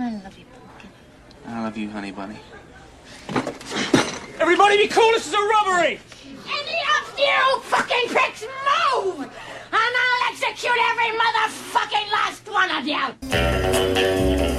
I 0.00 0.12
love 0.12 0.38
you, 0.38 0.44
pumpkin. 0.44 0.90
I 1.44 1.60
love 1.60 1.76
you, 1.76 1.90
honey 1.90 2.12
bunny. 2.12 2.36
Everybody 4.38 4.76
be 4.76 4.86
cool, 4.86 5.10
this 5.10 5.26
is 5.26 5.34
a 5.34 5.38
robbery! 5.38 5.98
Any 6.46 6.78
of 7.00 7.18
you 7.18 7.60
fucking 7.62 8.08
pricks 8.08 8.42
move! 8.42 9.22
And 9.22 9.30
I'll 9.72 10.30
execute 10.30 10.78
every 10.92 11.10
motherfucking 11.18 12.12
last 12.12 12.48
one 12.48 12.70
of 12.70 12.86
you! 14.52 14.57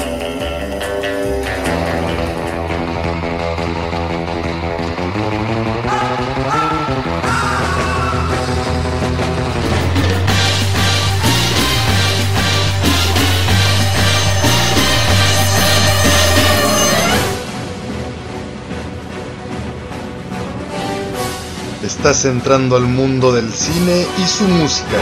Estás 21.99 22.23
entrando 22.23 22.77
al 22.77 22.83
mundo 22.83 23.33
del 23.33 23.49
cine 23.49 24.05
y 24.17 24.25
su 24.25 24.45
música. 24.45 24.97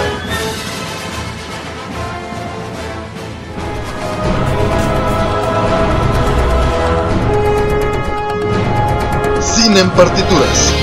Cine 9.39 9.79
en 9.79 9.89
partituras. 9.91 10.73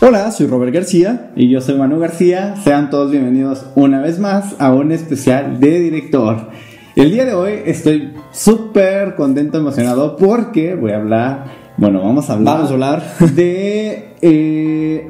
Hola, 0.00 0.32
soy 0.32 0.48
Robert 0.48 0.74
García 0.74 1.30
y 1.36 1.48
yo 1.48 1.60
soy 1.60 1.76
Manu 1.76 2.00
García. 2.00 2.56
Sean 2.64 2.90
todos 2.90 3.12
bienvenidos 3.12 3.66
una 3.76 4.00
vez 4.00 4.18
más 4.18 4.56
a 4.58 4.74
un 4.74 4.90
especial 4.90 5.60
de 5.60 5.78
director. 5.78 6.50
El 6.96 7.12
día 7.12 7.24
de 7.24 7.34
hoy 7.34 7.60
estoy 7.66 8.13
súper 8.34 9.14
contento, 9.14 9.58
emocionado 9.58 10.16
porque 10.16 10.74
voy 10.74 10.90
a 10.90 10.96
hablar, 10.96 11.44
bueno, 11.76 12.02
vamos 12.02 12.28
a 12.28 12.34
hablar, 12.34 12.56
Vamos 12.56 12.70
a 12.70 12.74
hablar. 12.74 13.02
de 13.34 14.08
eh, 14.20 15.08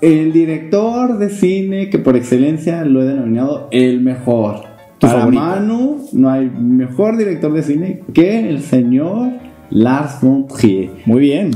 el 0.00 0.32
director 0.32 1.18
de 1.18 1.30
cine 1.30 1.90
que 1.90 1.98
por 1.98 2.16
excelencia 2.16 2.84
lo 2.84 3.02
he 3.02 3.06
denominado 3.06 3.68
el 3.70 4.00
mejor. 4.00 4.64
Para 5.00 5.14
favorito. 5.14 5.42
Manu 5.42 6.06
no 6.12 6.30
hay 6.30 6.48
mejor 6.48 7.16
director 7.16 7.52
de 7.52 7.62
cine 7.62 8.02
que 8.14 8.48
el 8.48 8.62
señor 8.62 9.32
Lars 9.70 10.20
von 10.22 10.46
Trier. 10.46 10.90
Muy 11.04 11.20
bien. 11.20 11.50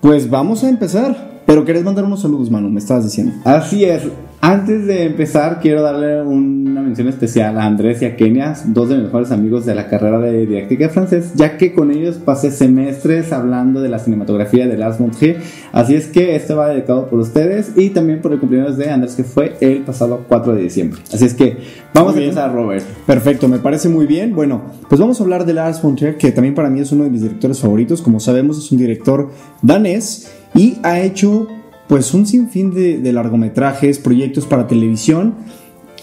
Pues 0.00 0.30
vamos 0.30 0.64
a 0.64 0.68
empezar. 0.68 1.28
Pero 1.46 1.64
querés 1.64 1.82
mandar 1.82 2.04
unos 2.04 2.20
saludos, 2.20 2.50
Manu, 2.50 2.68
me 2.68 2.78
estabas 2.78 3.04
diciendo. 3.04 3.32
Así 3.44 3.82
es. 3.84 4.02
Antes 4.40 4.86
de 4.86 5.04
empezar, 5.04 5.58
quiero 5.60 5.82
darle 5.82 6.22
una 6.22 6.80
mención 6.80 7.08
especial 7.08 7.58
a 7.58 7.66
Andrés 7.66 8.00
y 8.02 8.04
a 8.04 8.14
Kenia, 8.14 8.54
dos 8.66 8.88
de 8.88 8.94
mis 8.94 9.06
mejores 9.06 9.32
amigos 9.32 9.66
de 9.66 9.74
la 9.74 9.88
carrera 9.88 10.20
de 10.20 10.46
didáctica 10.46 10.88
francés, 10.90 11.32
ya 11.34 11.58
que 11.58 11.74
con 11.74 11.90
ellos 11.90 12.18
pasé 12.24 12.52
semestres 12.52 13.32
hablando 13.32 13.80
de 13.80 13.88
la 13.88 13.98
cinematografía 13.98 14.68
de 14.68 14.76
Lars 14.76 14.98
von 14.98 15.10
Trier. 15.10 15.38
Así 15.72 15.96
es 15.96 16.06
que 16.06 16.36
esto 16.36 16.56
va 16.56 16.68
dedicado 16.68 17.08
por 17.08 17.18
ustedes 17.18 17.72
y 17.76 17.90
también 17.90 18.22
por 18.22 18.32
el 18.32 18.38
cumpleaños 18.38 18.76
de 18.76 18.88
Andrés, 18.88 19.16
que 19.16 19.24
fue 19.24 19.56
el 19.60 19.78
pasado 19.80 20.24
4 20.28 20.54
de 20.54 20.62
diciembre. 20.62 21.00
Así 21.12 21.24
es 21.24 21.34
que 21.34 21.56
vamos 21.92 22.14
a 22.14 22.20
empezar, 22.20 22.52
Robert. 22.54 22.84
Perfecto, 23.06 23.48
me 23.48 23.58
parece 23.58 23.88
muy 23.88 24.06
bien. 24.06 24.36
Bueno, 24.36 24.62
pues 24.88 25.00
vamos 25.00 25.18
a 25.20 25.24
hablar 25.24 25.46
de 25.46 25.54
Lars 25.54 25.82
von 25.82 25.96
Trier, 25.96 26.16
que 26.16 26.30
también 26.30 26.54
para 26.54 26.70
mí 26.70 26.78
es 26.78 26.92
uno 26.92 27.02
de 27.02 27.10
mis 27.10 27.22
directores 27.22 27.58
favoritos. 27.58 28.02
Como 28.02 28.20
sabemos, 28.20 28.56
es 28.56 28.70
un 28.70 28.78
director 28.78 29.30
danés 29.62 30.30
y 30.54 30.78
ha 30.84 31.00
hecho 31.00 31.48
pues 31.88 32.14
un 32.14 32.26
sinfín 32.26 32.72
de, 32.72 32.98
de 32.98 33.12
largometrajes, 33.12 33.98
proyectos 33.98 34.46
para 34.46 34.66
televisión. 34.66 35.34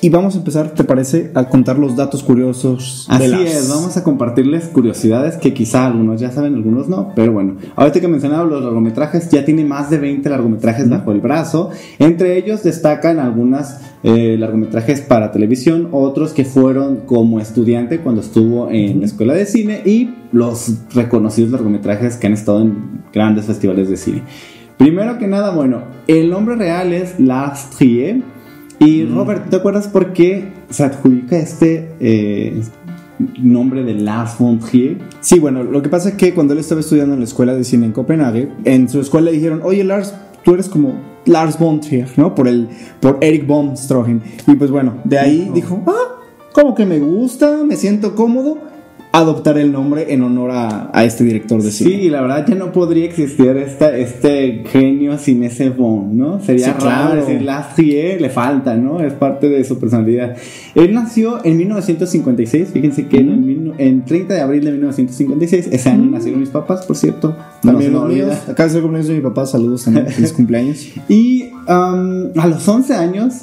Y 0.02 0.10
vamos 0.10 0.36
a 0.36 0.40
empezar, 0.40 0.72
¿te 0.72 0.84
parece?, 0.84 1.32
a 1.34 1.48
contar 1.48 1.80
los 1.80 1.96
datos 1.96 2.22
curiosos 2.22 3.08
de 3.10 3.16
Así 3.16 3.44
es, 3.44 3.70
vamos 3.70 3.96
a 3.98 4.04
compartirles 4.04 4.68
curiosidades 4.68 5.38
que 5.38 5.54
quizá 5.54 5.88
algunos 5.88 6.20
ya 6.20 6.32
saben, 6.32 6.54
algunos 6.54 6.88
no, 6.88 7.14
pero 7.16 7.32
bueno, 7.32 7.56
ahorita 7.76 8.02
que 8.02 8.08
mencionaba 8.08 8.44
los 8.44 8.62
largometrajes, 8.62 9.30
ya 9.30 9.46
tiene 9.46 9.64
más 9.64 9.90
de 9.90 9.98
20 9.98 10.30
largometrajes 10.30 10.90
bajo 10.90 11.12
el 11.12 11.22
brazo, 11.22 11.72
entre 11.98 12.38
ellos 12.38 12.62
destacan 12.62 13.20
algunos 13.20 13.78
largometrajes 14.04 15.02
para 15.02 15.32
televisión, 15.32 15.88
otros 15.92 16.34
que 16.34 16.46
fueron 16.46 16.98
como 17.08 17.40
estudiante 17.40 18.02
cuando 18.02 18.22
estuvo 18.22 18.70
en 18.70 19.00
la 19.00 19.08
escuela 19.08 19.34
de 19.34 19.48
cine 19.48 19.82
y 19.86 20.14
los 20.32 20.74
reconocidos 20.94 21.52
largometrajes 21.52 22.18
que 22.18 22.28
han 22.28 22.34
estado 22.34 22.62
en 22.62 23.02
grandes 23.12 23.46
festivales 23.46 23.90
de 23.90 23.98
cine. 23.98 24.22
Primero 24.78 25.18
que 25.18 25.28
nada, 25.28 25.52
bueno, 25.52 25.84
el 26.08 26.30
nombre 26.30 26.56
real 26.56 26.94
es 26.94 27.20
Lars 27.20 27.70
Trier. 27.78 28.22
Y 28.80 29.06
Robert, 29.06 29.50
¿te 29.50 29.56
acuerdas 29.56 29.88
por 29.88 30.12
qué 30.12 30.52
se 30.70 30.84
adjudica 30.84 31.38
este 31.38 31.92
eh, 32.00 32.62
nombre 33.40 33.84
de 33.84 33.94
Lars 33.94 34.38
von 34.38 34.60
Trier? 34.60 34.98
Sí, 35.22 35.40
bueno, 35.40 35.64
lo 35.64 35.82
que 35.82 35.90
pasa 35.90 36.10
es 36.10 36.16
que 36.16 36.34
cuando 36.34 36.54
él 36.54 36.60
estaba 36.60 36.82
estudiando 36.82 37.14
en 37.14 37.22
la 37.22 37.26
escuela 37.26 37.56
de 37.56 37.64
cine 37.64 37.86
en 37.86 37.94
Copenhague, 37.94 38.50
en 38.66 38.90
su 38.90 39.00
escuela 39.00 39.32
le 39.32 39.38
dijeron, 39.38 39.62
oye 39.64 39.84
Lars, 39.84 40.14
tú 40.44 40.54
eres 40.54 40.68
como 40.68 40.94
Lars 41.26 41.58
von 41.58 41.80
Trier, 41.80 42.10
¿no? 42.18 42.36
Por, 42.36 42.48
el, 42.48 42.68
por 43.00 43.18
Eric 43.22 43.48
von 43.48 43.78
Stroheim. 43.78 44.20
Y 44.46 44.56
pues 44.56 44.72
bueno, 44.72 44.96
de 45.06 45.20
ahí 45.20 45.50
dijo, 45.54 45.82
ah, 45.88 46.22
como 46.52 46.76
que 46.76 46.86
me 46.86 47.00
gusta, 47.00 47.64
me 47.66 47.78
siento 47.78 48.14
cómodo, 48.14 48.60
adoptar 49.18 49.58
el 49.58 49.72
nombre 49.72 50.14
en 50.14 50.22
honor 50.24 50.52
a, 50.52 50.90
a 50.94 51.04
este 51.06 51.24
director 51.24 51.62
de 51.62 51.72
Sí, 51.72 51.84
cine. 51.86 52.04
y 52.04 52.10
la 52.10 52.22
verdad 52.22 52.46
ya 52.48 52.56
no 52.56 52.72
podría 52.72 53.06
existir 53.06 53.48
esta, 53.58 53.96
este 53.98 54.64
genio 54.68 55.18
sin 55.18 55.44
ese 55.44 55.70
von, 55.70 56.18
¿no? 56.18 56.40
Sería 56.42 56.66
Sí, 56.68 56.72
raro 56.72 57.12
claro. 57.12 57.16
decir 57.26 57.42
Lars 57.42 57.76
Trier, 57.76 58.20
le 58.22 58.30
falta, 58.30 58.76
¿no? 58.76 59.02
Es 59.02 59.14
parte 59.14 59.48
de 59.50 59.64
su 59.64 59.80
personalidad. 59.80 60.36
Él 60.76 60.94
nació 60.94 61.40
en 61.46 61.58
1956, 61.58 62.70
fíjense 62.74 63.08
que 63.08 63.18
en, 63.18 63.46
mil- 63.46 63.74
en 63.78 64.06
30 64.06 64.34
de 64.34 64.42
abril 64.42 64.64
de 64.66 64.72
1956, 64.72 65.70
ese 65.72 65.90
año 65.90 66.10
nacieron 66.12 66.40
mis 66.40 66.50
papás, 66.50 66.86
por 66.86 66.96
cierto. 66.96 67.36
No 67.64 67.72
También 67.72 67.92
se 67.92 67.98
me 67.98 68.04
los 68.06 68.14
míos, 68.14 68.38
acá 68.50 68.66
es 68.66 68.76
el 68.76 68.82
cumpleaños 68.82 69.08
de 69.08 69.14
mi 69.16 69.22
papá, 69.22 69.46
saludos 69.46 69.84
también, 69.86 70.08
feliz 70.08 70.34
cumpleaños. 70.34 70.88
Y 71.10 71.44
um, 71.68 72.38
a 72.40 72.48
los 72.48 72.68
11 72.68 72.94
años 72.96 73.34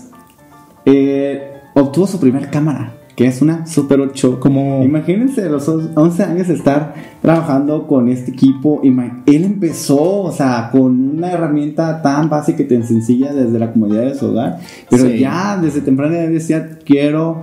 eh, 0.84 1.42
obtuvo 1.74 2.06
su 2.06 2.18
primer 2.20 2.50
cámara, 2.50 2.94
que 3.16 3.26
es 3.26 3.42
una 3.42 3.66
Super 3.66 4.00
8. 4.00 4.40
Como- 4.40 4.82
Imagínense 4.82 5.48
los 5.48 5.68
11 5.68 6.22
años 6.22 6.48
estar 6.48 6.94
trabajando 7.20 7.86
con 7.86 8.08
este 8.08 8.30
equipo. 8.30 8.80
Él 8.82 9.44
empezó, 9.44 10.22
o 10.22 10.32
sea, 10.32 10.70
con 10.72 11.16
una 11.18 11.30
herramienta 11.32 12.00
tan 12.02 12.30
básica 12.30 12.62
y 12.62 12.66
tan 12.68 12.84
sencilla 12.84 13.32
desde 13.32 13.58
la 13.58 13.72
comodidad 13.72 14.02
de 14.04 14.14
su 14.14 14.26
hogar, 14.26 14.58
pero 14.90 15.04
Sí. 15.06 15.18
ya 15.18 15.58
desde 15.60 15.80
temprana 15.82 16.18
edad 16.18 16.28
decía, 16.30 16.78
quiero 16.84 17.42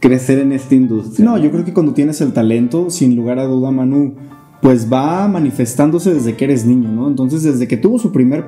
crecer 0.00 0.38
en 0.38 0.52
esta 0.52 0.74
industria. 0.74 1.24
No, 1.24 1.38
yo 1.38 1.50
creo 1.50 1.64
que 1.64 1.72
cuando 1.72 1.92
tienes 1.94 2.20
el 2.20 2.32
talento, 2.32 2.90
sin 2.90 3.16
lugar 3.16 3.38
a 3.38 3.44
duda, 3.44 3.70
Manu, 3.70 4.14
pues 4.62 4.90
va 4.92 5.28
manifestándose 5.28 6.14
desde 6.14 6.34
que 6.36 6.44
eres 6.46 6.64
niño, 6.64 6.88
¿no? 6.90 7.06
Entonces, 7.08 7.42
desde 7.42 7.68
que 7.68 7.76
tuvo 7.76 7.98
su 7.98 8.12
primer 8.12 8.44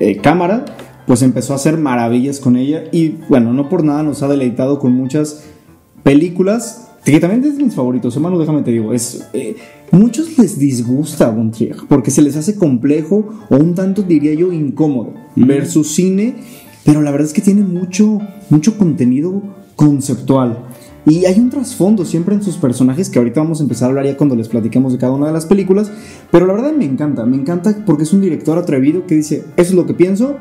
eh, 0.00 0.16
cámara, 0.16 0.64
pues 1.06 1.22
empezó 1.22 1.52
a 1.52 1.56
hacer 1.56 1.78
maravillas 1.78 2.40
con 2.40 2.56
ella 2.56 2.84
y, 2.90 3.16
bueno, 3.28 3.52
no 3.52 3.68
por 3.68 3.84
nada 3.84 4.02
nos 4.02 4.22
ha 4.22 4.28
deleitado 4.28 4.78
con 4.80 4.92
muchas 4.92 5.44
películas 6.02 6.88
que 7.04 7.18
también 7.18 7.44
es 7.44 7.58
de 7.58 7.64
mis 7.64 7.74
favoritos, 7.74 8.16
Manu, 8.18 8.38
déjame 8.38 8.62
te 8.62 8.70
digo, 8.70 8.92
es... 8.92 9.28
eh, 9.32 9.56
muchos 9.90 10.38
les 10.38 10.58
disgusta 10.58 11.30
Von 11.30 11.50
Trier 11.50 11.76
porque 11.88 12.12
se 12.12 12.22
les 12.22 12.36
hace 12.36 12.54
complejo 12.54 13.28
o 13.50 13.56
un 13.56 13.74
tanto, 13.74 14.02
diría 14.02 14.34
yo, 14.34 14.52
incómodo 14.52 15.12
ver 15.34 15.66
su 15.66 15.82
cine, 15.82 16.36
pero 16.84 17.02
la 17.02 17.10
verdad 17.10 17.26
es 17.26 17.32
que 17.32 17.42
tiene 17.42 17.62
mucho, 17.62 18.20
mucho 18.50 18.78
contenido 18.78 19.42
conceptual. 19.74 20.66
Y 21.04 21.24
hay 21.24 21.40
un 21.40 21.50
trasfondo 21.50 22.04
siempre 22.04 22.36
en 22.36 22.44
sus 22.44 22.56
personajes 22.56 23.10
que 23.10 23.18
ahorita 23.18 23.40
vamos 23.40 23.58
a 23.58 23.64
empezar 23.64 23.86
a 23.86 23.88
hablar 23.88 24.06
ya 24.06 24.16
cuando 24.16 24.36
les 24.36 24.46
platiquemos 24.46 24.92
de 24.92 25.00
cada 25.00 25.12
una 25.12 25.26
de 25.26 25.32
las 25.32 25.46
películas. 25.46 25.90
Pero 26.30 26.46
la 26.46 26.52
verdad 26.52 26.72
me 26.72 26.84
encanta, 26.84 27.26
me 27.26 27.36
encanta 27.36 27.84
porque 27.84 28.04
es 28.04 28.12
un 28.12 28.20
director 28.20 28.56
atrevido 28.56 29.04
que 29.06 29.16
dice, 29.16 29.38
eso 29.56 29.70
es 29.70 29.74
lo 29.74 29.86
que 29.86 29.94
pienso, 29.94 30.36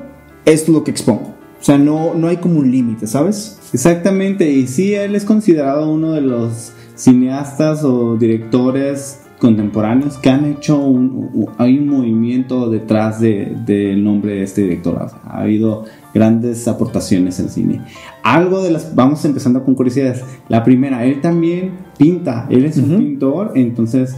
esto 0.46 0.72
es 0.72 0.78
lo 0.78 0.84
que 0.84 0.92
expongo. 0.92 1.41
O 1.62 1.64
sea, 1.64 1.78
no, 1.78 2.16
no 2.16 2.28
hay 2.28 2.38
como 2.38 2.60
un 2.60 2.72
límite, 2.72 3.06
¿sabes? 3.06 3.60
Exactamente, 3.72 4.50
y 4.52 4.66
sí, 4.68 4.96
él 4.96 5.16
es 5.16 5.24
considerado 5.26 5.92
uno 5.92 6.14
de 6.14 6.22
los 6.22 6.74
cineastas 6.96 7.84
o 7.84 8.18
directores 8.18 9.20
contemporáneos 9.40 10.18
que 10.20 10.30
han 10.30 10.46
hecho 10.46 10.78
un, 10.80 11.48
hay 11.58 11.78
un 11.80 11.88
movimiento 11.88 12.70
detrás 12.70 13.20
de- 13.20 13.56
del 13.66 14.04
nombre 14.04 14.36
de 14.36 14.44
este 14.44 14.62
director. 14.62 14.98
Ha 15.24 15.40
habido 15.42 15.86
grandes 16.14 16.68
aportaciones 16.68 17.40
al 17.40 17.50
cine. 17.50 17.82
Algo 18.24 18.62
de 18.64 18.72
las, 18.72 18.94
vamos 18.94 19.24
empezando 19.26 19.64
con 19.64 19.74
curiosidades. 19.76 20.24
La 20.50 20.64
primera, 20.64 21.06
él 21.06 21.22
también 21.22 21.72
pinta, 21.98 22.46
él 22.52 22.66
es 22.66 22.78
un 22.78 22.98
pintor, 22.98 23.54
entonces 23.56 24.16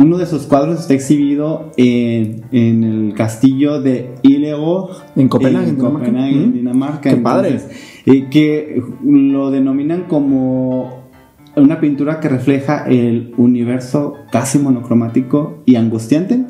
uno 0.00 0.16
de 0.16 0.24
sus 0.26 0.42
cuadros 0.44 0.80
está 0.80 0.94
exhibido 0.94 1.72
en, 1.76 2.42
en 2.52 2.84
el 2.84 3.14
castillo 3.14 3.80
de 3.82 4.14
Ileborg 4.22 4.96
En 5.14 5.28
Copenhague, 5.28 5.68
en 5.68 5.76
Dinamarca. 5.76 6.06
Copenhague, 6.06 6.32
en 6.32 6.42
Ujú. 6.42 6.52
Dinamarca. 6.52 7.10
Qué 7.10 7.16
padre. 7.16 7.48
Entonces, 7.50 7.76
eh, 8.06 8.28
que 8.30 8.82
lo 9.04 9.50
denominan 9.50 10.04
como 10.08 11.00
una 11.54 11.80
pintura 11.80 12.18
que 12.20 12.28
refleja 12.28 12.86
el 12.88 13.34
universo 13.36 14.14
casi 14.32 14.58
monocromático 14.58 15.58
y 15.66 15.76
angustiante, 15.76 16.46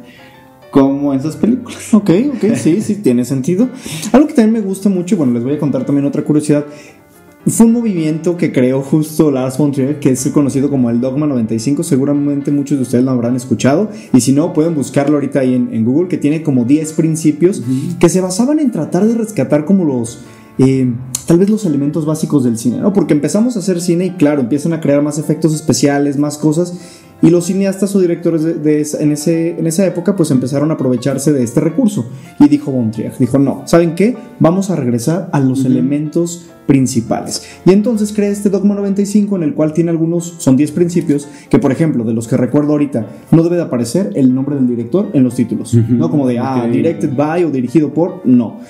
como 0.71 1.13
en 1.13 1.21
sus 1.21 1.35
películas. 1.35 1.93
Ok, 1.93 2.11
ok, 2.35 2.55
sí, 2.55 2.81
sí, 2.81 2.97
tiene 3.03 3.25
sentido. 3.25 3.69
Algo 4.13 4.29
que 4.29 4.35
también 4.35 4.53
me 4.53 4.61
gusta 4.61 4.89
mucho, 4.89 5.17
y 5.17 5.19
bueno, 5.19 5.33
les 5.33 5.43
voy 5.43 5.55
a 5.55 5.59
contar 5.59 5.85
también 5.85 6.07
otra 6.07 6.23
curiosidad. 6.23 6.67
Fue 7.51 7.67
un 7.67 7.73
movimiento 7.73 8.37
que 8.37 8.53
creó 8.53 8.83
justo 8.83 9.31
Lars 9.31 9.57
von 9.59 9.73
Trier, 9.73 9.99
que 10.01 10.11
es 10.11 10.29
conocido 10.29 10.71
como 10.71 10.91
el 10.91 11.01
Dogma 11.01 11.27
95. 11.27 11.83
Seguramente 11.83 12.51
muchos 12.51 12.79
de 12.79 12.83
ustedes 12.83 13.05
lo 13.05 13.11
habrán 13.11 13.37
escuchado. 13.37 13.91
Y 14.13 14.21
si 14.21 14.33
no, 14.33 14.53
pueden 14.53 14.75
buscarlo 14.75 15.17
ahorita 15.17 15.41
ahí 15.41 15.55
en, 15.55 15.73
en 15.73 15.85
Google, 15.85 16.09
que 16.09 16.19
tiene 16.19 16.43
como 16.43 16.65
10 16.65 16.93
principios 16.95 17.63
que 17.99 18.09
se 18.09 18.21
basaban 18.21 18.59
en 18.59 18.71
tratar 18.71 19.07
de 19.07 19.15
rescatar 19.15 19.65
como 19.65 19.85
los. 19.85 20.21
eh, 20.59 20.93
tal 21.27 21.39
vez 21.39 21.49
los 21.49 21.65
elementos 21.65 22.07
básicos 22.07 22.43
del 22.43 22.59
cine, 22.59 22.79
¿no? 22.79 22.93
Porque 22.93 23.15
empezamos 23.15 23.55
a 23.55 23.61
hacer 23.61 23.81
cine 23.81 24.07
y 24.07 24.11
claro, 24.11 24.41
empiezan 24.41 24.73
a 24.73 24.81
crear 24.81 25.01
más 25.01 25.17
efectos 25.17 25.55
especiales, 25.55 26.19
más 26.19 26.37
cosas. 26.39 26.75
Y 27.23 27.29
los 27.31 27.47
cineastas 27.47 27.95
o 27.95 28.01
directores 28.01 28.43
de, 28.43 28.55
de 28.55 28.81
esa- 28.81 28.99
en, 29.03 29.13
ese, 29.13 29.59
en 29.59 29.67
esa 29.67 29.87
época 29.87 30.17
pues 30.17 30.31
empezaron 30.31 30.71
a 30.71 30.75
aprovecharse 30.75 31.33
de 31.33 31.43
este 31.43 31.61
recurso. 31.61 32.07
Y 32.39 32.49
dijo 32.49 32.71
Von 32.73 32.91
Trier, 32.91 33.13
dijo, 33.19 33.39
no, 33.39 33.63
¿saben 33.67 33.95
qué? 33.95 34.17
Vamos 34.39 34.71
a 34.71 34.77
regresar 34.77 35.29
a 35.33 35.41
los 35.41 35.65
elementos 35.65 36.47
principales. 36.67 37.43
Y 37.67 37.73
entonces 37.73 38.13
crea 38.13 38.31
este 38.31 38.49
Dogma 38.49 38.75
95 38.77 39.37
en 39.37 39.43
el 39.43 39.55
cual 39.55 39.73
tiene 39.73 39.91
algunos, 39.91 40.37
son 40.39 40.57
10 40.57 40.71
principios, 40.73 41.29
que 41.51 41.59
por 41.59 41.73
ejemplo, 41.73 42.05
de 42.05 42.15
los 42.15 42.29
que 42.29 42.37
recuerdo 42.37 42.73
ahorita, 42.73 43.07
no 43.33 43.43
debe 43.43 43.57
de 43.57 43.63
aparecer 43.63 44.11
el 44.15 44.35
nombre 44.35 44.55
del 44.57 44.69
director 44.69 45.09
en 45.13 45.25
los 45.25 45.35
títulos. 45.35 45.75
No 45.75 46.11
como 46.11 46.27
de, 46.29 46.39
ah, 46.39 46.65
Ok. 46.67 46.71
directed 46.73 47.11
by 47.15 47.45
o 47.45 47.51
dirigido 47.51 47.93
por, 47.93 48.23
no. 48.25 48.61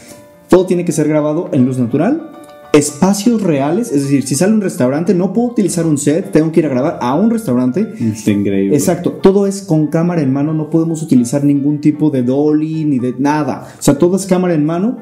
Todo 0.48 0.66
tiene 0.66 0.84
que 0.84 0.92
ser 0.92 1.06
grabado 1.08 1.48
en 1.52 1.64
luz 1.66 1.78
natural. 1.78 2.30
Espacios 2.72 3.42
reales, 3.42 3.90
es 3.90 4.04
decir, 4.04 4.24
si 4.24 4.36
sale 4.36 4.52
un 4.52 4.60
restaurante, 4.60 5.12
no 5.12 5.32
puedo 5.32 5.48
utilizar 5.48 5.86
un 5.86 5.98
set, 5.98 6.30
tengo 6.30 6.52
que 6.52 6.60
ir 6.60 6.66
a 6.66 6.68
grabar 6.68 6.98
a 7.00 7.14
un 7.16 7.30
restaurante. 7.30 7.92
Está 7.98 8.30
increíble. 8.30 8.76
Exacto, 8.76 9.10
todo 9.10 9.48
es 9.48 9.62
con 9.62 9.88
cámara 9.88 10.22
en 10.22 10.32
mano, 10.32 10.54
no 10.54 10.70
podemos 10.70 11.02
utilizar 11.02 11.42
ningún 11.42 11.80
tipo 11.80 12.10
de 12.10 12.22
dolly 12.22 12.84
ni 12.84 13.00
de 13.00 13.14
nada. 13.18 13.68
O 13.76 13.82
sea, 13.82 13.98
todo 13.98 14.16
es 14.16 14.26
cámara 14.26 14.54
en 14.54 14.64
mano. 14.64 14.98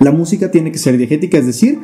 La 0.00 0.10
música 0.10 0.50
tiene 0.50 0.72
que 0.72 0.78
ser 0.78 0.96
diegética, 0.96 1.38
es 1.38 1.46
decir, 1.46 1.78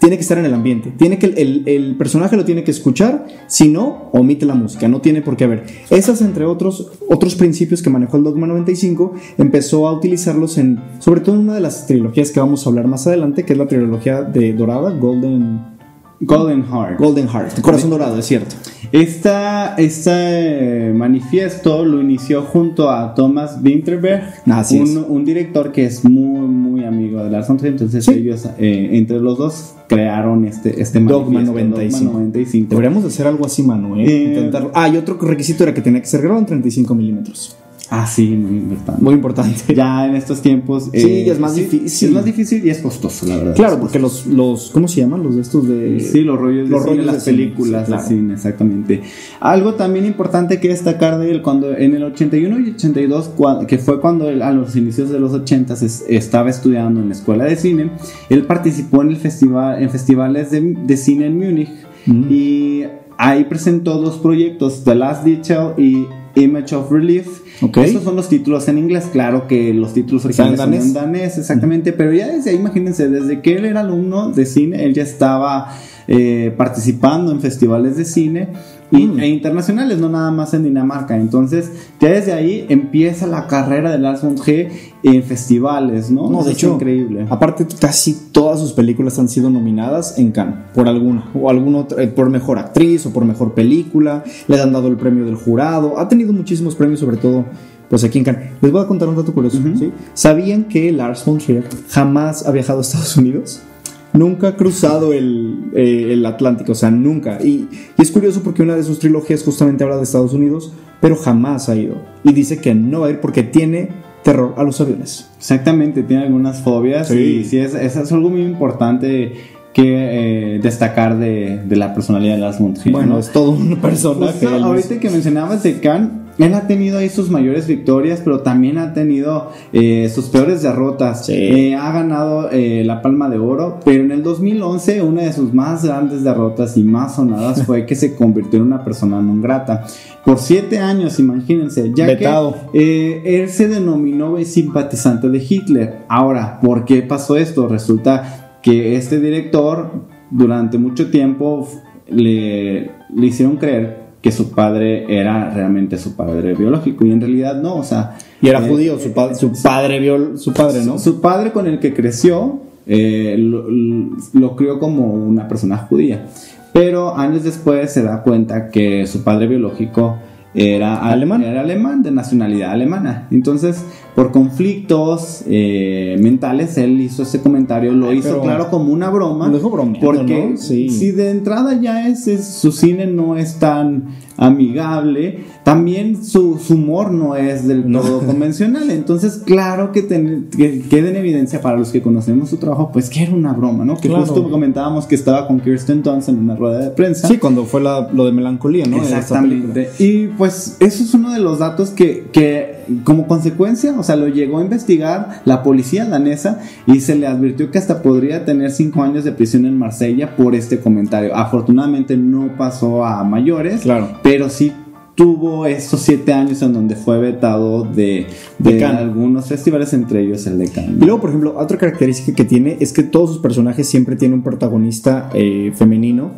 tiene 0.00 0.16
que 0.16 0.22
estar 0.22 0.38
en 0.38 0.46
el 0.46 0.54
ambiente. 0.54 0.90
Tiene 0.96 1.18
que, 1.18 1.26
el, 1.26 1.62
el 1.66 1.94
personaje 1.96 2.36
lo 2.36 2.44
tiene 2.44 2.64
que 2.64 2.70
escuchar, 2.70 3.26
si 3.46 3.68
no, 3.68 4.08
omite 4.12 4.46
la 4.46 4.54
música, 4.54 4.88
no 4.88 5.00
tiene 5.00 5.20
por 5.20 5.36
qué 5.36 5.44
haber. 5.44 5.66
Esas, 5.90 6.22
entre 6.22 6.46
otros, 6.46 6.90
otros 7.08 7.34
principios 7.34 7.82
que 7.82 7.90
manejó 7.90 8.16
el 8.16 8.24
Dogma 8.24 8.46
95, 8.46 9.14
empezó 9.36 9.86
a 9.86 9.92
utilizarlos 9.92 10.56
en, 10.56 10.80
sobre 11.00 11.20
todo 11.20 11.34
en 11.34 11.42
una 11.42 11.54
de 11.54 11.60
las 11.60 11.86
trilogías 11.86 12.30
que 12.30 12.40
vamos 12.40 12.66
a 12.66 12.70
hablar 12.70 12.86
más 12.86 13.06
adelante, 13.06 13.44
que 13.44 13.52
es 13.52 13.58
la 13.58 13.68
trilogía 13.68 14.22
de 14.22 14.54
Dorada, 14.54 14.90
Golden, 14.90 15.79
Golden 16.20 16.64
Heart. 16.64 16.98
Golden 16.98 17.28
Heart, 17.28 17.60
Corazón 17.60 17.90
Dorado, 17.90 18.18
es 18.18 18.26
cierto. 18.26 18.54
Esta, 18.92 19.74
este 19.76 20.92
manifiesto 20.94 21.84
lo 21.84 22.00
inició 22.02 22.42
junto 22.42 22.90
a 22.90 23.14
Thomas 23.14 23.58
Winterberg, 23.62 24.24
Así 24.46 24.78
es. 24.80 24.90
un, 24.96 25.06
un 25.08 25.24
director 25.24 25.72
que 25.72 25.84
es 25.86 26.04
muy, 26.04 26.40
muy 26.46 26.84
amigo 26.84 27.22
de 27.22 27.30
Lars. 27.30 27.48
Entonces 27.50 28.04
Sí. 28.04 28.12
ellos, 28.12 28.46
eh, 28.58 28.90
entre 28.92 29.20
los 29.20 29.38
dos, 29.38 29.74
crearon 29.86 30.44
este, 30.44 30.82
este 30.82 31.00
Dogma 31.00 31.40
manifiesto, 31.40 31.52
95. 31.70 32.04
Dogma 32.04 32.18
95. 32.20 32.68
Deberíamos 32.70 33.02
de 33.04 33.08
hacer 33.08 33.26
algo 33.26 33.46
así, 33.46 33.62
mano, 33.62 33.96
¿eh? 33.96 34.04
Eh, 34.06 34.24
Intentarlo. 34.34 34.72
Ah, 34.74 34.88
y 34.88 34.96
otro 34.96 35.16
requisito 35.20 35.62
era 35.62 35.72
que 35.72 35.80
tenía 35.80 36.00
que 36.00 36.06
ser 36.06 36.20
grabado 36.20 36.40
en 36.40 36.46
35 36.46 36.94
milímetros. 36.94 37.56
Ah, 37.92 38.06
sí, 38.06 38.28
muy 38.28 38.58
importante. 38.58 39.02
Muy 39.02 39.14
importante. 39.14 39.56
Ya 39.74 40.06
en 40.06 40.14
estos 40.14 40.40
tiempos. 40.42 40.90
Sí, 40.92 41.24
ya 41.24 41.32
es 41.32 41.40
más 41.40 41.56
difícil. 41.56 42.08
Es 42.08 42.14
más 42.14 42.24
difícil 42.24 42.64
y 42.64 42.70
es 42.70 42.78
costoso, 42.78 43.26
la 43.26 43.36
verdad. 43.36 43.56
Claro, 43.56 43.80
porque 43.80 43.98
los, 43.98 44.26
los, 44.26 44.70
¿cómo 44.70 44.86
se 44.86 45.00
llaman? 45.00 45.22
Los 45.24 45.34
de 45.34 45.42
estos 45.42 45.66
de... 45.66 45.98
Sí, 46.00 46.20
los 46.20 46.38
rollos 46.38 46.68
de 46.68 46.70
los 46.70 46.82
cine, 46.82 46.92
rollos 46.92 47.06
las 47.06 47.14
de 47.16 47.20
cine, 47.32 47.36
películas, 47.44 47.82
sí, 47.82 47.86
claro. 47.88 48.02
de 48.02 48.08
cine, 48.08 48.34
exactamente. 48.34 49.02
Algo 49.40 49.74
también 49.74 50.04
importante 50.06 50.60
que 50.60 50.68
destacar 50.68 51.18
de 51.18 51.30
él, 51.32 51.42
cuando 51.42 51.76
en 51.76 51.94
el 51.94 52.04
81 52.04 52.58
y 52.60 52.70
82, 52.70 53.30
cua- 53.36 53.66
que 53.66 53.78
fue 53.78 54.00
cuando 54.00 54.28
él, 54.28 54.42
a 54.42 54.52
los 54.52 54.76
inicios 54.76 55.10
de 55.10 55.18
los 55.18 55.32
80 55.32 55.74
s 55.74 56.04
estaba 56.08 56.48
estudiando 56.50 57.00
en 57.00 57.08
la 57.08 57.14
escuela 57.14 57.44
de 57.44 57.56
cine, 57.56 57.90
él 58.28 58.44
participó 58.44 59.02
en, 59.02 59.08
el 59.10 59.16
festival, 59.16 59.82
en 59.82 59.90
festivales 59.90 60.50
de, 60.52 60.60
de 60.60 60.96
cine 60.96 61.26
en 61.26 61.38
Múnich 61.38 61.68
Mm. 62.06 62.24
y 62.30 62.84
ahí 63.18 63.44
presentó 63.44 63.98
dos 64.00 64.16
proyectos, 64.16 64.84
The 64.84 64.94
Last 64.94 65.22
Detail 65.24 65.74
y 65.76 66.06
Image 66.40 66.74
of 66.74 66.90
Relief. 66.90 67.40
Ok. 67.62 67.78
Esos 67.78 68.02
son 68.02 68.16
los 68.16 68.28
títulos 68.28 68.68
en 68.68 68.78
inglés, 68.78 69.08
claro 69.12 69.46
que 69.46 69.74
los 69.74 69.92
títulos 69.92 70.24
originales 70.24 70.58
son 70.60 70.74
en 70.74 70.92
danés. 70.92 71.38
exactamente, 71.38 71.92
pero 71.92 72.12
ya 72.12 72.28
desde 72.28 72.50
ahí, 72.50 72.56
imagínense, 72.56 73.08
desde 73.08 73.40
que 73.40 73.56
él 73.56 73.64
era 73.64 73.80
alumno 73.80 74.30
de 74.30 74.46
cine, 74.46 74.84
él 74.84 74.94
ya 74.94 75.02
estaba 75.02 75.76
eh, 76.08 76.52
participando 76.56 77.32
en 77.32 77.40
festivales 77.40 77.96
de 77.96 78.04
cine 78.04 78.48
Mm. 78.90 79.20
e 79.20 79.28
internacionales, 79.28 79.98
no 79.98 80.08
nada 80.08 80.30
más 80.30 80.52
en 80.54 80.64
Dinamarca. 80.64 81.16
Entonces, 81.16 81.70
ya 82.00 82.08
desde 82.08 82.32
ahí 82.32 82.66
empieza 82.68 83.26
la 83.26 83.46
carrera 83.46 83.90
de 83.90 83.98
Lars 83.98 84.22
von 84.22 84.34
Trier 84.34 84.70
en 85.02 85.22
festivales, 85.22 86.10
¿no? 86.10 86.28
No, 86.28 86.42
de 86.42 86.50
es 86.50 86.56
hecho, 86.56 86.74
increíble. 86.74 87.26
Aparte, 87.30 87.66
casi 87.78 88.16
todas 88.32 88.60
sus 88.60 88.72
películas 88.72 89.18
han 89.18 89.28
sido 89.28 89.50
nominadas 89.50 90.18
en 90.18 90.32
Cannes 90.32 90.56
por 90.74 90.88
alguna, 90.88 91.30
o 91.34 91.48
algún 91.50 91.74
otro, 91.76 91.98
eh, 91.98 92.08
por 92.08 92.30
mejor 92.30 92.58
actriz 92.58 93.06
o 93.06 93.12
por 93.12 93.24
mejor 93.24 93.54
película. 93.54 94.24
Le 94.48 94.60
han 94.60 94.72
dado 94.72 94.88
el 94.88 94.96
premio 94.96 95.24
del 95.24 95.36
jurado. 95.36 95.98
Ha 95.98 96.08
tenido 96.08 96.32
muchísimos 96.32 96.74
premios, 96.74 97.00
sobre 97.00 97.16
todo, 97.16 97.44
pues 97.88 98.02
aquí 98.04 98.18
en 98.18 98.24
Cannes. 98.24 98.50
Les 98.60 98.72
voy 98.72 98.82
a 98.82 98.86
contar 98.86 99.08
un 99.08 99.16
dato 99.16 99.32
curioso. 99.32 99.58
¿sí? 99.78 99.92
¿Sabían 100.14 100.64
que 100.64 100.90
Lars 100.92 101.24
von 101.24 101.38
Trier 101.38 101.64
jamás 101.88 102.46
ha 102.46 102.50
viajado 102.50 102.80
a 102.80 102.82
Estados 102.82 103.16
Unidos? 103.16 103.62
Nunca 104.12 104.48
ha 104.48 104.56
cruzado 104.56 105.12
el, 105.12 105.70
eh, 105.74 106.08
el 106.12 106.26
Atlántico, 106.26 106.72
o 106.72 106.74
sea, 106.74 106.90
nunca. 106.90 107.38
Y, 107.42 107.68
y 107.96 108.02
es 108.02 108.10
curioso 108.10 108.42
porque 108.42 108.62
una 108.62 108.74
de 108.76 108.82
sus 108.82 108.98
trilogías 108.98 109.42
justamente 109.42 109.84
habla 109.84 109.96
de 109.96 110.02
Estados 110.02 110.32
Unidos, 110.32 110.72
pero 111.00 111.16
jamás 111.16 111.68
ha 111.68 111.76
ido. 111.76 111.96
Y 112.24 112.32
dice 112.32 112.60
que 112.60 112.74
no 112.74 113.00
va 113.00 113.06
a 113.06 113.10
ir 113.10 113.20
porque 113.20 113.42
tiene 113.42 113.88
terror 114.22 114.54
a 114.56 114.64
los 114.64 114.80
aviones. 114.80 115.30
Exactamente, 115.38 116.02
tiene 116.02 116.24
algunas 116.24 116.60
fobias 116.60 117.08
Sí. 117.08 117.14
y 117.40 117.44
sí, 117.44 117.58
es, 117.58 117.74
es, 117.74 117.96
es 117.96 118.12
algo 118.12 118.28
muy 118.30 118.42
importante 118.42 119.32
que 119.72 120.54
eh, 120.56 120.58
destacar 120.60 121.18
de, 121.18 121.62
de 121.64 121.76
la 121.76 121.94
personalidad 121.94 122.34
de 122.34 122.40
Lars 122.40 122.58
von 122.58 122.74
Trier. 122.74 122.92
Bueno, 122.92 123.14
¿no? 123.14 123.18
es 123.20 123.30
todo 123.32 123.50
un 123.52 123.76
personaje. 123.80 124.46
Justo 124.46 124.64
ahorita 124.64 124.98
que 124.98 125.10
mencionabas 125.10 125.62
de 125.62 125.78
Khan, 125.80 126.29
él 126.40 126.54
ha 126.54 126.66
tenido 126.66 126.98
ahí 126.98 127.10
sus 127.10 127.30
mayores 127.30 127.66
victorias, 127.66 128.22
pero 128.24 128.40
también 128.40 128.78
ha 128.78 128.94
tenido 128.94 129.50
eh, 129.72 130.10
sus 130.12 130.26
peores 130.26 130.62
derrotas. 130.62 131.26
Sí. 131.26 131.34
Eh, 131.34 131.74
ha 131.74 131.92
ganado 131.92 132.50
eh, 132.50 132.82
la 132.84 133.02
Palma 133.02 133.28
de 133.28 133.38
Oro, 133.38 133.78
pero 133.84 134.02
en 134.02 134.10
el 134.10 134.22
2011 134.22 135.02
una 135.02 135.22
de 135.22 135.32
sus 135.34 135.52
más 135.52 135.84
grandes 135.84 136.24
derrotas 136.24 136.76
y 136.78 136.82
más 136.82 137.16
sonadas 137.16 137.62
fue 137.66 137.84
que 137.84 137.94
se 137.94 138.14
convirtió 138.14 138.58
en 138.58 138.66
una 138.66 138.82
persona 138.82 139.20
non 139.20 139.42
grata. 139.42 139.84
Por 140.24 140.38
siete 140.38 140.78
años, 140.78 141.18
imagínense, 141.18 141.92
ya 141.94 142.06
Vetado. 142.06 142.54
que 142.72 143.22
eh, 143.22 143.42
él 143.42 143.50
se 143.50 143.68
denominó 143.68 144.36
simpatizante 144.44 145.28
de 145.28 145.38
Hitler. 145.46 145.98
Ahora, 146.08 146.58
¿por 146.60 146.84
qué 146.86 147.02
pasó 147.02 147.36
esto? 147.36 147.68
Resulta 147.68 148.56
que 148.62 148.96
este 148.96 149.20
director 149.20 149.90
durante 150.30 150.78
mucho 150.78 151.10
tiempo 151.10 151.68
le, 152.08 152.90
le 153.14 153.26
hicieron 153.26 153.56
creer 153.56 153.99
que 154.20 154.30
su 154.32 154.50
padre 154.52 155.06
era 155.08 155.50
realmente 155.50 155.96
su 155.96 156.14
padre 156.14 156.54
biológico 156.54 157.06
y 157.06 157.12
en 157.12 157.20
realidad 157.20 157.60
no, 157.60 157.76
o 157.76 157.82
sea... 157.84 158.16
Y 158.42 158.48
era 158.48 158.64
eh, 158.64 158.68
judío, 158.68 158.98
su, 158.98 159.12
pa- 159.12 159.34
su 159.34 159.52
padre 159.62 160.00
su 160.36 160.52
padre, 160.52 160.84
¿no? 160.84 160.98
Su 160.98 161.20
padre 161.20 161.52
con 161.52 161.66
el 161.66 161.78
que 161.78 161.94
creció 161.94 162.60
eh, 162.86 163.36
lo, 163.38 163.64
lo 163.68 164.56
crió 164.56 164.78
como 164.78 165.12
una 165.14 165.46
persona 165.48 165.76
judía, 165.78 166.26
pero 166.72 167.16
años 167.16 167.44
después 167.44 167.92
se 167.92 168.02
da 168.02 168.22
cuenta 168.22 168.68
que 168.70 169.06
su 169.06 169.22
padre 169.24 169.46
biológico 169.46 170.16
era 170.54 170.96
Alemán. 170.96 171.42
era 171.44 171.60
alemán, 171.60 172.02
de 172.02 172.10
nacionalidad 172.10 172.72
alemana. 172.72 173.28
Entonces, 173.30 173.84
por 174.20 174.32
conflictos 174.32 175.44
eh, 175.46 176.14
mentales, 176.20 176.76
él 176.76 177.00
hizo 177.00 177.22
ese 177.22 177.40
comentario, 177.40 177.92
lo 177.92 178.10
Ay, 178.10 178.18
hizo 178.18 178.42
claro 178.42 178.68
como 178.68 178.92
una 178.92 179.08
broma. 179.08 179.48
Lo 179.48 179.56
dijo 179.56 179.70
bromeando, 179.70 180.00
Porque 180.06 180.48
¿no? 180.50 180.56
Sí. 180.58 180.90
si 180.90 181.10
de 181.12 181.30
entrada 181.30 181.80
ya 181.80 182.06
es, 182.06 182.28
es- 182.28 182.44
su 182.46 182.70
cine 182.70 183.06
no 183.06 183.38
es 183.38 183.54
tan 183.54 184.08
amigable, 184.36 185.38
también 185.64 186.22
su, 186.22 186.58
su 186.58 186.74
humor 186.74 187.10
no 187.12 187.34
es 187.34 187.66
del 187.66 187.90
No. 187.90 188.00
todo 188.02 188.20
convencional. 188.20 188.90
Entonces, 188.90 189.40
claro 189.44 189.90
que, 189.92 190.02
ten- 190.02 190.48
que 190.54 190.82
queda 190.82 191.08
en 191.08 191.16
evidencia 191.16 191.62
para 191.62 191.78
los 191.78 191.88
que 191.90 192.02
conocemos 192.02 192.50
su 192.50 192.58
trabajo, 192.58 192.90
pues 192.92 193.08
que 193.08 193.22
era 193.22 193.34
una 193.34 193.54
broma, 193.54 193.84
¿no? 193.86 193.96
Que 193.96 194.08
Claro. 194.08 194.26
justo 194.26 194.50
comentábamos 194.50 195.06
que 195.06 195.14
estaba 195.14 195.46
con 195.46 195.60
Kirsten 195.60 196.02
Dunst 196.02 196.28
en 196.28 196.38
una 196.40 196.56
rueda 196.56 196.78
de 196.80 196.90
prensa. 196.90 197.26
Sí, 197.26 197.38
cuando 197.38 197.64
fue 197.64 197.80
la- 197.80 198.10
lo 198.12 198.26
de 198.26 198.32
melancolía, 198.32 198.84
¿no? 198.86 198.98
Exactamente. 198.98 199.88
Y 199.98 200.26
pues 200.28 200.76
eso 200.80 201.02
es 201.04 201.14
uno 201.14 201.32
de 201.32 201.40
los 201.40 201.58
datos 201.58 201.90
que, 201.90 202.26
que 202.32 202.79
como 203.04 203.26
consecuencia, 203.26 203.94
o 203.98 204.02
sea, 204.02 204.16
lo 204.16 204.28
llegó 204.28 204.58
a 204.58 204.62
investigar 204.62 205.40
la 205.44 205.62
policía 205.62 206.04
danesa 206.04 206.60
y 206.86 207.00
se 207.00 207.14
le 207.14 207.26
advirtió 207.26 207.70
que 207.70 207.78
hasta 207.78 208.02
podría 208.02 208.44
tener 208.44 208.70
cinco 208.70 209.02
años 209.02 209.24
de 209.24 209.32
prisión 209.32 209.64
en 209.66 209.78
Marsella 209.78 210.36
por 210.36 210.54
este 210.54 210.78
comentario. 210.80 211.34
Afortunadamente 211.34 212.16
no 212.16 212.56
pasó 212.56 213.04
a 213.04 213.22
mayores, 213.24 213.82
Claro. 213.82 214.08
pero 214.22 214.48
sí 214.48 214.72
tuvo 215.14 215.66
esos 215.66 216.00
siete 216.00 216.32
años 216.32 216.62
en 216.62 216.72
donde 216.72 216.96
fue 216.96 217.18
vetado 217.18 217.82
de, 217.84 218.26
de 218.58 218.74
De 218.74 218.84
algunos 218.84 219.46
festivales, 219.46 219.92
entre 219.92 220.22
ellos 220.22 220.46
el 220.46 220.56
de 220.58 220.68
Cannes. 220.68 220.96
Y 220.98 221.04
luego, 221.04 221.20
por 221.20 221.30
ejemplo, 221.30 221.54
otra 221.58 221.76
característica 221.76 222.34
que 222.34 222.44
tiene 222.44 222.76
es 222.80 222.92
que 222.94 223.02
todos 223.02 223.30
sus 223.30 223.38
personajes 223.40 223.86
siempre 223.86 224.16
tienen 224.16 224.38
un 224.38 224.42
protagonista 224.44 225.28
eh, 225.34 225.72
femenino. 225.74 226.30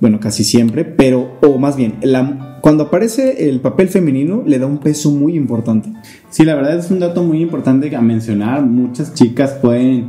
Bueno, 0.00 0.20
casi 0.20 0.44
siempre, 0.44 0.84
pero, 0.84 1.38
o 1.42 1.58
más 1.58 1.76
bien, 1.76 1.94
la- 2.02 2.43
cuando 2.64 2.84
aparece 2.84 3.50
el 3.50 3.60
papel 3.60 3.88
femenino 3.90 4.42
le 4.46 4.58
da 4.58 4.64
un 4.64 4.78
peso 4.78 5.10
muy 5.10 5.36
importante. 5.36 5.90
Sí, 6.30 6.46
la 6.46 6.54
verdad 6.54 6.78
es 6.78 6.90
un 6.90 6.98
dato 6.98 7.22
muy 7.22 7.42
importante 7.42 7.94
a 7.94 8.00
mencionar. 8.00 8.62
Muchas 8.62 9.12
chicas 9.12 9.50
pueden 9.60 10.06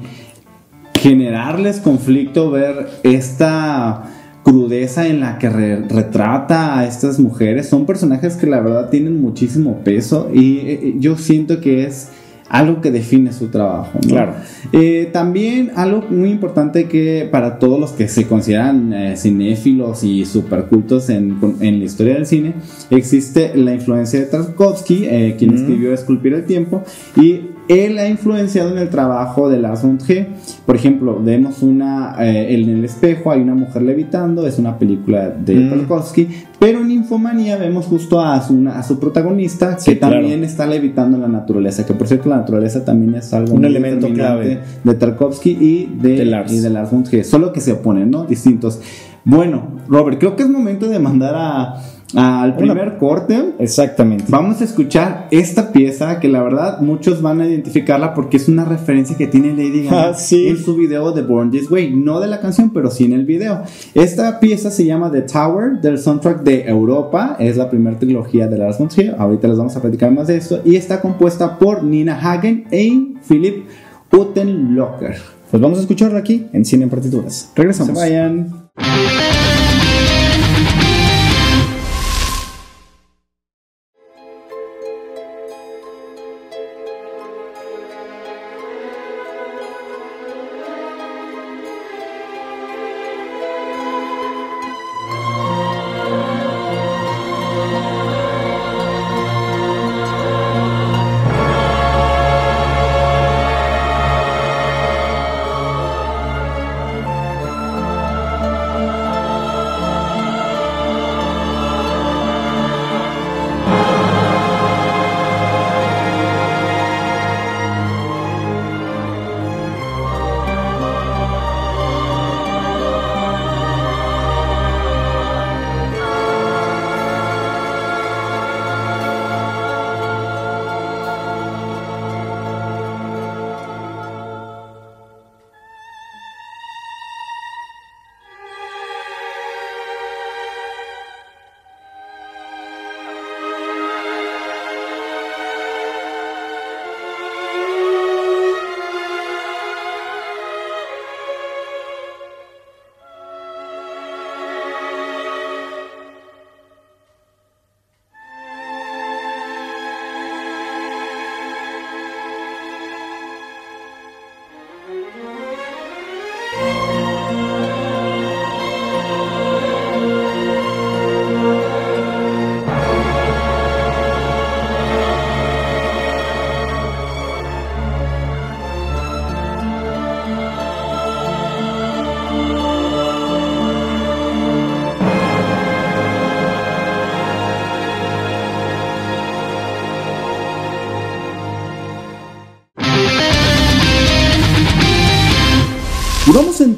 generarles 0.94 1.82
conflicto 1.82 2.52
ver 2.52 2.88
esta 3.04 4.04
crudeza 4.44 5.06
en 5.06 5.20
la 5.20 5.38
que 5.38 5.50
re- 5.50 5.82
retrata 5.82 6.80
a 6.80 6.88
estas 6.88 7.20
mujeres. 7.20 7.68
Son 7.68 7.86
personajes 7.86 8.38
que 8.38 8.48
la 8.48 8.62
verdad 8.62 8.90
tienen 8.90 9.20
muchísimo 9.20 9.82
peso 9.84 10.30
y 10.34 10.60
eh, 10.60 10.96
yo 10.98 11.18
siento 11.18 11.60
que 11.60 11.84
es 11.84 12.08
algo 12.48 12.80
que 12.82 12.92
define 12.92 13.34
su 13.34 13.48
trabajo. 13.48 14.00
¿no? 14.04 14.10
Claro. 14.10 14.34
Eh, 14.72 15.10
también 15.12 15.72
algo 15.76 16.04
muy 16.10 16.30
importante 16.30 16.86
que 16.88 17.28
para 17.32 17.58
todos 17.58 17.80
los 17.80 17.92
que 17.92 18.08
se 18.08 18.28
consideran 18.28 18.94
eh, 18.94 19.18
cinéfilos 19.18 20.04
y 20.04 20.26
supercultos 20.26 21.10
en, 21.10 21.38
en 21.60 21.80
la 21.80 21.86
historia 21.86 22.14
del 22.16 22.26
cine, 22.28 22.54
existe 22.92 23.54
la 23.56 23.74
influencia 23.74 24.20
de 24.20 24.26
Tarkovsky, 24.28 25.06
eh, 25.06 25.36
quien 25.38 25.52
Mm. 25.54 25.58
escribió 25.58 25.94
Esculpir 25.94 26.34
el 26.34 26.46
Tiempo, 26.46 26.84
y 27.16 27.42
él 27.68 27.98
ha 27.98 28.08
influenciado 28.08 28.70
en 28.72 28.78
el 28.78 28.90
trabajo 28.90 29.50
de 29.50 29.60
Lars 29.60 29.82
von 29.84 29.98
Trier. 29.98 30.28
Por 30.66 30.76
ejemplo, 30.76 31.20
vemos 31.22 31.62
una, 31.64 32.16
eh, 32.20 32.54
en 32.56 32.70
el 32.70 32.86
espejo 32.86 33.32
hay 33.32 33.42
una 33.42 33.56
mujer 33.56 33.82
levitando, 33.82 34.46
es 34.48 34.60
una 34.60 34.78
película 34.78 35.30
de 35.30 35.56
Mm. 35.56 35.70
Tarkovsky, 35.70 36.28
pero 36.60 36.80
en 36.82 36.92
Infomanía 36.92 37.58
vemos 37.58 37.86
justo 37.86 38.20
a 38.22 38.42
su, 38.42 38.68
a 38.70 38.82
su 38.84 39.00
protagonista 39.00 39.78
Sí, 39.80 39.92
que 39.94 40.00
claro. 40.00 40.16
también 40.16 40.44
está 40.44 40.66
levitando 40.68 41.18
en 41.18 41.22
la 41.24 41.28
naturaleza, 41.28 41.86
que 41.86 41.94
por 41.94 42.08
cierto 42.08 42.30
la 42.30 42.38
naturaleza 42.38 42.84
también 42.86 43.16
es 43.16 43.34
algo 43.34 43.54
Un 43.56 43.62
muy 43.62 43.70
elemento 43.70 44.08
clave. 44.10 44.60
de 44.84 44.94
Tarkovsky 44.94 45.52
y 45.52 45.96
de, 46.02 46.18
De 46.18 46.26
Lars. 46.26 46.52
y 46.54 46.60
de 46.60 46.70
Lars 46.70 46.92
von 46.92 47.04
Trier, 47.04 47.26
solo 47.26 47.52
que 47.54 47.62
se 47.62 47.72
oponen, 47.74 48.10
¿no? 48.12 48.26
Distintos. 48.26 48.80
Bueno, 49.24 49.64
Robert, 49.90 50.20
creo 50.20 50.36
que 50.36 50.44
es 50.44 50.50
momento 50.50 50.88
de 50.88 51.00
mandar 51.00 51.34
a- 51.36 51.76
al 52.14 52.56
primer 52.56 52.98
corte. 52.98 53.54
Exactamente. 53.60 54.26
Vamos 54.28 54.62
a 54.62 54.64
escuchar 54.66 55.28
esta 55.32 55.72
pieza 55.72 56.20
que 56.20 56.28
la 56.30 56.42
verdad 56.44 56.80
muchos 56.82 57.22
van 57.22 57.42
a 57.42 57.48
identificarla 57.48 58.14
porque 58.14 58.38
es 58.38 58.48
una 58.48 58.64
referencia 58.64 59.18
que 59.18 59.28
tiene 59.28 59.50
Lady 59.52 59.84
Gaga 59.86 60.10
Ah, 60.10 60.14
sí. 60.14 60.48
en 60.48 60.58
su 60.58 60.76
video 60.76 61.12
de 61.12 61.24
Born 61.24 61.52
This 61.52 61.70
Way, 61.72 61.96
no 61.96 62.20
de 62.20 62.28
la 62.28 62.40
canción, 62.40 62.70
pero 62.72 62.92
sí 62.92 63.06
en 63.06 63.14
el 63.14 63.26
video. 63.26 63.64
Esta 63.96 64.40
pieza 64.40 64.70
se 64.72 64.86
llama 64.86 65.12
The 65.12 65.24
Tower 65.24 65.82
del 65.82 65.98
soundtrack 65.98 66.44
de 66.44 66.66
Europa, 66.68 67.36
es 67.40 67.58
la 67.58 67.70
primera 67.70 67.98
trilogía 67.98 68.48
de 68.48 68.58
Lars 68.58 68.78
von 68.78 68.88
Trier, 68.88 69.16
ahorita 69.18 69.48
les 69.48 69.58
vamos 69.58 69.76
a 69.76 69.82
platicar 69.82 70.12
más 70.12 70.28
de 70.28 70.38
esto 70.38 70.62
y 70.64 70.76
está 70.76 71.02
compuesta 71.02 71.58
por 71.58 71.84
Nina 71.84 72.20
Hagen 72.22 72.66
y 72.72 73.16
Philip 73.28 73.66
Uttenlocker. 74.12 75.16
Pues 75.52 75.62
vamos 75.62 75.78
a 75.80 75.82
escucharla 75.82 76.20
aquí 76.20 76.48
en 76.54 76.66
Cine 76.66 76.84
en 76.84 76.90
Partituras. 76.90 77.50
Se 77.54 77.62
Regresamos. 77.62 77.96
vayan. 77.96 78.66
Y 97.66 97.95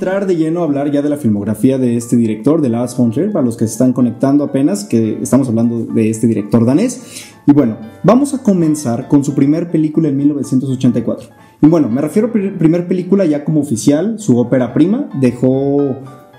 entrar 0.08 0.26
de 0.26 0.38
lleno 0.38 0.62
a 0.62 0.64
hablar 0.64 0.90
ya 0.90 1.02
de 1.02 1.10
la 1.10 1.18
filmografía 1.18 1.78
de 1.78 1.98
este 1.98 2.16
director, 2.16 2.62
de 2.62 2.70
Lars 2.70 2.96
von 2.96 3.12
Trier, 3.12 3.30
para 3.34 3.44
los 3.44 3.58
que 3.58 3.68
se 3.68 3.74
están 3.74 3.92
conectando 3.92 4.46
apenas, 4.46 4.86
que 4.86 5.18
estamos 5.22 5.50
hablando 5.50 5.84
de 5.84 6.10
este 6.10 6.28
director 6.28 6.66
danés. 6.66 7.26
Y 7.46 7.52
bueno, 7.52 7.76
vamos 8.04 8.34
a 8.34 8.42
comenzar 8.42 9.10
con 9.10 9.26
su 9.26 9.36
primer 9.36 9.70
película 9.70 10.08
en 10.08 10.16
1984. 10.16 11.28
Y 11.62 11.68
bueno, 11.68 11.90
me 11.90 12.00
refiero 12.00 12.30
a 12.30 12.32
pr- 12.32 12.58
primer 12.58 12.88
película 12.88 13.26
ya 13.26 13.44
como 13.44 13.60
oficial, 13.60 14.18
su 14.18 14.38
ópera 14.38 14.74
prima, 14.74 15.10
dejó 15.20 15.98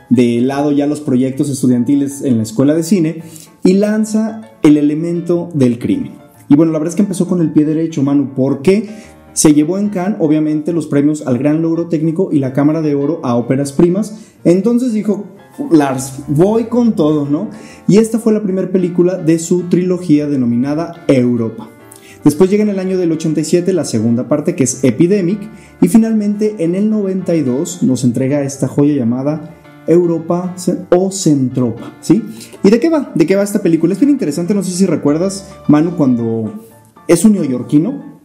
de 0.08 0.40
lado 0.40 0.72
ya 0.72 0.86
los 0.86 1.02
proyectos 1.02 1.50
estudiantiles 1.50 2.22
en 2.22 2.38
la 2.38 2.44
escuela 2.44 2.72
de 2.74 2.82
cine 2.82 3.22
y 3.64 3.74
lanza 3.74 4.40
el 4.62 4.78
elemento 4.78 5.50
del 5.52 5.78
crimen. 5.78 6.12
Y 6.48 6.56
bueno, 6.56 6.72
la 6.72 6.78
verdad 6.78 6.92
es 6.92 6.96
que 6.96 7.02
empezó 7.02 7.28
con 7.28 7.42
el 7.42 7.52
pie 7.52 7.66
derecho, 7.66 8.02
Manu, 8.02 8.30
porque 8.34 8.88
se 9.38 9.54
llevó 9.54 9.78
en 9.78 9.90
Cannes, 9.90 10.16
obviamente, 10.18 10.72
los 10.72 10.88
premios 10.88 11.24
al 11.24 11.38
Gran 11.38 11.62
Logro 11.62 11.86
Técnico 11.86 12.30
y 12.32 12.40
la 12.40 12.52
Cámara 12.52 12.82
de 12.82 12.96
Oro 12.96 13.20
a 13.22 13.36
óperas 13.36 13.72
primas. 13.72 14.18
Entonces 14.42 14.92
dijo, 14.92 15.26
Lars, 15.70 16.24
voy 16.26 16.64
con 16.64 16.96
todo, 16.96 17.24
¿no? 17.24 17.48
Y 17.86 17.98
esta 17.98 18.18
fue 18.18 18.32
la 18.32 18.42
primera 18.42 18.72
película 18.72 19.16
de 19.16 19.38
su 19.38 19.68
trilogía 19.68 20.26
denominada 20.26 21.04
Europa. 21.06 21.70
Después 22.24 22.50
llega 22.50 22.64
en 22.64 22.70
el 22.70 22.80
año 22.80 22.98
del 22.98 23.12
87 23.12 23.72
la 23.72 23.84
segunda 23.84 24.26
parte 24.26 24.56
que 24.56 24.64
es 24.64 24.82
Epidemic 24.82 25.38
y 25.80 25.86
finalmente 25.86 26.56
en 26.58 26.74
el 26.74 26.90
92 26.90 27.84
nos 27.84 28.02
entrega 28.02 28.42
esta 28.42 28.66
joya 28.66 28.94
llamada 28.94 29.54
Europa 29.86 30.56
o 30.90 31.12
Centropa, 31.12 31.96
¿sí? 32.00 32.24
¿Y 32.64 32.70
de 32.70 32.80
qué 32.80 32.88
va? 32.88 33.12
¿De 33.14 33.24
qué 33.24 33.36
va 33.36 33.44
esta 33.44 33.62
película? 33.62 33.92
Es 33.92 34.00
bien 34.00 34.10
interesante, 34.10 34.52
no 34.52 34.64
sé 34.64 34.72
si 34.72 34.84
recuerdas, 34.84 35.48
Manu, 35.68 35.92
cuando 35.92 36.64
es 37.06 37.24
un 37.24 37.34
neoyorquino 37.34 38.17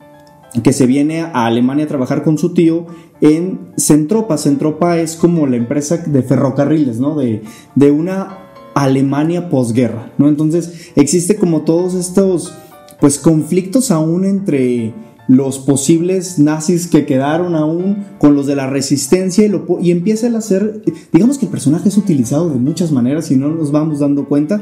que 0.61 0.73
se 0.73 0.85
viene 0.85 1.21
a 1.21 1.45
Alemania 1.45 1.85
a 1.85 1.87
trabajar 1.87 2.23
con 2.23 2.37
su 2.37 2.53
tío 2.53 2.85
en 3.21 3.71
Centropa. 3.77 4.37
Centropa 4.37 4.99
es 4.99 5.15
como 5.15 5.47
la 5.47 5.55
empresa 5.55 5.97
de 5.97 6.21
ferrocarriles, 6.21 6.99
¿no? 6.99 7.15
De, 7.15 7.41
de 7.75 7.91
una 7.91 8.37
Alemania 8.75 9.49
posguerra, 9.49 10.11
¿no? 10.17 10.27
Entonces 10.27 10.91
existe 10.95 11.35
como 11.35 11.61
todos 11.61 11.93
estos, 11.95 12.53
pues, 12.99 13.17
conflictos 13.17 13.91
aún 13.91 14.25
entre 14.25 14.93
los 15.27 15.59
posibles 15.59 16.37
nazis 16.37 16.87
que 16.87 17.05
quedaron 17.05 17.55
aún 17.55 18.05
con 18.19 18.35
los 18.35 18.45
de 18.45 18.55
la 18.55 18.67
resistencia 18.67 19.45
y, 19.45 19.47
lo, 19.47 19.65
empieza 19.81 20.27
a 20.27 20.37
hacer, 20.37 20.81
digamos 21.11 21.37
que 21.37 21.45
el 21.45 21.51
personaje 21.51 21.89
es 21.89 21.97
utilizado 21.97 22.49
de 22.49 22.59
muchas 22.59 22.91
maneras 22.91 23.31
y 23.31 23.37
no 23.37 23.49
nos 23.49 23.71
vamos 23.71 23.99
dando 23.99 24.27
cuenta, 24.27 24.61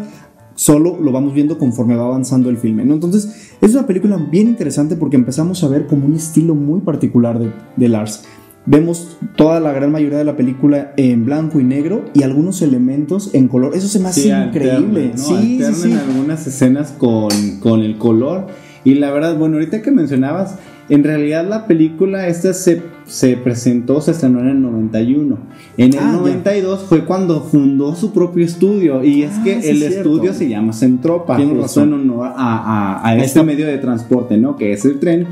solo 0.54 1.00
lo 1.02 1.12
vamos 1.12 1.34
viendo 1.34 1.58
conforme 1.58 1.96
va 1.96 2.06
avanzando 2.06 2.50
el 2.50 2.58
filme. 2.58 2.86
¿no? 2.86 2.94
Entonces, 2.94 3.51
es 3.62 3.74
una 3.74 3.86
película 3.88 4.18
bien 4.18 4.48
interesante 4.48 4.96
porque 4.96 5.16
empezamos 5.16 5.64
a 5.64 5.68
ver 5.68 5.88
como 5.88 6.06
un 6.08 6.16
estilo 6.16 6.56
muy 6.56 6.82
particular 6.82 7.40
de, 7.40 7.52
de 7.76 7.88
Lars. 7.90 8.24
Vemos 8.66 9.18
toda 9.36 9.60
la 9.60 9.72
gran 9.72 9.92
mayoría 9.92 10.20
de 10.20 10.24
la 10.24 10.36
película 10.36 10.94
en 10.96 11.26
blanco 11.26 11.60
y 11.60 11.64
negro 11.64 12.06
y 12.14 12.22
algunos 12.24 12.62
elementos 12.62 13.34
en 13.34 13.48
color. 13.48 13.76
Eso 13.76 13.88
se 13.88 14.00
me 14.00 14.10
hace 14.10 14.22
Sí, 14.22 14.30
increíble. 14.30 15.12
alterna, 15.14 15.36
¿no? 15.36 15.42
Sí, 15.42 15.62
sí. 15.74 15.94
algunas 15.94 16.46
escenas 16.46 16.92
con, 16.92 17.30
con 17.60 17.80
el 17.82 17.98
color. 17.98 18.48
Y 18.84 18.96
la 18.96 19.12
verdad, 19.12 19.38
bueno, 19.38 19.56
ahorita 19.58 19.82
que 19.82 19.92
mencionabas, 19.92 20.56
en 20.90 21.04
realidad 21.04 21.48
la 21.48 21.68
película 21.68 22.28
esta 22.28 22.54
se, 22.54 22.82
se 23.06 23.38
presentó, 23.38 24.02
se 24.02 24.12
estrenó 24.12 24.40
en 24.42 24.48
el 24.48 24.62
91. 24.62 25.38
En 25.78 25.94
el 25.94 26.00
Ah, 26.00 26.02
ya. 26.02 26.12
92 26.14 26.86
fue 26.90 27.06
cuando 27.06 27.42
fundó 27.44 27.96
su 27.96 28.12
propio 28.12 28.44
estudio 28.44 29.04
y 29.04 29.24
es 29.24 29.32
Ah, 29.38 29.42
que 29.44 29.62
sí, 29.62 29.70
el 29.70 29.84
estudio 29.84 30.34
se 30.34 30.50
llama 30.50 30.74
Centropa, 30.74 31.38
justo 31.38 31.62
razón. 31.62 31.88
en 31.90 31.94
honor 31.94 32.32
a, 32.36 33.02
a- 33.08 33.14
este 33.16 33.26
está. 33.28 33.44
medio 33.44 33.68
de 33.68 33.78
transporte, 33.78 34.38
¿no? 34.38 34.56
Que 34.58 34.74
es 34.74 34.84
el 34.86 35.00
tren. 35.00 35.28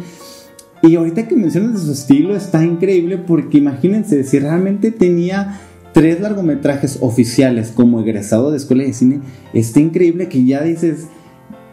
Y 0.81 0.95
ahorita 0.95 1.27
que 1.27 1.35
mencionas 1.35 1.73
de 1.73 1.79
su 1.87 1.91
estilo 1.91 2.35
está 2.35 2.63
increíble 2.63 3.17
porque 3.17 3.57
imagínense, 3.57 4.23
si 4.23 4.39
realmente 4.39 4.91
tenía 4.91 5.59
tres 5.91 6.21
largometrajes 6.21 6.99
oficiales 7.01 7.71
como 7.75 7.99
egresado 7.99 8.51
de 8.51 8.57
escuela 8.57 8.83
de 8.83 8.93
cine, 8.93 9.19
está 9.53 9.79
increíble 9.81 10.29
que 10.29 10.45
ya 10.45 10.61
dices 10.63 11.07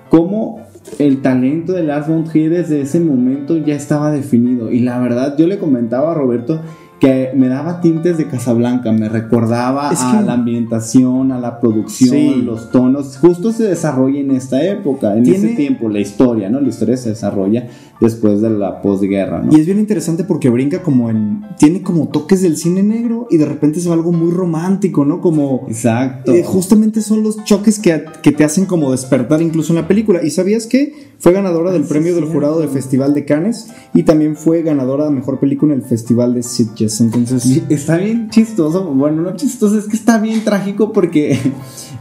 cómo 0.08 0.65
el 0.98 1.20
talento 1.22 1.72
de 1.72 1.82
Lars 1.82 2.08
von 2.08 2.24
Trier 2.24 2.50
desde 2.50 2.80
ese 2.80 3.00
momento 3.00 3.56
ya 3.58 3.74
estaba 3.74 4.10
definido. 4.10 4.70
Y 4.70 4.80
la 4.80 4.98
verdad, 4.98 5.36
yo 5.36 5.46
le 5.46 5.58
comentaba 5.58 6.12
a 6.12 6.14
Roberto 6.14 6.60
que 7.00 7.30
me 7.36 7.48
daba 7.48 7.82
tintes 7.82 8.16
de 8.16 8.26
Casablanca, 8.26 8.90
me 8.90 9.10
recordaba 9.10 9.90
Es 9.92 10.00
a 10.02 10.18
que- 10.18 10.24
la 10.24 10.32
ambientación, 10.32 11.30
a 11.30 11.38
la 11.38 11.60
producción, 11.60 12.10
Sí. 12.16 12.42
los 12.42 12.70
tonos. 12.70 13.18
Justo 13.18 13.52
se 13.52 13.64
desarrolla 13.64 14.18
en 14.18 14.30
esta 14.30 14.64
época, 14.64 15.14
en 15.14 15.24
Tiene- 15.24 15.38
ese 15.38 15.56
tiempo, 15.56 15.90
la 15.90 15.98
historia, 15.98 16.48
¿no? 16.48 16.58
La 16.58 16.68
historia 16.68 16.96
se 16.96 17.10
desarrolla 17.10 17.66
después 18.00 18.40
de 18.40 18.50
la 18.50 18.82
posguerra, 18.82 19.42
¿no? 19.42 19.56
Y 19.56 19.60
es 19.60 19.66
bien 19.66 19.78
interesante 19.78 20.24
porque 20.24 20.50
brinca 20.50 20.82
como 20.82 21.10
en. 21.10 21.42
Tiene 21.58 21.82
como 21.82 22.08
toques 22.08 22.42
del 22.42 22.56
cine 22.56 22.82
negro 22.82 23.26
y 23.30 23.36
de 23.38 23.46
repente 23.46 23.80
se 23.80 23.88
va 23.88 23.94
algo 23.94 24.12
muy 24.12 24.30
romántico, 24.30 25.04
¿no? 25.04 25.20
Como. 25.20 25.66
Exacto. 25.68 26.32
eh, 26.32 26.42
justamente 26.44 27.00
son 27.00 27.22
los 27.22 27.42
choques 27.44 27.78
que, 27.78 28.04
que 28.22 28.32
te 28.32 28.44
hacen 28.44 28.66
como 28.66 28.90
despertar 28.90 29.40
incluso 29.42 29.72
en 29.72 29.76
la 29.80 29.88
película. 29.88 30.22
¿Y 30.22 30.30
sabías 30.30 30.66
que 30.66 31.14
fue 31.18 31.32
ganadora 31.32 31.72
del 31.72 31.82
Ah, 31.84 31.88
premio 31.88 32.14
del 32.14 32.24
jurado 32.26 32.60
del 32.60 32.68
Festival 32.68 33.14
de 33.14 33.24
Cannes 33.24 33.68
y 33.94 34.02
también 34.02 34.36
fue 34.36 34.62
ganadora 34.62 35.04
de 35.04 35.10
mejor 35.12 35.38
película 35.40 35.72
en 35.72 35.80
el 35.80 35.86
Festival 35.86 36.34
de 36.34 36.42
Sitges? 36.42 37.00
Entonces, 37.00 37.62
Está 37.70 37.96
bien 37.96 38.28
chistoso, 38.30 38.84
bueno, 38.92 39.22
no 39.22 39.34
chistoso, 39.36 39.78
es 39.78 39.86
que 39.86 39.96
está 39.96 40.18
bien 40.18 40.44
trágico 40.44 40.92
porque 40.92 41.38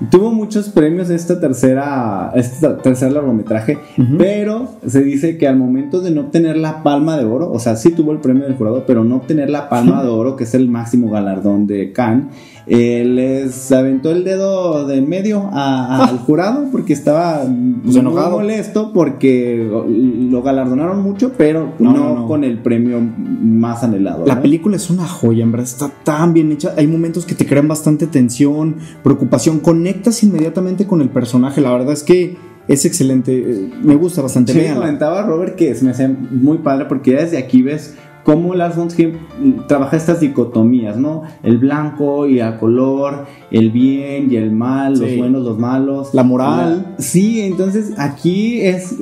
tuvo 0.09 0.31
muchos 0.31 0.69
premios 0.69 1.09
esta 1.09 1.39
tercera, 1.39 2.31
este 2.35 2.67
tercer 2.83 3.11
largometraje, 3.11 3.77
pero 4.17 4.69
se 4.85 5.01
dice 5.01 5.37
que 5.37 5.47
al 5.47 5.57
momento 5.57 6.01
de 6.01 6.11
no 6.11 6.21
obtener 6.21 6.57
la 6.57 6.83
palma 6.83 7.17
de 7.17 7.25
oro, 7.25 7.51
o 7.51 7.59
sea, 7.59 7.75
sí 7.75 7.91
tuvo 7.91 8.11
el 8.11 8.19
premio 8.19 8.43
del 8.43 8.55
jurado, 8.55 8.85
pero 8.85 9.03
no 9.03 9.17
obtener 9.17 9.49
la 9.49 9.69
palma 9.69 10.03
de 10.03 10.09
oro, 10.09 10.35
que 10.35 10.45
es 10.45 10.53
el 10.53 10.67
máximo 10.67 11.09
galardón 11.09 11.67
de 11.67 11.91
Cannes, 11.91 12.27
eh, 12.67 13.03
les 13.05 13.72
aventó 13.72 14.12
el 14.12 14.24
dedo 14.24 14.88
de 14.88 14.98
en 14.98 15.07
medio 15.07 15.50
a- 15.53 16.07
al 16.07 16.17
jurado 16.25 16.65
porque 16.72 16.93
estaba 16.93 17.41
Pues 17.43 17.95
muy 18.01 18.03
molesto 18.13 18.91
porque 18.93 19.69
lo 20.31 20.41
galardonaron 20.41 21.01
mucho, 21.03 21.31
pero 21.38 21.74
No, 21.79 21.93
no, 21.93 22.00
no, 22.00 22.15
no. 22.22 22.27
con 22.27 22.43
el 22.43 22.57
premio 22.60 23.00
más 23.00 23.84
anhelado. 23.84 24.25
La 24.25 24.36
¿no? 24.36 24.41
película 24.41 24.75
es 24.77 24.89
una 24.89 25.05
joya, 25.07 25.43
en 25.43 25.51
verdad, 25.51 25.67
está 25.67 25.91
tan 26.03 26.34
bien 26.34 26.51
hecha. 26.51 26.74
Hay 26.77 26.88
momentos 26.88 27.25
que 27.25 27.36
te 27.36 27.45
crean 27.45 27.67
bastante 27.67 28.07
tensión, 28.07 28.77
preocupación, 29.03 29.60
conectas 29.60 30.24
inmediatamente 30.24 30.86
con 30.88 31.01
el 31.01 31.10
personaje. 31.10 31.62
La 31.62 31.72
verdad 31.72 31.93
es 31.93 32.03
que 32.03 32.38
es 32.67 32.84
excelente, 32.86 33.38
eh, 33.38 33.69
me 33.84 33.95
gusta 33.95 34.24
bastante. 34.24 34.53
Sí, 34.53 34.57
véanla. 34.57 34.81
comentaba 34.81 35.22
Robert 35.22 35.55
que 35.55 35.75
se 35.75 35.86
me 35.86 35.91
hacía 35.91 36.07
muy 36.07 36.57
padre 36.60 36.86
porque 36.86 37.12
ya 37.12 37.22
desde 37.22 37.38
aquí 37.38 37.62
ves 37.62 37.93
cómo 38.25 38.55
Lars 38.55 38.75
von 38.75 38.88
Trier 38.89 39.20
trabaja 39.67 39.96
estas 39.96 40.20
dicotomías, 40.20 40.98
¿no? 40.98 41.22
El 41.44 41.60
blanco 41.60 42.27
y 42.27 42.39
el 42.39 42.58
color, 42.58 43.27
el 43.51 43.69
bien 43.71 44.31
y 44.31 44.35
el 44.37 44.51
mal, 44.51 44.93
los 44.99 45.15
buenos, 45.17 45.43
los 45.43 45.57
malos. 45.59 46.13
La 46.13 46.23
moral. 46.23 46.85
La- 46.97 47.03
sí, 47.03 47.41
entonces 47.41 47.93
aquí 47.97 48.61
es, 48.61 48.95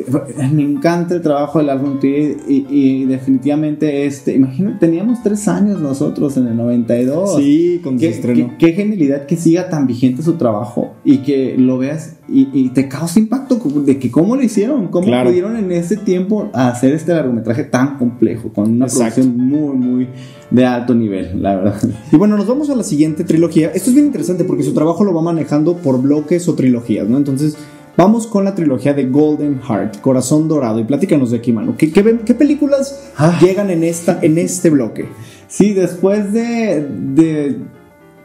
me 0.52 0.64
encanta 0.64 1.16
el 1.16 1.22
trabajo 1.22 1.60
de 1.60 1.66
Lars 1.66 1.82
von 1.82 2.00
Trier 2.00 2.38
y, 2.48 2.66
y 2.70 3.06
definitivamente 3.06 4.06
este, 4.06 4.36
imagínate, 4.36 4.78
teníamos 4.80 5.24
tres 5.24 5.48
años 5.48 5.80
nosotros 5.82 6.36
en 6.38 6.48
el 6.48 6.58
92. 6.58 7.36
Sí, 7.38 7.80
con 7.84 7.98
Qué, 7.98 8.10
estreno. 8.10 8.52
qué- 8.58 8.68
qué 8.68 8.74
genialidad 8.74 9.26
que 9.26 9.36
siga 9.38 9.70
tan 9.70 9.88
vigente 9.88 10.22
su 10.24 10.34
trabajo 10.34 10.94
y 11.04 11.18
que 11.20 11.56
lo 11.58 11.78
veas 11.78 12.18
y, 12.28 12.48
y 12.54 12.70
te 12.70 12.88
causa 12.88 13.20
impacto 13.20 13.60
de 13.86 14.00
que 14.00 14.10
cómo 14.12 14.36
lo 14.36 14.44
hicieron, 14.44 14.88
cómo 14.88 15.06
Claro. 15.08 15.30
pudieron 15.30 15.56
en 15.58 15.72
ese 15.72 15.98
tiempo 15.98 16.50
hacer 16.54 16.94
este 16.94 17.14
largometraje 17.14 17.64
tan 17.64 17.98
complejo, 17.98 18.50
con 18.54 18.72
una 18.72 18.86
Exacto. 18.86 19.16
producción 19.22 19.38
muy, 19.38 19.76
muy 19.76 20.08
de 20.54 20.66
alto 20.66 20.94
nivel, 20.96 21.42
la 21.42 21.56
verdad. 21.58 21.82
Y 22.12 22.16
bueno, 22.16 22.38
nos 22.38 22.48
vamos 22.48 22.70
a 22.70 22.76
la 22.76 22.84
siguiente 22.84 23.26
trilogía. 23.26 23.72
Esto 23.74 23.90
es 23.90 23.96
bien 23.96 24.06
interesante 24.06 24.46
porque 24.46 24.64
su 24.64 24.74
trabajo 24.74 25.04
lo 25.04 25.14
va 25.14 25.22
manejando 25.22 25.76
por 25.78 26.02
bloques 26.02 26.48
o 26.48 26.54
trilogías, 26.56 27.10
¿no? 27.10 27.18
Entonces, 27.18 27.58
vamos 27.98 28.28
con 28.28 28.44
la 28.46 28.56
trilogía 28.56 28.94
de 28.94 29.06
Golden 29.08 29.60
Heart, 29.62 30.00
Corazón 30.00 30.48
Dorado. 30.48 30.80
Y 30.80 30.84
platícanos 30.86 31.32
de 31.32 31.38
aquí, 31.38 31.52
Manu. 31.52 31.76
¿Qué, 31.76 31.92
qué, 31.92 32.34
películas 32.34 33.12
Ah. 33.18 33.38
llegan 33.42 33.70
en, 33.72 33.84
esta, 33.84 34.20
en 34.22 34.38
este 34.38 34.70
bloque? 34.70 35.08
Sí, 35.48 35.74
después 35.74 36.32
de, 36.34 36.88
de 37.14 37.58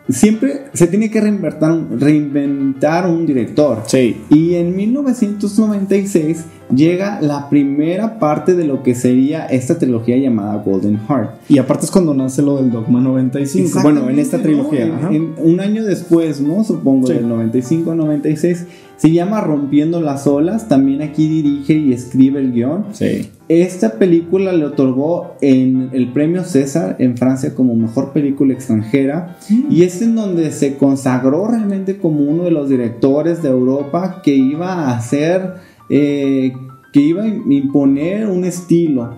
siempre 0.09 0.65
se 0.75 0.87
tiene 0.87 1.11
que 1.11 1.21
reinventar, 1.21 1.73
un- 1.73 1.99
reinventar 2.01 3.07
un 3.09 3.27
director. 3.27 3.83
Sí. 3.87 4.23
Y 4.31 4.55
en 4.55 4.77
1996 4.77 6.45
llega 6.75 7.21
la 7.21 7.49
primera 7.49 8.19
parte 8.19 8.55
de 8.55 8.65
lo 8.65 8.83
que 8.83 8.95
sería 8.95 9.47
esta 9.47 9.79
trilogía 9.79 10.17
llamada 10.17 10.57
Golden 10.63 10.99
Heart. 11.09 11.31
Y 11.49 11.59
aparte 11.59 11.87
es 11.87 11.91
cuando 11.91 12.15
nace 12.15 12.43
lo 12.43 12.57
del 12.57 12.71
Dogma 12.71 13.01
95. 13.01 13.81
Bueno, 13.83 14.09
en 14.09 14.19
esta 14.19 14.39
trilogía. 14.39 14.87
¿no? 14.87 15.09
En- 15.09 15.15
en- 15.15 15.35
un 15.39 15.61
año 15.61 15.85
después, 15.85 16.41
¿no? 16.41 16.65
Supongo, 16.65 17.07
Sí. 17.07 17.15
del 17.15 17.29
95-96. 17.29 18.67
Se 18.97 19.13
llama 19.13 19.41
Rompiendo 19.41 20.01
las 20.01 20.27
olas. 20.27 20.67
También 20.69 21.03
aquí 21.03 21.29
dirige 21.29 21.75
y 21.75 21.93
escribe 21.93 22.41
el 22.41 22.53
guion. 22.53 22.87
Sí. 22.93 23.31
Esta 23.49 23.93
película 23.93 24.53
le 24.53 24.65
otorgó 24.65 25.37
en 25.41 25.91
el 25.93 26.09
premio 26.13 26.43
César 26.45 26.97
en 26.99 27.17
Francia 27.17 27.55
como 27.55 27.75
mejor 27.77 28.13
película 28.13 28.53
extranjera 28.53 29.37
y 29.71 29.85
es 29.85 30.03
en 30.03 30.17
donde 30.17 30.51
se 30.51 30.77
consagró 30.77 31.47
realmente 31.49 31.97
como 31.99 32.21
uno 32.23 32.43
de 32.43 32.51
los 32.51 32.69
directores 32.69 33.43
de 33.43 33.49
Europa 33.51 34.21
que 34.23 34.35
iba 34.35 34.73
a 34.75 34.97
hacer, 34.97 35.55
eh, 35.91 36.53
que 36.93 37.01
iba 37.01 37.25
a 37.25 37.29
imponer 37.29 38.27
un 38.27 38.45
estilo. 38.45 39.15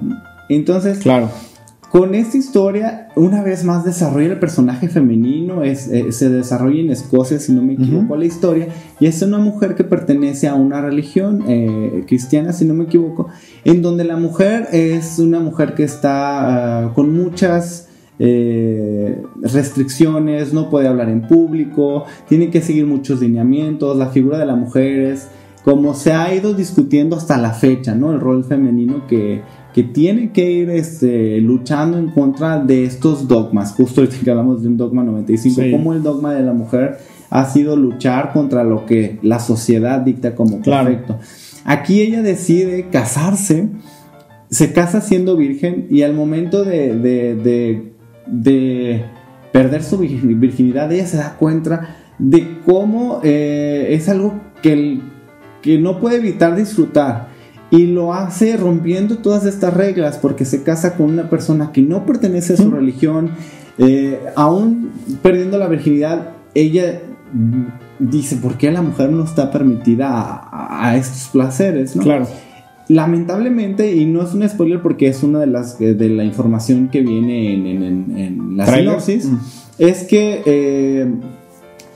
Entonces, 0.49 0.99
Claro. 0.99 1.31
con 1.91 2.15
esta 2.15 2.37
historia, 2.37 3.09
una 3.17 3.43
vez 3.43 3.65
más 3.65 3.85
desarrolla 3.85 4.33
el 4.33 4.39
personaje 4.39 4.89
femenino, 4.89 5.63
es, 5.63 5.89
eh, 5.89 6.13
se 6.13 6.29
desarrolla 6.29 6.81
en 6.81 6.91
Escocia, 6.91 7.39
si 7.41 7.53
no 7.53 7.63
me 7.63 7.73
equivoco, 7.75 8.17
la 8.17 8.25
historia, 8.25 8.69
y 9.01 9.07
es 9.07 9.23
una 9.23 9.39
mujer 9.39 9.75
que 9.75 9.85
pertenece 9.85 10.47
a 10.49 10.55
una 10.55 10.81
religión 10.81 11.45
eh, 11.49 12.05
cristiana, 12.07 12.53
si 12.53 12.65
no 12.65 12.75
me 12.75 12.85
equivoco, 12.85 13.29
en 13.65 13.83
donde 13.83 14.05
la 14.05 14.17
mujer 14.17 14.69
es 14.73 15.19
una 15.19 15.41
mujer 15.41 15.75
que 15.75 15.83
está 15.85 16.85
ah, 16.87 16.95
con 16.95 17.13
muchas 17.13 17.89
eh, 18.21 19.23
restricciones, 19.43 20.53
no 20.53 20.69
puede 20.71 20.87
hablar 20.89 21.09
en 21.09 21.23
público, 21.23 22.05
tiene 22.29 22.51
que 22.51 22.61
seguir 22.61 22.87
muchos 22.87 23.21
lineamientos, 23.21 23.97
la 23.97 24.11
figura 24.11 24.39
de 24.39 24.47
la 24.47 24.57
mujer 24.57 25.01
es 25.01 25.29
como 25.65 25.95
se 25.95 26.13
ha 26.13 26.35
ido 26.35 26.55
discutiendo 26.55 27.17
hasta 27.17 27.37
la 27.37 27.51
fecha, 27.53 27.95
¿no? 27.95 28.13
El 28.13 28.21
rol 28.21 28.45
femenino 28.45 29.07
que, 29.07 29.43
que 29.75 29.83
tiene 29.83 30.33
que 30.33 30.51
ir 30.51 30.71
este, 30.71 31.41
luchando 31.41 31.99
en 31.99 32.09
contra 32.11 32.59
de 32.59 32.85
estos 32.85 33.29
dogmas. 33.29 33.73
Justo 33.73 34.01
ahorita 34.01 34.17
que 34.25 34.31
hablamos 34.31 34.63
de 34.63 34.69
un 34.69 34.77
dogma 34.77 35.03
95, 35.05 35.61
Sí. 35.61 35.71
cómo 35.71 35.93
el 35.93 36.03
dogma 36.03 36.33
de 36.35 36.43
la 36.43 36.53
mujer 36.55 36.99
ha 37.29 37.45
sido 37.45 37.77
luchar 37.77 38.33
contra 38.33 38.65
lo 38.65 38.87
que 38.87 39.19
la 39.23 39.39
sociedad 39.39 40.01
dicta 40.01 40.35
como 40.35 40.61
Claro. 40.61 40.85
correcto. 40.91 41.19
Aquí 41.65 42.01
ella 42.01 42.23
decide 42.23 42.87
casarse, 42.91 43.69
se 44.49 44.73
casa 44.73 45.01
siendo 45.03 45.37
virgen 45.37 45.87
y 45.91 46.03
al 46.03 46.15
momento 46.15 46.65
de, 46.65 46.97
de, 46.97 47.35
de- 47.37 47.93
de 48.27 49.05
perder 49.53 49.83
su 49.83 49.99
virgin- 49.99 50.41
virginidad, 50.41 50.91
ella 50.91 51.07
se 51.07 51.19
da 51.19 51.37
cuenta 51.39 51.97
de 52.19 52.59
cómo 52.65 53.21
eh, 53.23 53.89
es 53.91 54.09
algo 54.09 54.35
que, 54.63 54.73
el- 54.73 55.03
que 55.63 55.79
no 55.79 55.99
puede 56.01 56.17
evitar 56.17 56.57
disfrutar. 56.57 57.29
Y 57.71 57.87
lo 57.87 58.13
hace 58.15 58.57
rompiendo 58.57 59.19
todas 59.19 59.45
estas 59.47 59.75
reglas 59.75 60.19
porque 60.19 60.45
se 60.45 60.63
casa 60.65 60.97
con 60.97 61.07
una 61.11 61.31
persona 61.31 61.71
que 61.73 61.83
no 61.83 62.05
pertenece 62.05 62.55
a 62.55 62.57
su 62.57 62.71
religión. 62.71 63.31
Eh, 63.79 64.19
aún 64.35 64.91
perdiendo 65.23 65.57
la 65.57 65.69
virginidad, 65.69 66.31
ella 66.55 67.01
dice, 68.01 68.37
¿por 68.37 68.59
qué 68.59 68.71
la 68.73 68.83
mujer 68.83 69.11
no 69.13 69.23
está 69.25 69.51
permitida 69.53 70.49
a, 70.51 70.97
estos 70.97 71.29
placeres? 71.33 71.95
¿no? 71.95 72.03
Claro. 72.03 72.27
Lamentablemente, 72.89 73.95
y 73.95 74.05
no 74.07 74.23
es 74.23 74.35
un 74.35 74.49
spoiler 74.49 74.83
porque 74.83 75.07
es 75.07 75.23
una 75.23 75.39
de 75.39 75.47
las 75.47 75.81
eh, 75.81 75.95
de 75.95 76.09
la 76.09 76.25
información 76.25 76.89
que 76.89 77.03
viene 77.03 77.55
en, 77.55 77.67
en- 77.67 77.83
en- 77.85 78.19
en 78.19 78.57
la 78.57 78.67
sinopsis, 78.67 79.27
Mm. 79.27 79.39
es 79.79 80.03
que 80.05 80.43
eh, 80.45 81.09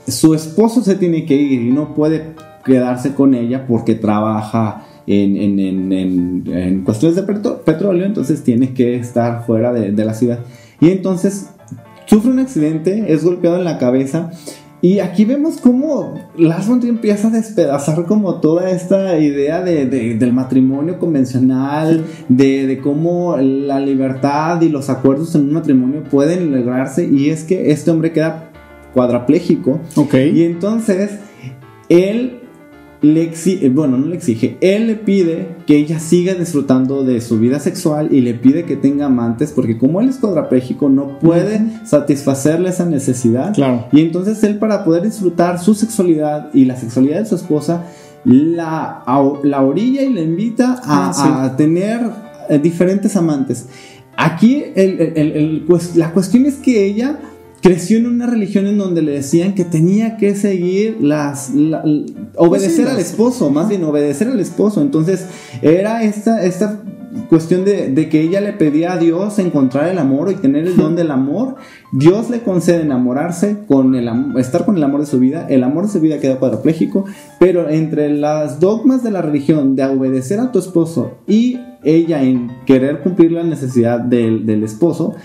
su 0.07 0.33
esposo 0.33 0.81
se 0.81 0.95
tiene 0.95 1.25
que 1.25 1.35
ir 1.35 1.61
y 1.63 1.71
no 1.71 1.93
puede 1.93 2.33
quedarse 2.65 3.13
con 3.13 3.33
ella 3.35 3.65
porque 3.67 3.95
trabaja 3.95 4.85
en, 5.07 5.37
en- 5.37 5.59
en- 5.59 6.43
en- 6.47 6.83
cuestiones 6.83 7.15
de 7.15 7.23
petro- 7.23 7.61
petróleo, 7.63 8.05
entonces 8.05 8.43
tiene 8.43 8.73
que 8.73 8.95
estar 8.95 9.45
fuera 9.45 9.71
de, 9.71 9.91
de 9.91 10.05
la 10.05 10.13
ciudad. 10.15 10.39
Y 10.79 10.89
entonces 10.89 11.49
sufre 12.07 12.31
un 12.31 12.39
accidente, 12.39 13.05
es 13.13 13.23
golpeado 13.23 13.57
en 13.57 13.63
la 13.65 13.77
cabeza 13.77 14.31
Y 14.81 14.99
aquí 14.99 15.25
vemos 15.25 15.57
cómo 15.61 16.13
Lars 16.37 16.67
von 16.67 16.79
Trier 16.79 16.93
empieza 16.93 17.29
a 17.29 17.31
despedazar 17.31 18.05
como 18.05 18.35
toda 18.39 18.69
esta 18.69 19.17
idea 19.17 19.61
de, 19.63 19.85
de- 19.87 20.13
del 20.15 20.31
matrimonio 20.33 20.99
convencional, 20.99 22.03
de, 22.29 22.67
de 22.67 22.77
cómo 22.79 23.35
la 23.37 23.79
libertad 23.79 24.61
y 24.61 24.69
los 24.69 24.89
acuerdos 24.89 25.33
en 25.33 25.41
un 25.41 25.53
matrimonio 25.53 26.03
pueden 26.03 26.51
lograrse. 26.51 27.07
Y 27.07 27.29
es 27.29 27.43
que 27.45 27.71
este 27.71 27.89
hombre 27.89 28.11
queda 28.11 28.51
cuadrapléjico. 28.93 29.79
Ok. 29.95 30.13
Y 30.33 30.43
entonces 30.43 31.19
él 31.89 32.41
le 33.13 33.23
exige, 33.23 33.69
bueno, 33.69 33.97
no 33.97 34.07
le 34.07 34.15
exige, 34.15 34.57
él 34.61 34.87
le 34.87 34.95
pide 34.95 35.57
que 35.67 35.77
ella 35.77 35.99
siga 35.99 36.33
disfrutando 36.33 37.03
de 37.03 37.21
su 37.21 37.39
vida 37.39 37.59
sexual 37.59 38.09
y 38.11 38.21
le 38.21 38.33
pide 38.33 38.63
que 38.65 38.75
tenga 38.75 39.05
amantes 39.07 39.51
porque 39.51 39.77
como 39.77 40.01
él 40.01 40.09
es 40.09 40.17
cuadrapléjico 40.17 40.89
no 40.89 41.19
puede 41.19 41.61
satisfacerle 41.85 42.69
esa 42.69 42.85
necesidad. 42.85 43.53
Claro. 43.53 43.87
Y 43.91 44.01
entonces 44.01 44.43
él 44.43 44.57
para 44.59 44.83
poder 44.83 45.03
disfrutar 45.03 45.59
su 45.59 45.73
sexualidad 45.75 46.49
y 46.53 46.65
la 46.65 46.75
sexualidad 46.77 47.19
de 47.19 47.25
su 47.25 47.35
esposa 47.35 47.83
la, 48.23 49.03
a- 49.05 49.33
la 49.43 49.61
orilla 49.61 50.01
y 50.03 50.13
la 50.13 50.21
invita 50.21 50.79
a, 50.83 51.09
Ah, 51.09 51.13
sí. 51.13 51.21
a 51.27 51.55
tener 51.55 52.01
eh, 52.49 52.59
diferentes 52.59 53.15
amantes. 53.15 53.67
Aquí 54.17 54.63
el- 54.75 54.99
el- 55.17 55.63
pues, 55.67 55.95
la 55.95 56.11
cuestión 56.11 56.45
es 56.45 56.55
que 56.55 56.85
ella 56.85 57.19
creció 57.65 57.97
en 57.97 58.05
una 58.05 58.27
religión 58.27 58.67
en 58.67 58.77
donde 58.77 59.01
le 59.01 59.11
decían 59.13 59.55
que 59.55 59.65
tenía 59.65 60.17
que 60.17 60.35
seguir 60.35 60.97
las 61.01 61.49
la- 61.55 61.83
obedecer 62.37 62.75
Pues 62.85 62.89
al 62.89 62.97
las- 62.97 62.99
esposo, 63.09 63.49
más 63.49 63.69
bien 63.69 63.83
obedecer 63.83 64.27
al 64.27 64.39
esposo. 64.39 64.81
Entonces 64.83 65.25
era 65.63 66.03
esta, 66.03 66.45
esta 66.45 66.79
cuestión 67.27 67.65
de, 67.65 67.89
de 67.89 68.07
que 68.07 68.21
ella 68.21 68.39
le 68.39 68.53
pedía 68.53 68.93
a 68.93 68.97
Dios 68.97 69.39
encontrar 69.39 69.87
el 69.89 69.97
amor 69.97 70.31
y 70.31 70.35
tener 70.35 70.67
el 70.67 70.77
don 70.77 70.95
del 70.95 71.09
amor. 71.09 71.55
Dios 71.91 72.29
le 72.29 72.41
concede 72.41 72.83
enamorarse 72.83 73.57
con 73.67 73.95
el 73.95 74.07
estar 74.37 74.63
con 74.65 74.77
el 74.77 74.83
amor 74.83 74.99
de 74.99 75.07
su 75.07 75.17
vida. 75.19 75.47
El 75.49 75.63
amor 75.63 75.87
de 75.87 75.91
su 75.93 75.99
vida 75.99 76.19
queda 76.19 76.37
cuadrapléjico, 76.37 77.05
pero 77.39 77.67
entre 77.69 78.09
las 78.09 78.59
dogmas 78.59 79.01
de 79.01 79.09
la 79.09 79.23
religión 79.23 79.75
de 79.75 79.85
obedecer 79.85 80.39
a 80.39 80.51
tu 80.51 80.59
esposo 80.59 81.13
y 81.27 81.57
ella 81.83 82.21
en 82.21 82.51
querer 82.67 83.01
cumplir 83.01 83.31
la 83.31 83.43
necesidad 83.43 83.99
del, 83.99 84.45
del 84.45 84.63
esposo, 84.63 85.15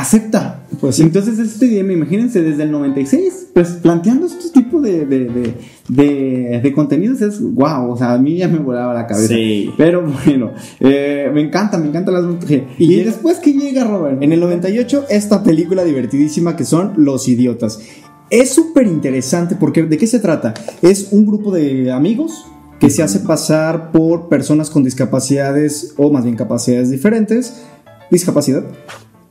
acepta. 0.00 0.62
Pues 0.80 0.96
sí. 0.96 1.02
Entonces 1.02 1.38
este 1.38 1.66
dilema, 1.66 1.92
imagínense, 1.92 2.42
desde 2.42 2.64
el 2.64 2.70
96, 2.70 3.48
pues 3.54 3.68
planteando 3.82 4.26
este 4.26 4.50
tipo 4.50 4.80
de, 4.80 5.06
de, 5.06 6.60
de, 6.60 6.72
contenidos 6.74 7.22
es 7.22 7.40
wow, 7.40 7.90
o 7.90 7.96
sea, 7.96 8.12
a 8.12 8.18
mí 8.18 8.36
ya 8.36 8.48
me 8.48 8.58
volaba 8.58 8.92
la 8.92 9.06
cabeza. 9.06 9.28
Sí. 9.28 9.70
Pero 9.78 10.02
bueno, 10.24 10.52
eh, 10.80 11.30
me 11.32 11.40
encanta, 11.40 11.78
me 11.78 11.88
encanta 11.88 12.12
las 12.12 12.24
Y, 12.50 12.64
Y 12.78 13.04
después 13.04 13.38
que 13.38 13.52
llega 13.54 13.84
Robert. 13.84 14.22
En 14.22 14.32
el 14.32 14.40
98, 14.40 15.06
esta 15.08 15.42
película 15.42 15.82
divertidísima 15.82 16.56
que 16.56 16.64
son 16.64 16.92
Los 16.96 17.26
Idiotas. 17.28 17.80
Es 18.28 18.50
súper 18.50 18.86
interesante 18.86 19.56
porque 19.56 19.84
¿de 19.84 19.96
qué 19.96 20.06
se 20.06 20.18
trata? 20.18 20.52
Es 20.82 21.12
un 21.12 21.26
grupo 21.26 21.52
de 21.52 21.92
amigos 21.92 22.44
que 22.80 22.90
se 22.90 23.02
hace 23.02 23.20
pasar 23.20 23.92
por 23.92 24.28
personas 24.28 24.68
con 24.68 24.84
discapacidades 24.84 25.94
o 25.96 26.10
más 26.10 26.24
bien 26.24 26.36
capacidades 26.36 26.90
diferentes, 26.90 27.62
discapacidad, 28.10 28.64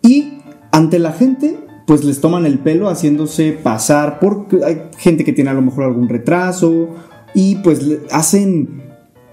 y 0.01 0.35
ante 0.76 1.00
la 1.00 1.14
gente 1.14 1.58
pues 1.88 2.04
les 2.04 2.20
toman 2.20 2.46
el 2.46 2.60
pelo 2.60 2.90
haciéndose 2.90 3.54
pasar 3.54 4.20
por 4.20 4.48
hay 4.66 4.90
gente 4.98 5.24
que 5.24 5.32
tiene 5.32 5.50
a 5.50 5.54
lo 5.54 5.62
mejor 5.62 5.86
algún 5.86 6.10
retraso 6.10 6.90
y 7.34 7.56
pues 7.58 7.80
hacen 8.12 8.84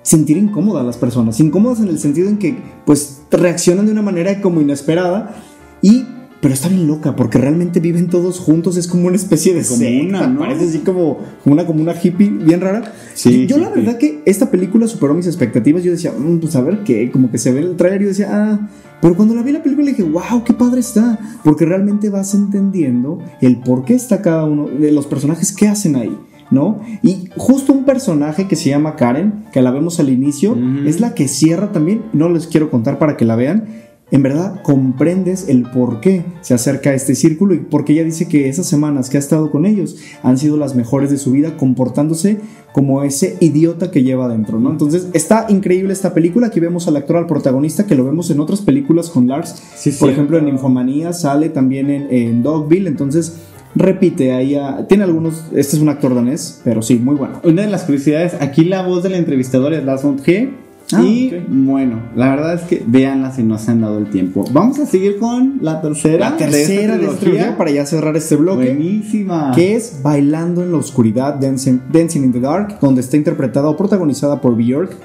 sentir 0.03 0.37
incómodas 0.37 0.83
a 0.83 0.87
las 0.87 0.97
personas, 0.99 1.41
incómodas 1.41 1.81
en 1.81 1.89
el 1.89 1.99
sentido 1.99 2.29
en 2.29 2.39
que 2.39 2.57
pues 2.87 3.23
reaccionan 3.33 3.87
de 3.87 3.93
una 3.93 4.03
manera 4.03 4.41
como 4.41 4.61
inesperada 4.61 5.35
y 5.81 6.05
pero 6.41 6.55
está 6.55 6.69
bien 6.69 6.87
loca 6.87 7.17
porque 7.17 7.39
realmente 7.39 7.81
viven 7.81 8.09
todos 8.09 8.39
juntos, 8.39 8.77
es 8.77 8.87
como 8.87 9.09
una 9.09 9.17
especie 9.17 9.53
de 9.53 9.65
Comuna, 9.65 10.29
¿no? 10.29 10.41
parece 10.41 10.67
así 10.67 10.79
como 10.79 11.19
una 11.45 11.67
como 11.67 11.83
una 11.83 11.95
hippie 12.01 12.29
bien 12.29 12.61
rara. 12.61 12.93
Sí, 13.15 13.43
Y 13.43 13.47
yo 13.49 13.59
la 13.59 13.69
verdad 13.69 13.99
que 13.99 14.23
esta 14.27 14.49
película 14.49 14.87
superó 14.87 15.15
mis 15.15 15.27
expectativas, 15.27 15.83
yo 15.83 15.91
decía, 15.91 16.13
"Mm, 16.17 16.39
pues 16.39 16.55
a 16.55 16.61
ver 16.61 16.85
qué, 16.85 17.11
como 17.11 17.33
que 17.33 17.39
se 17.39 17.51
ve 17.53 17.61
el 17.61 17.77
trailer 17.77 18.03
y 18.03 18.05
yo 18.05 18.09
decía, 18.11 18.29
ah, 18.31 18.69
pero 19.03 19.17
cuando 19.17 19.35
la 19.35 19.43
vi 19.43 19.51
la 19.51 19.65
película 19.65 19.89
dije, 19.89 20.05
wow, 20.05 20.45
qué 20.45 20.55
padre 20.55 20.79
está, 20.79 21.19
porque 21.43 21.67
realmente 21.67 22.09
vas 22.09 22.35
entendiendo 22.35 23.19
el 23.41 23.59
por 23.59 23.85
qué 23.85 23.95
está 23.95 24.23
cada 24.23 24.45
uno 24.45 24.69
de 24.69 24.93
los 24.93 25.07
personajes, 25.07 25.53
qué 25.55 25.67
hacen 25.69 25.97
ahí. 25.97 26.17
¿No? 26.53 26.81
Y 27.03 27.31
justo 27.35 27.73
un 27.73 27.87
personaje 27.87 28.47
que 28.47 28.57
se 28.57 28.69
llama 28.69 28.95
Karen, 28.95 29.47
que 29.53 29.63
la 29.63 29.71
vemos 29.71 29.99
al 30.01 30.11
inicio, 30.11 30.55
es 30.85 31.01
la 31.01 31.15
que 31.15 31.27
cierra 31.27 31.73
también, 31.73 32.03
no 32.13 32.29
les 32.29 32.47
quiero 32.47 32.71
contar 32.71 32.99
para 32.99 33.17
que 33.17 33.25
la 33.25 33.37
vean, 33.37 33.65
en 34.13 34.23
verdad 34.23 34.63
comprendes 34.63 35.49
el 35.49 35.63
por 35.63 36.01
qué 36.01 36.25
se 36.43 36.55
acerca 36.55 36.91
a 36.91 36.95
este 36.95 37.15
círculo 37.17 37.55
y 37.55 37.59
porque 37.59 37.95
ella 37.95 38.05
dice 38.05 38.29
que 38.29 38.49
esas 38.49 38.67
semanas 38.67 39.11
que 39.11 39.17
ha 39.17 39.21
estado 39.21 39.51
con 39.51 39.67
ellos 39.67 39.97
han 40.23 40.39
sido 40.39 40.57
las 40.57 40.77
mejores 40.77 41.11
de 41.11 41.19
su 41.19 41.33
vida 41.33 41.57
comportándose 41.57 42.39
como 42.73 43.03
ese 43.03 43.37
idiota 43.41 43.91
que 43.91 44.03
lleva 44.03 44.27
adentro, 44.27 44.59
¿no? 44.61 44.71
Entonces 44.71 45.09
está 45.13 45.47
increíble 45.49 45.93
esta 45.93 46.15
película, 46.15 46.47
aquí 46.47 46.61
vemos 46.61 46.87
al 46.89 46.97
actor, 46.97 47.17
al 47.17 47.27
protagonista 47.27 47.87
que 47.87 47.95
lo 47.97 48.05
vemos 48.05 48.31
en 48.31 48.39
otras 48.41 48.61
películas 48.61 49.11
con 49.11 49.27
Lars, 49.29 49.61
Sí, 49.77 49.91
por 49.93 50.09
ejemplo 50.11 50.39
en 50.39 50.49
Infomanía 50.49 51.13
sale 51.13 51.49
también 51.49 51.91
en, 51.91 52.07
en 52.11 52.43
Dogville, 52.43 52.89
entonces 52.89 53.35
repite 53.75 54.33
ahí, 54.33 54.55
a- 54.55 54.87
tiene 54.87 55.05
algunos, 55.05 55.45
este 55.55 55.77
es 55.77 55.83
un 55.83 55.89
actor 55.89 56.15
danés, 56.15 56.61
pero 56.65 56.83
sí, 56.83 56.97
muy 56.97 57.15
bueno. 57.15 57.41
Una 57.45 57.63
de 57.63 57.69
las 57.71 57.85
curiosidades, 57.85 58.35
aquí 58.41 58.65
la 58.65 58.87
voz 58.87 59.03
del 59.03 59.15
entrevistador 59.15 59.73
es 59.73 59.83
Lars 59.85 60.03
von 60.03 60.17
Trier. 60.17 60.51
Ah, 60.95 61.03
y 61.03 61.33
bueno, 61.49 62.01
la 62.17 62.31
verdad 62.31 62.55
es 62.55 62.63
que 62.63 62.83
véanla 62.87 63.33
si 63.33 63.43
no 63.43 63.59
se 63.59 63.71
han 63.71 63.81
dado 63.81 63.99
el 63.99 64.11
tiempo. 64.11 64.45
Vamos 64.53 64.79
a 64.79 64.87
seguir 64.87 65.19
con 65.19 65.59
la 65.61 65.81
tercera. 65.81 66.31
La 66.31 66.37
tercera 66.37 66.97
de 66.99 67.05
esta 67.05 67.17
trilogía. 67.17 67.19
trilogía 67.21 67.57
para 67.59 67.71
ya 67.71 67.87
cerrar 67.87 68.17
este 68.17 68.37
bloque. 68.37 68.67
Buenísima. 68.75 69.53
que 69.55 69.75
es 69.77 70.01
Bailando 70.03 70.63
en 70.63 70.73
la 70.73 70.79
Oscuridad, 70.79 71.35
Dancing, 71.35 71.79
Dancing 71.93 72.23
in 72.25 72.33
the 72.33 72.41
Dark, 72.41 72.79
donde 72.81 73.01
está 73.01 73.17
interpretada 73.17 73.69
o 73.69 73.77
protagonizada 73.77 74.41
por 74.41 74.57
Björk. 74.57 74.97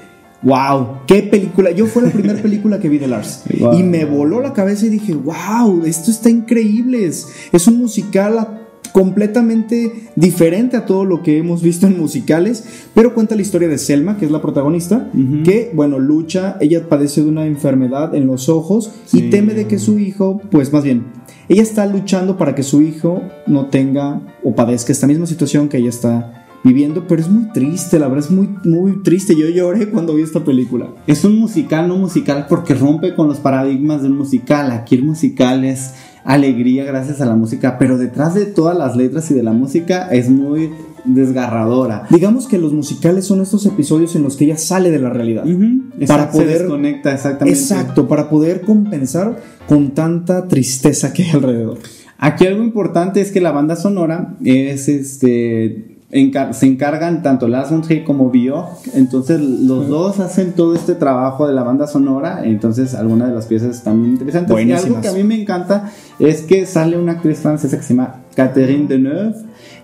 ¡Wow! 0.42 0.98
¡Qué 1.06 1.22
película! 1.24 1.72
Yo 1.72 1.86
fue 1.86 2.02
la 2.02 2.10
primera 2.10 2.38
película 2.42 2.78
que 2.78 2.88
vi 2.88 2.98
de 2.98 3.08
Lars. 3.08 3.42
Wow. 3.58 3.72
Y 3.78 3.82
me 3.82 4.04
voló 4.04 4.40
la 4.40 4.52
cabeza 4.52 4.86
y 4.86 4.88
dije, 4.90 5.14
¡Wow! 5.14 5.82
Esto 5.84 6.10
está 6.12 6.30
increíble. 6.30 7.06
Es, 7.06 7.26
es 7.50 7.66
un 7.66 7.78
musical 7.78 8.38
a- 8.38 8.58
completamente 8.92 9.92
diferente 10.16 10.76
a 10.76 10.86
todo 10.86 11.04
lo 11.04 11.22
que 11.22 11.38
hemos 11.38 11.62
visto 11.62 11.86
en 11.86 11.98
musicales, 11.98 12.64
pero 12.94 13.14
cuenta 13.14 13.34
la 13.36 13.42
historia 13.42 13.68
de 13.68 13.78
Selma, 13.78 14.16
que 14.16 14.24
es 14.26 14.30
la 14.30 14.42
protagonista, 14.42 15.10
que, 15.44 15.70
bueno, 15.74 15.98
lucha, 15.98 16.56
ella 16.60 16.88
padece 16.88 17.22
de 17.22 17.28
una 17.28 17.46
enfermedad 17.46 18.14
en 18.14 18.26
los 18.26 18.48
ojos 18.48 18.92
Sí. 19.06 19.18
y 19.26 19.30
teme 19.30 19.54
de 19.54 19.66
que 19.66 19.78
su 19.78 19.98
hijo, 19.98 20.40
pues 20.50 20.72
más 20.72 20.84
bien, 20.84 21.04
ella 21.48 21.62
está 21.62 21.86
luchando 21.86 22.36
para 22.36 22.54
que 22.54 22.62
su 22.62 22.82
hijo 22.82 23.22
no 23.46 23.66
tenga 23.66 24.20
o 24.42 24.54
padezca 24.54 24.92
esta 24.92 25.06
misma 25.06 25.26
situación 25.26 25.68
que 25.68 25.78
ella 25.78 25.88
está 25.88 26.46
viviendo, 26.64 27.06
pero 27.06 27.20
es 27.20 27.28
muy 27.28 27.44
triste, 27.52 27.98
la 27.98 28.08
verdad 28.08 28.24
es 28.26 28.30
muy, 28.30 28.48
muy 28.64 29.02
triste. 29.02 29.34
Yo 29.36 29.48
lloré 29.48 29.88
cuando 29.90 30.14
vi 30.14 30.22
esta 30.22 30.44
película. 30.44 30.88
Es 31.06 31.24
un 31.24 31.38
musical, 31.38 31.88
no 31.88 31.96
musical, 31.96 32.46
porque 32.48 32.74
rompe 32.74 33.14
con 33.14 33.28
los 33.28 33.38
paradigmas 33.38 34.02
del 34.02 34.12
musical. 34.12 34.70
Aquí 34.72 34.96
el 34.96 35.04
musical 35.04 35.64
es 35.64 35.94
alegría 36.24 36.84
gracias 36.84 37.20
a 37.20 37.26
la 37.26 37.36
música, 37.36 37.78
pero 37.78 37.96
detrás 37.96 38.34
de 38.34 38.44
todas 38.46 38.76
las 38.76 38.96
letras 38.96 39.30
y 39.30 39.34
de 39.34 39.42
la 39.42 39.52
música 39.52 40.08
es 40.10 40.28
muy 40.28 40.70
desgarradora. 41.04 42.06
Digamos 42.10 42.46
que 42.48 42.58
los 42.58 42.72
musicales 42.72 43.24
son 43.24 43.40
estos 43.40 43.64
episodios 43.66 44.14
en 44.16 44.22
los 44.24 44.36
que 44.36 44.44
ella 44.44 44.58
sale 44.58 44.90
de 44.90 44.98
la 44.98 45.10
realidad. 45.10 45.44
Ujú, 45.46 45.90
Para 45.90 46.00
exacto, 46.24 46.38
se 46.38 46.44
poder- 46.44 46.58
desconecta 46.58 47.14
exactamente. 47.14 47.58
Exacto, 47.58 48.08
para 48.08 48.28
poder 48.28 48.60
compensar 48.62 49.40
con 49.68 49.90
tanta 49.94 50.48
tristeza 50.48 51.12
que 51.12 51.22
hay 51.24 51.30
alrededor. 51.30 51.78
Aquí 52.18 52.46
algo 52.46 52.62
importante 52.64 53.20
es 53.20 53.30
que 53.30 53.40
la 53.40 53.52
banda 53.52 53.76
sonora 53.76 54.36
es 54.44 54.88
este 54.88 55.97
encar- 56.10 56.52
se 56.54 56.66
encargan 56.66 57.22
tanto 57.22 57.48
Lars 57.48 57.70
von 57.70 57.82
Trier 57.82 58.04
como 58.04 58.30
Björk, 58.30 58.68
entonces 58.94 59.40
los 59.40 59.88
dos 59.88 60.20
hacen 60.20 60.52
todo 60.52 60.74
este 60.74 60.94
trabajo 60.94 61.46
de 61.46 61.54
la 61.54 61.62
banda 61.62 61.86
sonora, 61.86 62.42
entonces 62.44 62.94
algunas 62.94 63.28
de 63.28 63.34
las 63.34 63.46
piezas 63.46 63.76
están 63.76 63.98
muy 64.00 64.08
interesantes. 64.10 64.50
Y 64.50 64.60
algo 64.60 64.66
Buenísimas. 64.72 65.02
que 65.02 65.08
a 65.08 65.12
mí 65.12 65.22
me 65.24 65.40
encanta 65.40 65.90
es 66.18 66.42
que 66.42 66.64
sale 66.66 66.98
una 66.98 67.12
actriz 67.12 67.38
francesa 67.38 67.76
que 67.76 67.82
se 67.82 67.94
llama 67.94 68.16
Catherine 68.34 68.86
Deneuve 68.88 69.34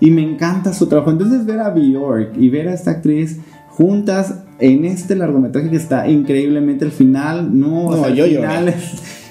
y 0.01 0.11
me 0.11 0.23
encanta 0.23 0.73
su 0.73 0.87
trabajo. 0.87 1.11
Entonces 1.11 1.45
ver 1.45 1.61
a 1.61 1.71
Björk 1.71 2.37
y 2.39 2.49
ver 2.51 2.69
a 2.69 2.75
esta 2.75 2.93
actriz 2.93 3.39
juntas 3.71 4.35
en 4.61 4.85
este 4.85 5.17
largometraje 5.17 5.69
que 5.69 5.77
está 5.77 6.09
increíblemente 6.09 6.85
el 6.85 6.93
final, 6.93 7.59
no, 7.59 7.87
o 7.87 7.91
No, 7.97 7.99
sea, 7.99 8.09
el 8.09 8.15
yo 8.15 8.27
lloré. 8.27 8.47
final 8.47 8.69
es, 8.69 8.77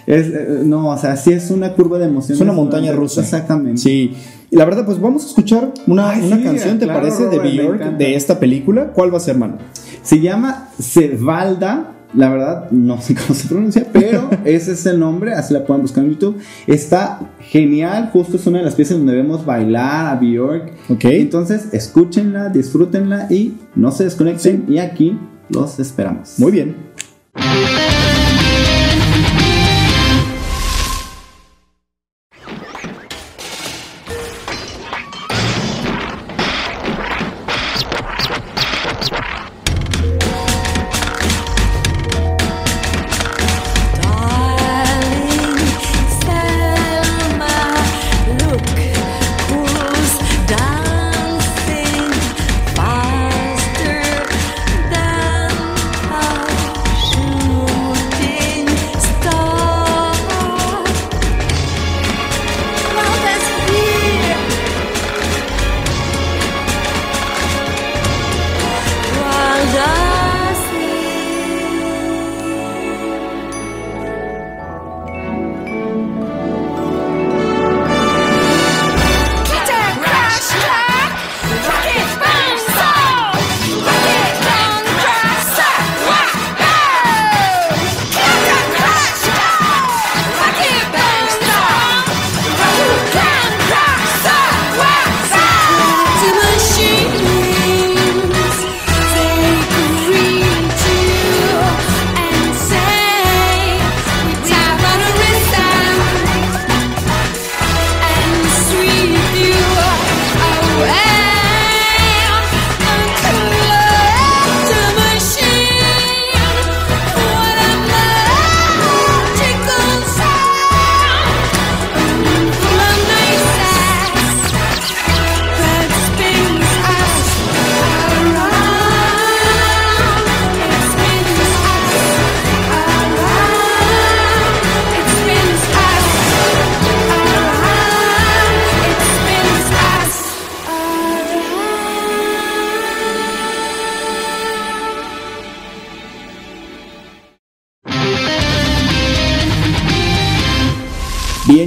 es, 0.05 0.27
eh, 0.27 0.61
no, 0.65 0.89
o 0.89 0.97
sea, 0.97 1.15
sí 1.15 1.31
es 1.31 1.49
una 1.49 1.73
curva 1.73 1.97
de 1.97 2.05
emociones. 2.05 2.37
Es 2.37 2.41
una 2.41 2.51
montaña 2.51 2.91
rusa. 2.91 3.21
Exactamente. 3.21 3.77
Sí. 3.81 4.13
Y 4.53 4.55
la 4.55 4.65
verdad, 4.65 4.85
pues 4.85 5.01
vamos 5.01 5.23
a 5.23 5.27
escuchar 5.29 5.73
una, 5.87 6.11
Ay, 6.11 6.27
una 6.27 6.37
sí, 6.37 6.43
canción, 6.43 6.77
¿te 6.77 6.85
claro, 6.85 6.99
parece? 6.99 7.23
De 7.25 7.37
Robert, 7.37 7.55
Björk, 7.55 7.75
encanta. 7.81 7.97
de 7.97 8.15
esta 8.15 8.39
película. 8.39 8.91
¿Cuál 8.93 9.11
va 9.11 9.17
a 9.17 9.19
ser, 9.19 9.35
mano? 9.35 9.57
Se 10.03 10.19
llama 10.19 10.69
Cevalda. 10.79 11.89
La 12.13 12.29
verdad, 12.29 12.69
no 12.69 13.01
sé 13.01 13.15
cómo 13.19 13.33
se 13.33 13.47
pronuncia, 13.47 13.87
pero 13.91 14.29
ese 14.45 14.73
es 14.73 14.85
el 14.85 14.99
nombre, 14.99 15.33
así 15.33 15.55
la 15.55 15.65
pueden 15.65 15.81
buscar 15.81 16.03
en 16.03 16.11
YouTube. 16.11 16.37
Está 16.67 17.19
genial, 17.39 18.11
justo 18.13 18.37
es 18.37 18.45
una 18.45 18.59
de 18.59 18.65
las 18.65 18.75
piezas 18.75 18.95
donde 18.95 19.15
vemos 19.15 19.43
bailar 19.43 20.15
a 20.15 20.19
Björk. 20.19 20.71
Ok. 20.89 21.05
Entonces, 21.05 21.69
escúchenla, 21.73 22.49
disfrútenla 22.49 23.25
y 23.31 23.55
no 23.73 23.91
se 23.91 24.03
desconecten. 24.03 24.65
Y 24.69 24.77
aquí 24.77 25.17
los 25.49 25.79
esperamos. 25.79 26.37
Muy 26.37 26.51
bien. 26.51 26.75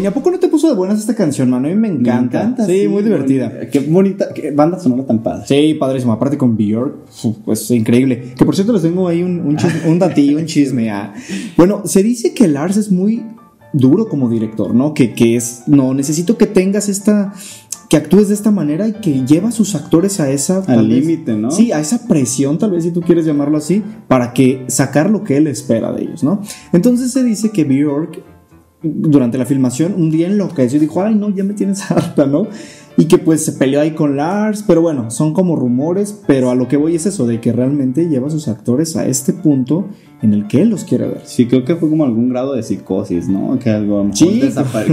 ¿A 0.07 0.15
poco 0.15 0.31
no 0.31 0.39
te 0.39 0.49
puso 0.49 0.69
de 0.69 0.75
buenas 0.75 0.99
esta 1.01 1.15
canción, 1.15 1.51
mano? 1.51 1.69
A 1.69 1.71
mí 1.71 1.77
me 1.77 1.89
encanta. 1.89 2.55
sí, 2.67 2.89
muy 2.89 3.03
divertida. 3.03 3.69
Qué 3.71 3.81
bonita, 3.81 4.29
qué 4.35 4.51
banda 4.51 4.79
sonora 4.79 5.05
tan 5.07 5.23
padre. 5.23 5.45
Sí, 5.47 5.75
padrísimo. 5.75 6.13
Aparte 6.13 6.39
con 6.39 6.57
Björk, 6.57 6.95
pues 7.45 7.71
increíble. 7.71 8.35
Que 8.37 8.45
por 8.45 8.55
cierto 8.55 8.73
les 8.73 8.83
tengo 8.83 9.09
ahí 9.09 9.23
un, 9.23 9.41
un, 9.41 9.57
chis- 9.57 9.87
un 9.87 9.99
datillo, 9.99 10.39
un 10.39 10.47
chisme. 10.47 10.91
ah. 10.91 11.13
Bueno, 11.57 11.83
se 11.85 12.03
dice 12.03 12.33
que 12.35 12.49
Lars 12.49 12.77
es 12.77 12.91
muy 12.91 13.25
duro 13.73 14.09
como 14.09 14.31
director, 14.31 14.75
¿no? 14.75 14.95
Que, 14.95 15.13
que 15.13 15.37
es, 15.37 15.65
no, 15.67 15.93
necesito 15.93 16.39
que 16.39 16.47
tengas 16.47 16.89
esta, 16.89 17.35
que 17.91 17.97
actúes 17.99 18.29
de 18.29 18.35
esta 18.35 18.51
manera 18.51 18.89
y 18.89 18.93
que 18.95 19.27
lleva 19.27 19.51
a 19.51 19.53
sus 19.53 19.75
actores 19.75 20.19
a 20.19 20.31
esa... 20.31 20.63
Al 20.67 20.89
límite, 20.89 21.35
¿no? 21.35 21.51
Sí, 21.51 21.73
a 21.73 21.81
esa 21.81 22.07
presión, 22.09 22.57
tal 22.59 22.71
vez 22.71 22.85
si 22.85 22.91
tú 22.91 23.03
quieres 23.03 23.27
llamarlo 23.27 23.59
así, 23.59 23.83
para 24.09 24.33
que 24.33 24.65
sacar 24.69 25.11
lo 25.11 25.25
que 25.25 25.37
él 25.37 25.47
espera 25.47 25.93
de 25.93 26.03
ellos, 26.05 26.25
¿no? 26.25 26.41
Entonces 26.73 27.13
se 27.13 27.23
dice 27.23 27.51
que 27.51 27.65
Björk 27.65 28.23
durante 28.95 29.39
la 29.39 29.47
filmación 29.47 29.95
un 29.97 30.11
día 30.11 30.27
enloqueció 30.29 30.77
y 30.79 30.81
dijo, 30.81 31.03
ay 31.03 31.15
no, 31.15 31.31
ya 31.31 31.45
me 31.45 31.55
tienes 31.55 31.91
harta, 31.91 32.27
¿no? 32.27 32.47
Y 32.99 33.05
que 33.07 33.19
pues 33.19 33.45
se 33.45 33.53
peleó 33.53 33.83
ahí 33.83 33.91
con 33.91 34.17
Lars, 34.17 34.65
pero 34.67 34.81
bueno, 34.81 35.11
son 35.11 35.35
como 35.35 35.55
rumores, 35.55 36.19
pero 36.27 36.51
a 36.51 36.55
lo 36.55 36.67
que 36.67 36.79
voy 36.79 36.95
es 36.97 37.05
eso, 37.05 37.27
de 37.27 37.41
que 37.43 37.53
realmente 37.53 38.09
lleva 38.09 38.29
a 38.29 38.31
sus 38.31 38.49
actores 38.49 38.97
a 38.97 39.07
este 39.07 39.35
punto 39.35 39.89
en 40.23 40.33
el 40.33 40.47
que 40.47 40.63
él 40.63 40.71
los 40.71 40.85
quiere 40.85 41.07
ver. 41.07 41.21
Sí, 41.25 41.47
creo 41.47 41.63
que 41.67 41.77
fue 41.77 41.91
como 41.91 42.05
algún 42.07 42.31
grado 42.31 42.55
de 42.55 42.63
psicosis, 42.63 43.29
¿no? 43.29 43.59
Que 43.59 43.69
algo 43.69 44.09
Sí. 44.15 44.41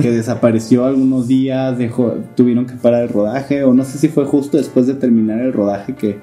que 0.02 0.12
desapareció 0.12 0.84
algunos 0.84 1.30
días, 1.30 1.78
dejó, 1.78 2.16
tuvieron 2.36 2.66
que 2.66 2.74
parar 2.74 3.04
el 3.04 3.10
rodaje, 3.10 3.64
o 3.64 3.74
no 3.74 3.86
sé 3.86 3.98
si 3.98 4.10
fue 4.10 4.26
justo 4.26 4.58
después 4.58 4.86
de 4.86 4.96
terminar 4.96 5.40
el 5.40 5.54
rodaje 5.54 5.96
que 5.96 6.18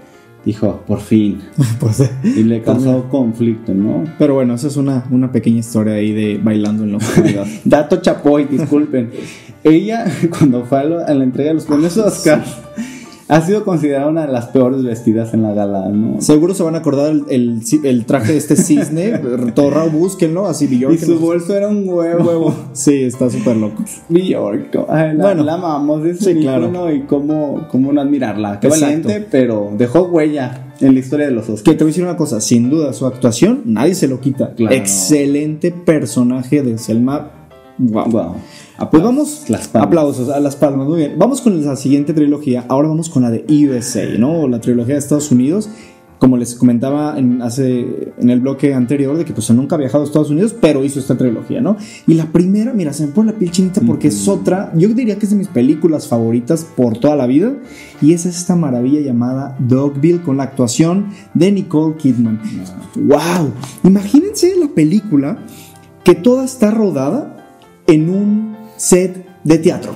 dijo, 0.45 0.83
por 0.87 1.01
fin, 1.01 1.41
Pues, 1.81 2.11
y 2.25 2.43
le 2.45 2.63
causó 2.63 3.09
conflicto, 3.09 3.75
¿no? 3.75 4.05
pero 4.19 4.35
bueno, 4.35 4.55
esa 4.55 4.69
es 4.69 4.77
una, 4.77 5.05
una 5.11 5.33
pequeña 5.33 5.61
historia 5.61 5.95
ahí 5.95 6.13
de 6.13 6.39
bailando 6.43 6.85
en 6.85 6.93
la 6.93 6.97
oscuridad. 6.99 7.47
Dato 7.65 7.97
Chapoy, 7.97 8.45
disculpen. 8.45 9.11
Ella, 9.65 10.07
cuando 10.31 10.65
fue 10.65 10.79
a, 10.79 10.85
la 10.85 11.25
entrega 11.25 11.49
de 11.49 11.55
los 11.55 11.65
premios 11.65 11.97
Oscar, 11.99 12.43
ha 13.31 13.41
sido 13.43 13.65
considerada 13.65 14.09
una 14.09 14.27
de 14.27 14.33
las 14.33 14.47
peores 14.49 14.83
vestidas 14.83 15.33
en 15.35 15.43
la 15.43 15.53
gala, 15.55 15.89
¿no? 15.89 16.21
Seguro 16.21 16.53
se 16.53 16.65
van 16.65 16.75
a 16.75 16.79
acordar 16.79 17.13
el, 17.13 17.25
el, 17.29 17.61
el 17.85 18.05
traje 18.05 18.33
de 18.33 18.39
este 18.39 18.57
cisne, 18.57 19.19
todo 19.55 19.71
raro, 19.71 19.91
búsquenlo, 19.91 20.47
así 20.47 20.67
Björk. 20.67 20.95
Y 20.95 20.99
su 20.99 21.19
bolso 21.19 21.57
era 21.57 21.69
un 21.69 21.89
huevo. 21.89 22.25
huevo. 22.29 22.55
Sí, 22.73 23.03
está 23.05 23.31
súper 23.31 23.57
loco. 23.57 23.85
Bjork, 24.09 24.77
ay, 24.89 25.17
la, 25.17 25.25
Bueno. 25.27 25.45
la 25.45 25.55
amamos, 25.55 26.05
es 26.05 26.19
Sí, 26.19 26.35
claro. 26.35 26.93
y 26.93 27.03
cómo, 27.03 27.69
cómo 27.71 27.93
no 27.93 28.01
admirarla. 28.01 28.59
Qué 28.61 28.67
Exacto. 28.67 28.87
valiente, 28.87 29.27
pero 29.31 29.71
dejó 29.79 30.03
huella 30.03 30.67
en 30.81 30.95
la 30.95 31.01
historia 31.01 31.27
de 31.27 31.33
los 31.33 31.45
Oscars. 31.45 31.63
Que 31.63 31.73
te 31.75 31.85
voy 31.85 31.91
a 31.91 31.93
decir 31.93 32.05
una 32.05 32.17
cosa, 32.17 32.41
sin 32.41 32.69
duda 32.69 32.93
su 32.93 33.07
actuación 33.07 33.63
nadie 33.65 33.95
se 33.95 34.09
lo 34.09 34.21
quita. 34.21 34.55
Claro. 34.55 34.75
Excelente 34.75 35.71
personaje 35.73 36.63
de 36.63 36.79
Selma. 36.79 37.31
Wow. 37.81 38.11
Wow. 38.11 38.35
Pues 38.91 39.03
vamos, 39.03 39.45
Las 39.49 39.69
palmas. 39.69 39.87
aplausos 39.87 40.29
a 40.29 40.39
las 40.39 40.55
palmas, 40.57 40.87
muy 40.87 40.99
bien. 40.99 41.15
Vamos 41.19 41.41
con 41.41 41.65
la 41.65 41.77
siguiente 41.77 42.13
trilogía. 42.13 42.67
Ahora 42.69 42.89
vamos 42.89 43.09
con 43.09 43.23
la 43.23 43.31
de 43.31 43.45
USA, 43.49 44.05
¿no? 44.19 44.47
La 44.49 44.61
trilogía 44.61 44.95
de 44.95 44.99
Estados 45.01 45.31
Unidos. 45.33 45.69
Como 46.19 46.37
les 46.37 46.55
comentaba 46.55 47.19
en, 47.19 47.41
hace, 47.41 48.13
en 48.19 48.29
el 48.29 48.41
bloque 48.41 48.75
anterior, 48.75 49.17
de 49.17 49.25
que 49.25 49.33
pues 49.33 49.51
nunca 49.53 49.77
ha 49.77 49.79
viajado 49.79 50.05
a 50.05 50.07
Estados 50.07 50.29
Unidos, 50.29 50.55
pero 50.61 50.85
hizo 50.85 50.99
esta 51.01 51.17
trilogía, 51.17 51.63
¿no? 51.63 51.79
Y 52.07 52.13
la 52.13 52.27
primera, 52.27 52.75
mira, 52.75 52.93
se 52.93 53.07
me 53.07 53.13
pone 53.13 53.33
la 53.33 53.39
piel 53.39 53.51
chinita 53.51 53.81
porque 53.81 54.09
es 54.09 54.29
otra, 54.29 54.71
yo 54.77 54.89
diría 54.91 55.17
que 55.19 55.25
es 55.25 55.31
de 55.31 55.39
mis 55.39 55.49
películas 55.49 56.09
favoritas 56.09 56.67
por 56.77 56.99
toda 56.99 57.17
la 57.17 57.27
vida, 57.27 57.55
y 58.03 58.13
es 58.13 58.27
esta 58.27 58.55
maravilla 58.55 59.01
llamada 59.01 59.57
Dogville 59.61 60.21
con 60.21 60.37
la 60.37 60.43
actuación 60.43 61.07
de 61.33 61.53
Nicole 61.53 61.97
Kidman. 61.97 62.39
¡Wow! 62.97 63.53
Imagínense 63.85 64.55
la 64.61 64.69
película 64.69 65.39
que 66.05 66.15
toda 66.15 66.45
está 66.45 66.71
rodada 66.71 67.40
en 67.91 68.11
un 68.11 68.57
set 68.77 69.27
de 69.45 69.59
teatro. 69.59 69.95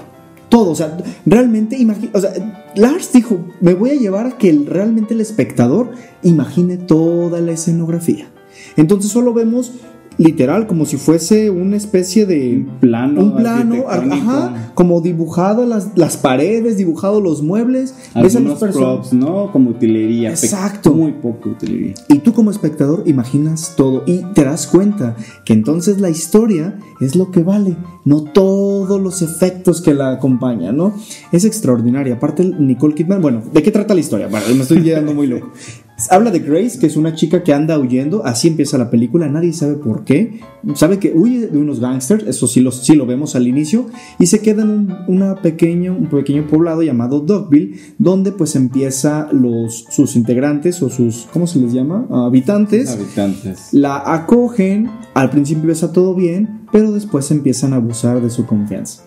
Todo, 0.49 0.71
o 0.71 0.75
sea, 0.75 0.97
realmente 1.27 1.77
imagina, 1.77 2.11
o 2.15 2.21
sea, 2.21 2.33
Lars 2.77 3.13
dijo, 3.13 3.45
me 3.61 3.75
voy 3.75 3.91
a 3.91 3.95
llevar 3.95 4.27
a 4.27 4.39
que 4.39 4.53
realmente 4.67 5.15
el 5.15 5.21
espectador 5.21 5.93
imagine 6.23 6.77
toda 6.77 7.41
la 7.41 7.53
escenografía. 7.53 8.29
Entonces 8.77 9.11
solo 9.11 9.33
vemos 9.33 9.73
literal 10.19 10.67
como 10.67 10.87
si 10.87 10.97
fuese 10.97 11.51
una 11.51 11.77
especie 11.77 12.27
de 12.27 12.57
Un 12.57 12.79
plano 12.81 13.21
un 13.21 13.37
plano, 13.37 13.85
ajá, 13.89 14.73
como 14.75 15.01
dibujado 15.01 15.67
las, 15.67 15.97
las 15.97 16.17
paredes, 16.17 16.77
dibujado 16.77 17.21
los 17.21 17.43
muebles, 17.43 17.95
ves 18.15 18.37
a 18.37 18.41
los 18.41 18.59
props, 18.59 19.13
¿no? 19.13 19.51
Como 19.53 19.71
utilería. 19.71 20.31
Exacto. 20.31 20.93
Muy 20.93 21.13
poco 21.13 21.51
utilería. 21.51 21.95
Y 22.09 22.19
tú 22.19 22.33
como 22.33 22.51
espectador 22.51 23.03
imaginas 23.07 23.75
todo 23.77 24.03
y 24.07 24.23
te 24.35 24.45
das 24.45 24.67
cuenta 24.67 25.17
que 25.45 25.53
entonces 25.53 26.01
la 26.01 26.11
historia 26.11 26.79
es 27.01 27.17
lo 27.17 27.31
que 27.31 27.43
vale, 27.43 27.77
no 28.05 28.23
todos 28.23 29.01
los 29.01 29.23
efectos 29.23 29.81
que 29.81 29.95
la 29.95 30.13
acompañan, 30.13 30.77
¿no? 30.77 30.95
Es 31.33 31.45
extraordinaria. 31.45 32.15
Aparte 32.15 32.45
Nicole 32.45 32.95
Kidman, 32.95 33.21
bueno, 33.21 33.43
¿de 33.53 33.63
qué 33.63 33.71
trata 33.71 33.95
la 33.95 34.01
historia? 34.01 34.29
Bueno, 34.29 34.47
me 34.55 34.63
estoy 34.63 34.83
quedando 34.83 35.15
muy 35.15 35.27
loco. 35.27 35.51
Habla 36.11 36.33
de 36.33 36.41
Grace, 36.41 36.79
que 36.79 36.87
es 36.87 36.97
una 36.97 37.15
chica 37.15 37.45
que 37.45 37.55
anda 37.55 37.79
huyendo, 37.79 38.27
así 38.27 38.49
empieza 38.49 38.77
la 38.79 38.91
película, 38.91 39.29
nadie 39.29 39.53
sabe 39.53 39.75
por 39.75 40.05
qué. 40.05 40.41
Sabe 40.75 40.99
que 40.99 41.13
huye 41.15 41.47
de 41.47 41.57
unos 41.57 41.79
gángsters, 41.79 42.27
eso 42.27 42.49
sí 42.49 42.61
lo, 42.61 42.73
sí 42.73 42.97
lo 42.97 43.07
vemos 43.07 43.37
al 43.37 43.47
inicio, 43.47 43.87
y 44.19 44.27
se 44.27 44.41
queda 44.41 44.63
en 44.63 44.71
un, 44.71 44.97
una 45.07 45.37
pequeño, 45.37 45.97
un 45.97 46.07
pequeño 46.07 46.49
poblado 46.49 46.83
llamado 46.83 47.21
Dogville, 47.21 47.79
donde 47.99 48.33
pues 48.33 48.57
empieza 48.57 49.29
los, 49.31 49.87
sus 49.91 50.17
integrantes 50.17 50.83
o 50.83 50.91
sus, 50.91 51.29
¿cómo 51.33 51.47
se 51.47 51.61
les 51.61 51.73
llama? 51.73 52.07
Habitantes. 52.11 52.91
Habitantes. 52.91 53.69
La 53.73 54.03
acogen, 54.05 54.91
al 55.15 55.31
principio 55.31 55.63
empieza 55.63 55.93
todo 55.93 56.17
bien, 56.17 56.63
pero 56.73 56.91
después 56.91 57.31
empiezan 57.31 57.73
a 57.73 57.77
abusar 57.77 58.21
de 58.21 58.31
su 58.31 58.47
confianza. 58.47 59.05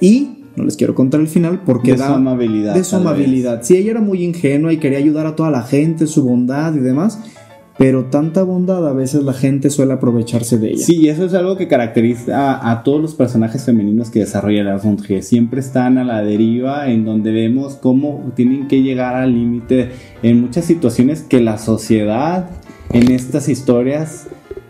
Y 0.00 0.44
no 0.58 0.64
les 0.64 0.76
quiero 0.76 0.94
contar 0.94 1.20
el 1.20 1.28
final 1.28 1.62
porque 1.64 1.92
De 1.92 1.98
su 1.98 2.02
da 2.02 2.14
amabilidad, 2.14 2.74
De 2.74 2.84
su 2.84 2.96
amabilidad. 2.96 3.62
Sí, 3.62 3.76
ella 3.76 3.92
era 3.92 4.00
muy 4.00 4.22
ingenua 4.24 4.72
y 4.72 4.76
quería 4.78 4.98
ayudar 4.98 5.26
a 5.26 5.36
toda 5.36 5.50
la 5.50 5.62
gente, 5.62 6.06
su 6.06 6.24
bondad 6.24 6.74
y 6.74 6.80
demás, 6.80 7.18
pero 7.78 8.06
tanta 8.06 8.42
bondad 8.42 8.86
a 8.86 8.92
veces 8.92 9.22
la 9.22 9.32
gente 9.32 9.70
suele 9.70 9.92
aprovecharse 9.92 10.58
de 10.58 10.70
ella. 10.70 10.84
Sí, 10.84 10.96
y 10.96 11.08
eso 11.08 11.24
es 11.24 11.32
algo 11.34 11.56
que 11.56 11.68
caracteriza 11.68 12.58
a, 12.58 12.72
a 12.72 12.82
todos 12.82 13.00
los 13.00 13.14
personajes 13.14 13.64
femeninos 13.64 14.10
que 14.10 14.18
desarrolla 14.18 14.64
la 14.64 14.80
G. 14.80 15.22
Siempre 15.22 15.60
están 15.60 15.96
a 15.96 16.04
la 16.04 16.22
deriva, 16.22 16.90
en 16.90 17.04
donde 17.04 17.30
vemos 17.30 17.76
cómo 17.76 18.32
tienen 18.34 18.66
que 18.66 18.82
llegar 18.82 19.14
al 19.14 19.32
límite 19.32 19.90
en 20.24 20.40
muchas 20.40 20.64
situaciones 20.64 21.22
que 21.22 21.40
la 21.40 21.56
sociedad 21.56 22.50
en 22.92 23.10
estas 23.12 23.48
historias 23.48 24.26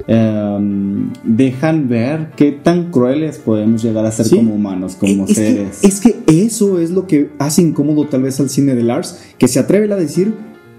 em, 0.08 1.10
dejan 1.22 1.88
ver 1.88 2.30
qué 2.34 2.50
tan 2.52 2.90
crueles 2.90 3.38
podemos 3.38 3.82
llegar 3.82 4.04
a 4.06 4.10
ser 4.10 4.26
Sí. 4.26 4.36
como 4.36 4.54
humanos, 4.54 4.96
como 4.96 5.24
es, 5.24 5.28
que, 5.28 5.34
seres. 5.34 5.84
es 5.84 6.00
que 6.00 6.16
eso 6.26 6.78
es 6.80 6.90
lo 6.90 7.06
que 7.06 7.30
hace 7.38 7.62
incómodo 7.62 8.06
tal 8.06 8.22
vez 8.22 8.40
al 8.40 8.48
cine 8.48 8.74
de 8.74 8.82
Lars, 8.82 9.20
que 9.38 9.46
se 9.48 9.58
atreve 9.60 9.92
a 9.92 9.96
decir, 9.96 10.34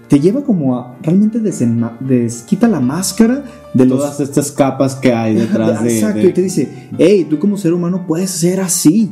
te 0.08 0.18
lleva 0.18 0.42
como 0.42 0.76
a 0.76 0.96
realmente 1.02 1.38
desenma- 1.40 1.96
des- 2.00 2.42
quita 2.42 2.66
la 2.66 2.80
máscara 2.80 3.44
de 3.72 3.86
los 3.86 3.98
Todas 3.98 4.18
estas 4.20 4.50
capas 4.50 4.96
que 4.96 5.12
hay 5.12 5.36
detrás 5.36 5.82
de, 5.84 5.94
Exacto, 5.94 6.18
de- 6.22 6.28
y 6.28 6.32
te 6.32 6.42
dice, 6.42 6.68
hey, 6.98 7.24
tú 7.30 7.38
como 7.38 7.56
ser 7.56 7.72
humano 7.72 8.04
puedes 8.08 8.30
ser 8.30 8.58
así, 8.60 9.10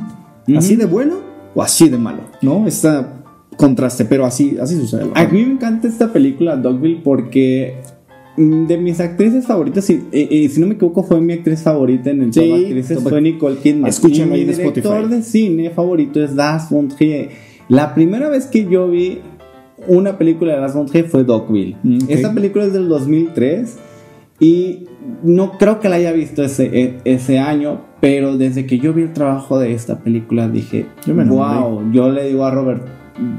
así 0.57 0.75
de 0.75 0.85
bueno 0.85 1.15
o 1.55 1.61
así 1.63 1.87
de 1.87 1.97
malo, 1.97 2.23
¿no? 2.41 2.67
Está 2.67 3.13
contraste, 3.55 4.03
pero 4.05 4.25
así, 4.25 4.57
así 4.61 4.75
sucede. 4.75 5.09
A 5.15 5.25
mí 5.27 5.43
me 5.45 5.53
encanta 5.53 5.87
esta 5.87 6.11
película, 6.13 6.55
Dogville, 6.57 7.01
porque 7.03 7.81
de 8.67 8.77
mis 8.77 8.99
actrices 8.99 9.45
favoritas, 9.45 9.89
y, 9.89 10.01
y- 10.11 10.35
y 10.37 10.49
si 10.49 10.61
no 10.61 10.67
me 10.67 10.75
equivoco, 10.75 11.03
fue 11.03 11.19
mi 11.19 11.33
actriz 11.33 11.61
favorita 11.61 12.09
en 12.09 12.21
el 12.23 12.33
Sí, 12.33 12.39
top 12.39 12.55
actrices, 12.59 12.97
top- 13.03 13.09
fue 13.09 13.21
Nicole 13.21 13.55
Kidman. 13.57 13.89
Escúchenlo 13.89 14.35
y 14.37 14.45
mi 14.45 14.51
Spotify. 14.51 14.81
director 14.87 15.09
de 15.09 15.21
cine 15.23 15.69
favorito 15.71 16.23
es 16.23 16.35
Das 16.35 16.69
von 16.69 16.87
Trier. 16.87 17.29
La 17.67 17.93
primera 17.93 18.29
vez 18.29 18.45
que 18.47 18.65
yo 18.65 18.87
vi 18.89 19.19
una 19.87 20.17
película 20.17 20.55
de 20.55 20.61
Das 20.61 20.73
von 20.73 20.85
Trier 20.85 21.05
fue 21.09 21.23
Dogville. 21.23 21.75
Mm, 21.83 21.97
ok. 22.03 22.09
Esta 22.09 22.33
película 22.33 22.65
es 22.65 22.73
del 22.73 22.87
2003 22.87 23.77
y 24.39 24.85
no 25.23 25.57
creo 25.57 25.79
que 25.79 25.89
la 25.89 25.95
haya 25.97 26.11
visto 26.13 26.43
ese, 26.43 26.65
e- 26.73 26.97
ese 27.05 27.39
año, 27.39 27.81
pero 27.99 28.37
desde 28.37 28.65
que 28.65 28.79
yo 28.79 28.93
vi 28.93 29.01
el 29.03 29.13
trabajo 29.13 29.59
de 29.59 29.73
esta 29.73 29.99
película 29.99 30.47
dije, 30.47 30.85
Yo 31.05 31.13
me 31.13 31.25
wow, 31.25 31.91
yo 31.91 32.09
le 32.09 32.27
digo 32.29 32.45
a 32.45 32.51
Robert, 32.51 32.83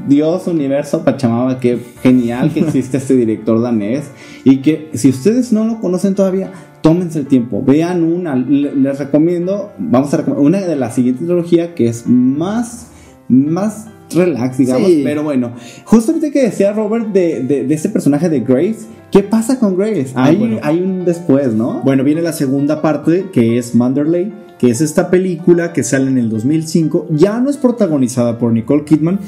Dios, 0.08 0.46
universo, 0.46 1.04
Pachamama, 1.04 1.58
qué 1.60 1.78
genial 2.02 2.52
que 2.52 2.60
existe 2.60 2.96
este 2.98 3.14
director 3.14 3.60
danés 3.60 4.04
y 4.44 4.58
que 4.58 4.90
si 4.94 5.08
ustedes 5.10 5.52
no 5.52 5.64
lo 5.64 5.80
conocen 5.80 6.14
todavía, 6.14 6.50
tómense 6.82 7.18
el 7.20 7.26
tiempo, 7.26 7.62
vean 7.64 8.02
una, 8.04 8.34
le- 8.36 8.74
les 8.74 8.98
recomiendo, 8.98 9.70
vamos 9.78 10.12
a 10.14 10.18
recomendar 10.18 10.44
una 10.46 10.60
de 10.60 10.76
la 10.76 10.90
siguiente 10.90 11.24
trilogía 11.24 11.74
que 11.74 11.88
es 11.88 12.06
más, 12.06 12.88
más 13.28 13.86
relax, 14.14 14.58
digamos, 14.58 14.88
Sí. 14.88 15.02
pero 15.04 15.22
bueno, 15.22 15.52
justamente 15.84 16.30
que 16.32 16.42
decía 16.42 16.72
Robert 16.72 17.08
de, 17.12 17.42
de, 17.44 17.64
de 17.64 17.74
este 17.74 17.88
personaje 17.90 18.28
de 18.28 18.40
Grace, 18.40 18.78
¿qué 19.12 19.22
pasa 19.22 19.58
con 19.60 19.76
Grace? 19.76 20.08
Ah, 20.14 20.24
hay, 20.24 20.36
bueno. 20.36 20.58
hay 20.62 20.80
un 20.80 21.04
después, 21.04 21.54
¿no? 21.54 21.80
Bueno, 21.84 22.02
viene 22.02 22.22
la 22.22 22.32
segunda 22.32 22.82
parte 22.82 23.26
que 23.32 23.56
es 23.58 23.74
Manderley, 23.74 24.32
que 24.58 24.68
es 24.70 24.80
esta 24.80 25.10
película 25.10 25.72
que 25.72 25.82
sale 25.84 26.08
en 26.10 26.18
el 26.18 26.28
2005. 26.28 27.06
Ya 27.10 27.40
no 27.40 27.48
es 27.48 27.56
protagonizada 27.56 28.36
por 28.38 28.52
Nicole 28.52 28.84
Kidman, 28.84 29.18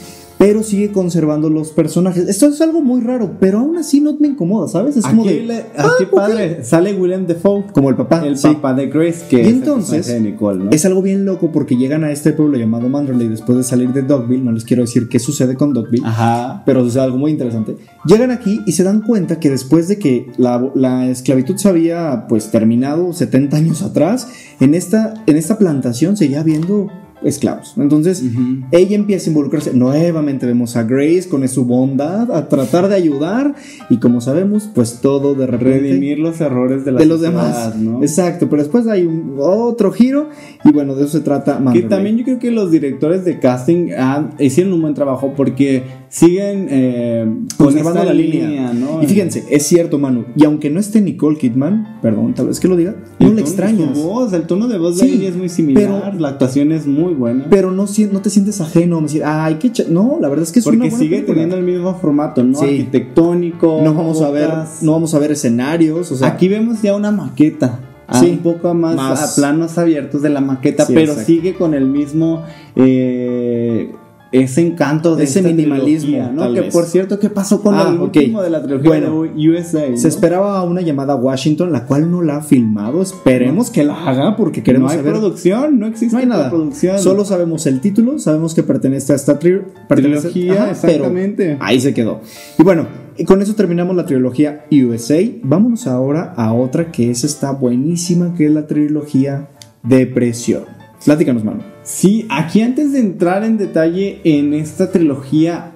pero 0.42 0.64
sigue 0.64 0.90
conservando 0.90 1.48
los 1.48 1.70
personajes. 1.70 2.28
Esto 2.28 2.46
es 2.46 2.61
algo 2.61 2.81
muy 2.83 3.00
raro, 3.00 3.37
pero 3.38 3.61
aún 3.61 3.76
así 3.76 4.00
no 4.00 4.16
me 4.18 4.26
incomoda, 4.26 4.66
¿sabes? 4.66 4.96
Es 4.96 5.07
como 5.07 5.22
Aquí, 5.22 5.35
de. 5.35 5.42
le- 5.44 5.64
ah, 5.78 5.88
aquí 5.94 6.02
ok. 6.07 6.11
padre, 6.16 6.64
sale 6.64 6.94
William 6.94 7.28
Defoe, 7.28 7.66
Como 7.72 7.90
el 7.90 7.94
papá. 7.94 8.26
el 8.26 8.37
sí. 8.37 8.48
papá 8.48 8.74
de 8.74 8.88
Grace, 8.88 9.24
que 9.31 9.37
Y 9.37 9.40
es 9.42 9.46
el 9.46 9.55
entonces, 9.55 9.98
personaje 9.98 10.24
de 10.24 10.31
Nicole, 10.33 10.64
¿no? 10.64 10.70
Es 10.72 10.85
algo 10.85 11.00
bien 11.00 11.24
loco 11.24 11.52
porque 11.52 11.76
llegan 11.76 12.02
a 12.02 12.11
este 12.11 12.33
pueblo 12.33 12.59
llamado 12.59 12.88
Manderley 12.88 13.28
después 13.28 13.57
de 13.57 13.62
salir 13.62 13.92
de 13.92 14.02
Dogville. 14.02 14.42
No 14.42 14.50
les 14.50 14.64
quiero 14.64 14.83
decir 14.83 15.09
qué 15.09 15.20
sucede 15.20 15.55
con 15.55 15.72
Dogville. 15.72 16.05
Ajá. 16.05 16.64
Pero 16.66 16.85
es 16.85 16.96
algo 16.96 17.18
muy 17.18 17.31
interesante. 17.31 17.76
Llegan 18.05 18.33
aquí 18.33 18.62
y 18.66 18.72
se 18.72 18.83
dan 18.83 19.02
cuenta 19.02 19.38
que 19.38 19.48
después 19.48 19.87
de 19.87 20.00
que 20.00 20.26
la, 20.38 20.72
la 20.74 21.07
esclavitud 21.09 21.57
se 21.57 21.68
había 21.68 22.26
pues 22.28 22.50
terminado 22.50 23.12
70 23.12 23.57
años 23.57 23.83
atrás, 23.83 24.26
en 24.59 24.74
esta, 24.74 25.14
en 25.28 25.37
esta 25.37 25.57
plantación 25.57 26.16
seguía 26.16 26.40
habiendo 26.40 26.88
esclavos. 27.24 27.74
Entonces 27.76 28.22
ella 28.70 28.96
empieza 28.96 29.28
a 29.28 29.30
involucrarse. 29.30 29.72
Nuevamente 29.74 30.46
vemos 30.46 30.76
a 30.76 30.82
Grace 30.85 31.28
con 31.28 31.46
su 31.48 31.64
bondad 31.64 32.30
a 32.35 32.48
tratar 32.48 32.88
de 32.88 32.94
ayudar 32.94 33.54
y 33.90 33.98
como 33.98 34.20
sabemos 34.20 34.68
pues 34.74 35.00
todo 35.00 35.35
de 35.35 35.46
repente 35.46 35.80
Redimir 35.80 36.18
los 36.18 36.40
errores 36.40 36.85
de, 36.85 36.92
la 36.92 37.00
de 37.00 37.06
los 37.06 37.20
demás. 37.20 37.76
¿no? 37.76 38.02
Exacto, 38.02 38.48
pero 38.48 38.62
después 38.62 38.87
hay 38.87 39.04
un, 39.04 39.37
otro 39.38 39.92
giro 39.92 40.28
y 40.64 40.72
bueno, 40.72 40.94
de 40.94 41.02
eso 41.04 41.12
se 41.18 41.20
trata 41.20 41.56
Que 41.58 41.62
Manderley. 41.64 41.88
también 41.88 42.16
yo 42.18 42.24
creo 42.24 42.38
que 42.38 42.50
los 42.50 42.70
directores 42.70 43.24
de 43.24 43.38
casting 43.38 43.90
han- 43.96 44.30
hicieron 44.38 44.72
un 44.72 44.82
buen 44.82 44.94
trabajo 44.94 45.32
porque 45.37 45.82
siguen 46.08 46.66
eh, 46.70 47.24
con 47.56 47.66
conservando 47.68 48.04
la 48.04 48.12
línea. 48.12 48.72
¿no? 48.72 49.02
Y 49.02 49.06
fíjense, 49.06 49.44
es 49.50 49.62
cierto, 49.64 49.98
Manu. 49.98 50.24
Y 50.37 50.44
aunque 50.44 50.70
no 50.70 50.78
esté 50.80 51.00
Nicole 51.00 51.38
Kidman, 51.38 51.98
perdón, 52.02 52.35
tal 52.35 52.48
vez 52.48 52.61
que 52.61 52.68
lo 52.68 52.76
diga, 52.76 52.94
no 53.18 53.32
le 53.32 53.40
extrañas. 53.40 53.98
Voz, 53.98 54.32
el 54.32 54.42
tono 54.42 54.68
de 54.68 54.78
voz 54.78 54.98
Sí, 54.98 55.06
de 55.08 55.14
ella 55.14 55.28
es 55.30 55.37
muy 55.37 55.48
similar, 55.48 56.02
pero- 56.11 56.20
la 56.20 56.28
actuación 56.28 56.72
es 56.72 56.87
muy 56.87 57.12
buena. 57.14 57.46
Pero 57.51 57.70
no, 57.70 57.87
no 58.12 58.20
te 58.20 58.31
sientes 58.31 58.61
ajeno 58.61 58.98
a 58.98 59.03
decir, 59.03 59.22
ay, 59.25 59.57
qué 59.57 59.70
cha-". 59.72 59.85
No, 59.88 60.18
la 60.20 60.29
verdad 60.29 60.44
es 60.44 60.53
que 60.53 60.59
es 60.61 60.66
una 60.66 60.77
porque 60.77 60.90
buena 60.90 60.98
sigue 60.98 61.16
película. 61.16 61.35
teniendo 61.35 61.57
el 61.57 61.62
mismo 61.64 61.94
formato, 61.94 62.42
¿no? 62.42 62.59
Sí. 62.59 62.64
Arquitectónico. 62.64 63.81
No 63.83 63.94
vamos 63.94 64.20
a 64.22 64.31
ver, 64.31 64.51
no 64.83 64.92
vamos 64.92 65.14
a 65.14 65.18
ver 65.18 65.33
escenarios, 65.33 66.11
o 66.12 66.16
sea, 66.16 66.29
Aquí 66.29 66.48
vemos 66.48 66.83
ya 66.83 66.94
una 66.96 67.11
maqueta. 67.11 67.81
Sí, 68.12 68.27
un 68.31 68.38
poco 68.38 68.75
más, 68.75 68.94
más- 68.96 69.33
a 69.33 69.35
planos 69.40 69.79
abiertos 69.79 70.20
de 70.20 70.29
la 70.29 70.40
maqueta, 70.42 70.85
Sí, 70.85 70.92
pero 70.92 71.12
exacto. 71.12 71.27
sigue 71.27 71.55
con 71.55 71.72
el 71.72 71.87
mismo 71.87 72.42
eh, 72.77 73.90
ese 74.32 74.66
encanto 74.66 75.14
de 75.14 75.24
Ese 75.24 75.40
esta 75.40 75.50
minimalismo, 75.50 76.08
trilogía, 76.12 76.32
¿no? 76.32 76.52
que 76.54 76.60
vez. 76.62 76.72
por 76.72 76.86
cierto, 76.86 77.18
¿qué 77.18 77.28
pasó 77.30 77.60
con 77.62 77.74
Ah, 77.74 77.88
el 77.90 77.96
ok. 77.96 78.02
último 78.04 78.42
de 78.42 78.50
la 78.50 78.62
trilogía 78.62 78.88
Bueno, 78.88 79.22
de 79.22 79.50
USA? 79.50 79.90
¿no? 79.90 79.96
se 79.96 80.08
esperaba 80.08 80.62
una 80.64 80.80
llamada 80.80 81.12
a 81.12 81.16
Washington, 81.16 81.70
la 81.70 81.84
cual 81.86 82.10
no 82.10 82.22
la 82.22 82.38
ha 82.38 82.42
filmado. 82.42 83.02
Esperemos 83.02 83.70
que 83.70 83.84
la 83.84 83.94
haga 84.08 84.36
porque 84.36 84.60
no 84.60 84.64
queremos 84.64 84.90
hay 84.92 84.98
saber. 84.98 85.12
producción, 85.12 85.78
no 85.78 85.86
existe 85.86 86.14
No 86.16 86.20
hay 86.20 86.26
nada. 86.26 86.48
producción. 86.50 86.98
Solo 86.98 87.24
sabemos 87.24 87.66
el 87.66 87.80
título, 87.80 88.18
sabemos 88.18 88.54
que 88.54 88.62
pertenece 88.62 89.12
a 89.12 89.16
esta 89.16 89.38
tri- 89.38 89.62
pertenece- 89.88 90.30
Trilogía, 90.30 90.52
Ajá, 90.64 90.78
pero 90.80 90.92
exactamente. 90.94 91.56
ahí 91.60 91.80
se 91.80 91.92
quedó. 91.92 92.20
Y 92.58 92.62
bueno, 92.62 92.86
y 93.18 93.24
con 93.24 93.42
eso 93.42 93.54
terminamos 93.54 93.94
la 93.94 94.06
trilogía 94.06 94.64
USA. 94.70 95.18
Vámonos 95.42 95.86
ahora 95.86 96.32
a 96.36 96.54
otra 96.54 96.90
que 96.90 97.10
es 97.10 97.24
esta 97.24 97.50
buenísima, 97.52 98.32
que 98.34 98.46
es 98.46 98.52
la 98.52 98.66
trilogía 98.66 99.50
Depresión. 99.82 100.62
Platícanos, 101.04 101.44
mano. 101.44 101.71
Sí, 101.82 102.26
aquí 102.30 102.62
antes 102.62 102.92
de 102.92 103.00
entrar 103.00 103.44
en 103.44 103.58
detalle 103.58 104.20
en 104.24 104.54
esta 104.54 104.90
trilogía, 104.92 105.72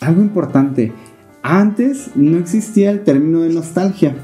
algo 0.00 0.22
importante. 0.22 0.92
Antes 1.42 2.10
no 2.14 2.38
existía 2.38 2.90
el 2.90 3.04
término 3.04 3.40
de 3.40 3.50
nostalgia. 3.52 4.16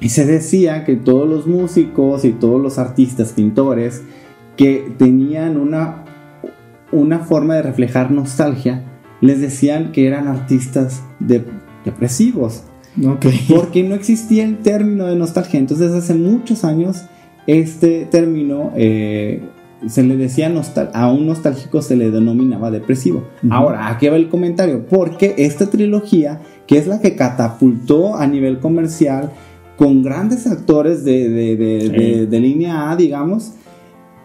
Y 0.00 0.08
se 0.08 0.26
decía 0.26 0.84
que 0.84 0.96
todos 0.96 1.28
los 1.28 1.46
músicos 1.46 2.24
y 2.24 2.32
todos 2.32 2.60
los 2.60 2.78
artistas, 2.78 3.32
pintores, 3.32 4.02
que 4.56 4.92
tenían 4.98 5.56
una, 5.56 6.04
una 6.90 7.20
forma 7.20 7.54
de 7.54 7.62
reflejar 7.62 8.10
nostalgia, 8.10 8.82
les 9.20 9.40
decían 9.40 9.92
que 9.92 10.06
eran 10.06 10.26
artistas 10.26 11.02
de- 11.20 11.44
depresivos. 11.84 12.64
Ok. 13.06 13.26
Porque 13.48 13.82
no 13.84 13.94
existía 13.94 14.44
el 14.44 14.58
término 14.58 15.06
de 15.06 15.16
nostalgia. 15.16 15.58
Entonces, 15.60 15.92
hace 15.92 16.14
muchos 16.14 16.64
años, 16.64 17.04
este 17.46 18.06
término 18.10 18.72
eh, 18.76 19.42
se 19.88 20.02
le 20.02 20.16
decía 20.16 20.48
nostal 20.48 20.90
a 20.94 21.10
un 21.10 21.26
nostálgico 21.26 21.82
se 21.82 21.96
le 21.96 22.10
denominaba 22.10 22.70
depresivo. 22.70 23.24
Ujú. 23.42 23.52
Ahora, 23.52 23.88
aquí 23.88 24.08
va 24.08 24.16
el 24.16 24.28
comentario. 24.28 24.86
Porque 24.86 25.34
esta 25.38 25.68
trilogía, 25.70 26.40
que 26.66 26.78
es 26.78 26.86
la 26.86 27.00
que 27.00 27.16
catapultó 27.16 28.14
a 28.16 28.26
nivel 28.26 28.58
comercial 28.60 29.30
con 29.76 30.02
grandes 30.02 30.46
actores 30.46 31.04
de, 31.04 31.28
de- 31.28 31.56
de- 31.56 31.88
de- 31.88 32.26
de 32.26 32.40
línea 32.40 32.90
A, 32.90 32.96
digamos, 32.96 33.52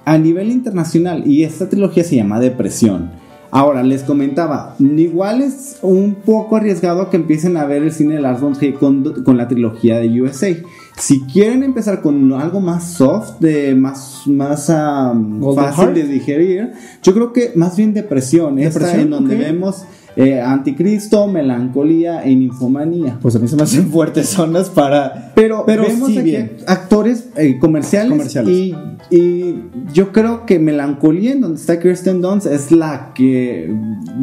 a 0.06 0.18
nivel 0.18 0.52
internacional. 0.52 1.24
Y 1.26 1.44
esta 1.44 1.68
trilogía 1.70 2.04
se 2.04 2.16
llama 2.16 2.40
Depresión. 2.40 3.10
Ahora, 3.52 3.84
les 3.84 4.04
comentaba, 4.04 4.76
igual 4.80 5.42
es 5.42 5.78
un 5.82 6.16
poco 6.16 6.58
arriesgado 6.58 7.10
que 7.10 7.18
empiecen 7.18 7.58
a 7.58 7.66
ver 7.66 7.84
el 7.84 7.92
cine 7.92 8.16
de 8.16 8.22
Lars 8.22 8.42
von 8.42 8.54
Trier 8.54 8.74
con, 8.74 9.24
con 9.24 9.38
la 9.38 9.48
trilogía 9.48 10.00
de 10.00 10.22
USA. 10.22 10.50
Si 10.98 11.22
quieren 11.22 11.64
empezar 11.64 12.02
con 12.02 12.34
algo 12.34 12.60
más 12.60 12.92
soft, 12.92 13.40
de 13.40 13.76
más, 13.76 14.24
más 14.26 14.70
um, 14.70 15.56
fácil 15.56 15.86
Heart. 15.86 15.96
de 15.96 16.04
digerir, 16.08 16.72
yo 17.04 17.14
creo 17.14 17.32
que 17.34 17.52
más 17.56 17.78
bien 17.78 17.94
depresión. 17.94 18.58
Esta 18.60 18.80
Depresión, 18.80 19.02
en 19.02 19.10
donde 19.12 19.36
vemos 19.36 19.86
eh, 20.16 20.42
anticristo, 20.42 21.28
melancolía 21.28 22.24
e 22.24 22.36
ninfomanía. 22.36 23.20
Pues 23.22 23.36
a 23.36 23.40
mí 23.40 23.48
se 23.48 23.56
me 23.56 23.62
hacen 23.64 23.88
fuertes 23.92 24.30
zonas 24.30 24.72
para. 24.72 25.32
Pero, 25.36 25.64
Pero 25.68 25.84
vemos 25.84 26.10
sí 26.10 26.18
aquí 26.18 26.32
bien. 26.32 26.58
actores 26.66 27.30
eh, 27.36 27.60
comerciales, 27.60 28.10
Comerciales. 28.10 28.52
Y, 28.52 28.76
y 29.10 29.56
yo 29.94 30.12
creo 30.12 30.46
que 30.46 30.60
Melancolía, 30.60 31.32
en 31.32 31.42
donde 31.42 31.60
está 31.60 31.80
Kirsten 31.80 32.22
Dunst, 32.22 32.46
es 32.48 32.72
la 32.72 33.12
que 33.14 33.74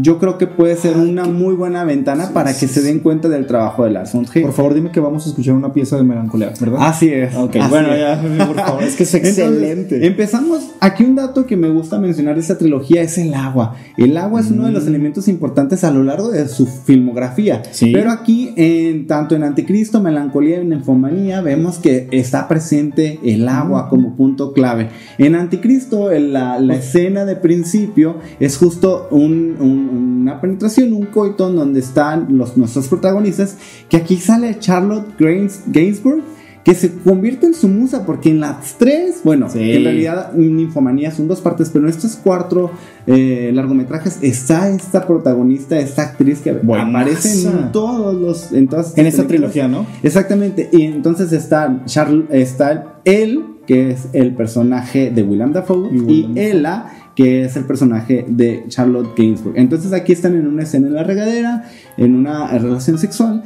yo 0.00 0.18
creo 0.18 0.38
que 0.38 0.46
puede 0.46 0.76
ser 0.76 0.96
una 0.96 1.24
muy 1.24 1.54
buena 1.54 1.84
ventana 1.84 2.30
para 2.34 2.52
que 2.56 2.68
se 2.68 2.82
den 2.82 3.00
cuenta 3.00 3.28
del 3.28 3.46
trabajo 3.46 3.84
de 3.84 3.90
Lars 3.90 4.12
von 4.12 4.24
Trier. 4.24 4.46
Por 4.46 4.54
favor, 4.54 4.74
dime 4.74 4.90
que 4.90 5.00
vamos 5.00 5.24
a 5.26 5.28
escuchar 5.30 5.54
una 5.54 5.72
pieza 5.72 5.96
de 5.96 6.02
melancolía, 6.04 6.52
¿verdad? 6.60 6.78
Así 6.82 7.08
es. 7.08 7.34
Ok, 7.34 7.56
así 7.56 7.70
bueno, 7.70 7.92
es. 7.94 8.00
ya, 8.00 8.46
por 8.46 8.56
favor, 8.56 8.82
es 8.84 8.96
que 8.96 9.02
es 9.04 9.14
Entonces, 9.14 9.38
excelente. 9.46 10.06
empezamos. 10.06 10.70
Aquí 10.80 11.04
un 11.04 11.14
dato 11.14 11.46
que 11.46 11.56
me 11.56 11.70
gusta 11.70 11.98
mencionar 11.98 12.34
de 12.34 12.40
esta 12.40 12.58
trilogía 12.58 13.02
es 13.02 13.16
el 13.18 13.32
agua. 13.34 13.76
El 13.96 14.16
agua 14.16 14.40
es 14.40 14.50
uno 14.50 14.66
de 14.66 14.72
los 14.72 14.86
elementos 14.86 15.28
importantes 15.28 15.84
a 15.84 15.90
lo 15.90 16.02
largo 16.02 16.30
de 16.30 16.46
su 16.48 16.66
filmografía. 16.66 17.58
Mm. 17.58 17.68
Sí. 17.70 17.90
Pero 17.92 18.10
aquí, 18.10 18.52
en, 18.56 19.06
tanto 19.06 19.34
en 19.34 19.44
Anticristo, 19.44 20.00
Melancolía 20.02 20.60
y 20.60 20.66
Ninfomanía, 20.66 21.40
vemos 21.40 21.78
que 21.78 22.08
está 22.10 22.48
presente 22.48 23.18
el 23.24 23.44
Mm. 23.44 23.48
agua 23.48 23.88
como 23.88 24.16
punto 24.16 24.52
clave. 24.52 24.73
En 25.18 25.34
Anticristo, 25.34 26.10
en 26.12 26.32
la, 26.32 26.58
la 26.58 26.76
escena 26.76 27.24
de 27.24 27.36
principio 27.36 28.16
es 28.40 28.56
justo 28.56 29.08
un- 29.10 29.56
un- 29.60 30.18
una 30.22 30.40
penetración, 30.40 30.92
un 30.92 31.06
coito 31.06 31.48
en 31.50 31.56
donde 31.56 31.80
están 31.80 32.36
los, 32.38 32.56
nuestros 32.56 32.88
protagonistas. 32.88 33.56
Que 33.88 33.96
aquí 33.98 34.16
sale 34.16 34.58
Charlotte 34.58 35.16
Gains- 35.18 35.60
Gainsbourg 35.66 36.22
que 36.64 36.74
se 36.74 36.94
convierte 36.94 37.44
en 37.44 37.52
su 37.52 37.68
musa, 37.68 38.06
porque 38.06 38.30
en 38.30 38.40
las 38.40 38.78
tres, 38.78 39.20
bueno, 39.22 39.50
Sí. 39.50 39.58
en 39.72 39.84
realidad 39.84 40.32
Ninfomanía 40.32 41.10
son 41.10 41.28
dos 41.28 41.42
partes, 41.42 41.68
pero 41.70 41.84
en 41.84 41.90
estos 41.90 42.16
cuatro 42.16 42.70
eh, 43.06 43.50
largometrajes 43.52 44.18
está 44.22 44.70
esta 44.70 45.06
protagonista, 45.06 45.78
esta 45.78 46.00
actriz 46.00 46.40
que 46.40 46.52
Buenaza. 46.52 46.88
aparece 46.88 47.46
en 47.50 47.70
todos 47.70 48.14
los, 48.18 48.52
en 48.54 48.68
todas 48.68 48.96
En 48.96 49.04
esta 49.04 49.26
trilogía, 49.26 49.68
¿no? 49.68 49.84
Exactamente, 50.02 50.70
y 50.72 50.84
entonces 50.84 51.32
está, 51.32 51.82
Charl- 51.84 52.28
está 52.30 52.94
él, 53.04 53.44
que 53.66 53.90
es 53.90 54.08
el 54.12 54.34
personaje 54.34 55.10
de 55.10 55.22
Willem 55.22 55.52
Dafoe, 55.52 55.88
Y 55.92 55.96
y, 55.96 56.00
Willem. 56.00 56.38
Ella, 56.38 56.86
que 57.14 57.44
es 57.44 57.56
el 57.56 57.64
personaje 57.64 58.24
de 58.28 58.64
Charlotte 58.68 59.16
Gainsbourg. 59.16 59.56
Entonces 59.56 59.92
aquí 59.92 60.12
están 60.12 60.34
en 60.34 60.46
una 60.46 60.64
escena 60.64 60.88
en 60.88 60.94
la 60.94 61.04
regadera, 61.04 61.64
en 61.96 62.14
una 62.14 62.46
relación 62.58 62.98
sexual, 62.98 63.44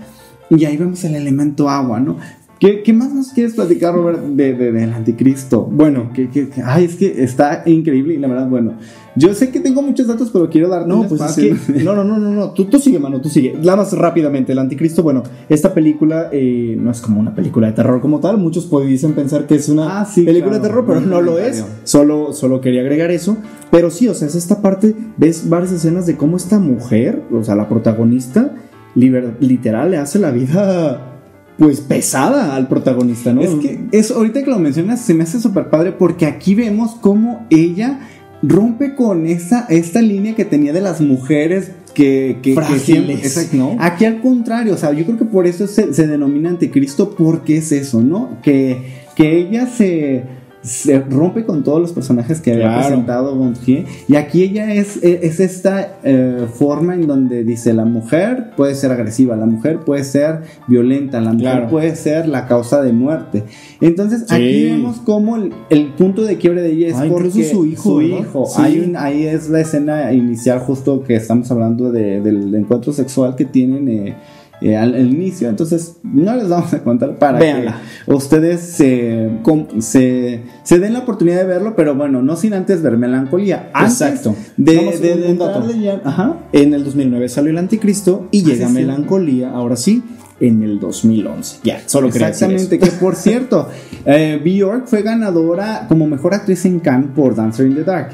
y 0.51 0.65
ahí 0.65 0.77
vemos 0.77 1.05
el 1.05 1.15
elemento 1.15 1.69
agua, 1.69 2.01
¿no? 2.01 2.17
¿Qué, 2.61 2.83
qué 2.83 2.93
más 2.93 3.15
nos 3.15 3.29
quieres 3.33 3.55
platicar, 3.55 3.95
Robert, 3.95 4.21
de, 4.21 4.53
de- 4.55 4.73
del 4.73 4.93
anticristo? 4.93 5.63
Bueno, 5.71 6.11
que, 6.13 6.29
que- 6.29 6.49
que- 6.49 6.61
ay, 6.63 6.85
es 6.87 6.97
que 6.97 7.23
está 7.23 7.63
increíble 7.67 8.15
y 8.15 8.19
la 8.19 8.27
verdad, 8.27 8.49
bueno, 8.49 8.73
yo 9.15 9.33
sé 9.35 9.51
que 9.51 9.61
tengo 9.61 9.81
muchos 9.83 10.07
datos, 10.09 10.31
pero 10.33 10.49
quiero 10.51 10.69
dar 10.69 10.87
No, 10.87 11.07
pues 11.09 11.21
es 11.21 11.37
que. 11.67 11.83
No, 11.85 11.95
no, 11.95 12.03
no, 12.05 12.19
no, 12.19 12.31
no. 12.33 12.51
Tú, 12.53 12.65
tú 12.67 12.79
sigue, 12.79 12.99
mano, 12.99 13.21
tú 13.21 13.29
sigue. 13.29 13.55
Nada 13.55 13.77
más 13.77 13.93
rápidamente. 13.93 14.53
El 14.53 14.59
Anticristo, 14.61 15.03
bueno, 15.03 15.23
esta 15.49 15.73
película 15.75 16.29
eh, 16.33 16.77
no 16.81 16.91
es 16.91 17.01
como 17.01 17.19
una 17.21 17.35
película 17.35 17.67
de 17.69 17.73
terror 17.75 18.01
como 18.01 18.21
tal. 18.21 18.39
Muchos 18.39 18.67
pudiesen 18.67 19.13
pensar 19.15 19.47
que 19.47 19.55
es 19.57 19.69
una 19.69 20.01
Ah, 20.01 20.05
sí, 20.05 20.23
película 20.23 20.53
claro. 20.59 20.63
de 20.63 20.69
terror, 20.69 20.85
pero 20.87 21.01
no 21.01 21.21
lo 21.21 21.39
es. 21.39 21.65
Solo, 21.85 22.33
solo 22.33 22.61
quería 22.61 22.81
agregar 22.83 23.11
eso. 23.11 23.37
Pero 23.71 23.91
sí, 23.91 24.09
o 24.09 24.15
sea, 24.15 24.29
es 24.29 24.35
esta 24.37 24.63
parte. 24.63 24.95
Ves 25.17 25.49
varias 25.49 25.73
escenas 25.73 26.07
de 26.07 26.17
cómo 26.17 26.37
esta 26.37 26.59
mujer, 26.61 27.23
o 27.33 27.43
sea, 27.43 27.55
la 27.57 27.69
protagonista, 27.69 28.53
liber- 28.97 29.35
literal 29.41 29.91
le 29.93 29.97
hace 29.99 30.19
la 30.21 30.31
vida. 30.31 31.18
Pues 31.59 31.81
pesada 31.81 32.55
al 32.55 32.69
protagonista, 32.69 33.33
¿no? 33.33 33.43
Es 33.43 33.51
que 33.57 33.81
eso, 33.91 34.15
ahorita 34.15 34.45
que 34.45 34.51
lo 34.51 34.59
mencionas, 34.61 35.01
se 35.01 35.13
me 35.13 35.25
hace 35.25 35.41
súper 35.41 35.71
padre 35.71 35.93
porque 35.93 36.27
aquí 36.27 36.55
vemos 36.55 36.95
cómo 37.01 37.47
ella 37.51 37.99
rompe 38.43 38.95
con 38.95 39.27
esa, 39.27 39.67
esta 39.69 40.01
línea 40.01 40.37
que 40.37 40.45
tenía 40.45 40.73
de 40.73 40.81
las 40.81 41.01
mujeres 41.01 41.73
que, 41.95 42.39
que, 42.43 42.55
siempre-. 42.79 43.21
¿no? 43.55 43.77
Aquí 43.81 44.05
al 44.05 44.21
contrario, 44.21 44.75
o 44.75 44.77
sea, 44.77 44.93
yo 44.93 45.05
creo 45.05 45.19
que 45.19 45.25
por 45.25 45.49
eso 45.49 45.67
se, 45.67 45.93
se 45.93 46.07
denomina 46.07 46.51
anticristo 46.51 47.17
porque 47.17 47.57
es 47.57 47.73
eso, 47.73 48.01
¿no? 48.01 48.39
Que, 48.41 49.03
que 49.17 49.37
ella 49.37 49.67
se 49.67 50.23
se 50.63 50.99
rompe 51.01 51.45
con 51.45 51.63
todos 51.65 51.81
los 51.81 51.93
personajes 51.93 52.41
que 52.41 52.53
había 52.53 52.65
Claro. 52.67 52.87
presentado 52.89 53.37
Gontier. 53.37 53.85
Y 54.09 54.17
aquí 54.17 54.43
ella 54.43 54.75
es, 54.75 54.99
es 55.03 55.41
esta 55.41 55.99
eh, 56.05 56.47
forma 56.55 56.95
en 56.95 57.07
donde 57.07 57.45
dice: 57.45 57.73
la 57.75 57.85
mujer 57.85 58.51
puede 58.57 58.75
ser 58.75 58.91
agresiva, 58.91 59.37
la 59.37 59.47
mujer 59.47 59.79
puede 59.81 60.05
ser 60.05 60.41
violenta, 60.67 61.21
la 61.21 61.33
mujer 61.33 61.53
Claro. 61.53 61.69
puede 61.69 61.95
ser 61.97 62.27
la 62.29 62.47
causa 62.47 62.83
de 62.83 62.93
muerte. 62.93 63.45
Entonces, 63.81 64.25
Sí. 64.29 64.35
aquí 64.35 64.65
vemos 64.65 64.97
cómo 65.05 65.37
el, 65.37 65.53
el 65.71 65.87
punto 65.95 66.23
de 66.23 66.37
quiebre 66.39 66.63
de 66.63 66.73
ella 66.73 66.89
es 66.89 66.95
Ah, 66.97 67.07
porque 67.09 67.45
su 67.45 67.65
hijo, 67.65 67.83
su 67.83 67.97
¿verdad? 67.97 68.19
hijo. 68.21 68.47
Sí. 68.47 68.61
Hay 68.63 68.81
un, 68.81 68.97
ahí 68.97 69.27
es 69.27 69.49
la 69.49 69.61
escena 69.61 70.13
inicial, 70.13 70.59
justo 70.61 71.03
que 71.05 71.15
estamos 71.17 71.51
hablando 71.51 71.93
de- 71.93 72.21
del 72.21 72.55
encuentro 72.55 72.93
sexual 72.93 73.37
que 73.37 73.45
tienen. 73.45 73.89
eh, 73.89 74.15
eh, 74.61 74.77
al, 74.77 74.95
al 74.95 75.07
inicio, 75.11 75.49
entonces 75.49 75.97
no 76.03 76.35
les 76.35 76.49
vamos 76.49 76.73
a 76.75 76.83
contar 76.83 77.17
para 77.19 77.39
Véanla. 77.39 77.81
que 78.07 78.13
ustedes 78.15 78.61
se, 78.61 79.31
com- 79.43 79.67
se, 79.81 80.43
se 80.65 80.79
den 80.79 80.93
la 80.95 81.01
oportunidad 81.01 81.37
de 81.39 81.45
verlo, 81.47 81.75
pero 81.77 81.95
bueno, 81.95 82.23
no 82.23 82.35
sin 82.37 82.55
antes 82.55 82.83
ver 82.83 82.97
melancolía. 82.97 83.71
Antes 83.73 84.01
Exacto. 84.01 84.35
De, 84.57 84.99
de, 85.01 85.17
de 85.17 85.33
un 85.33 85.39
dato. 85.39 85.71
ya- 85.81 86.01
ajá. 86.05 86.37
En 86.53 86.75
el 86.75 86.85
2009 86.85 87.29
salió 87.29 87.51
el 87.51 87.59
Anticristo 87.59 88.27
y 88.31 88.43
llega 88.45 88.67
sí. 88.69 88.75
Melancolía, 88.75 89.51
ahora 89.51 89.77
sí, 89.77 90.03
en 90.41 90.63
el 90.63 90.79
2011. 90.81 91.59
Ya, 91.65 91.81
solo 91.87 92.11
quería 92.11 92.29
decir 92.29 92.49
eso. 92.49 92.55
Exactamente, 92.55 92.79
que 92.91 92.97
por 93.01 93.15
cierto, 93.17 93.69
eh, 94.05 94.41
Bjork 94.45 94.87
fue 94.87 95.03
ganadora 95.03 95.87
como 95.89 96.07
mejor 96.07 96.35
actriz 96.35 96.65
en 96.65 96.81
Cannes 96.81 97.11
por 97.15 97.35
Dancer 97.35 97.67
in 97.67 97.75
the 97.75 97.85
Dark. 97.85 98.11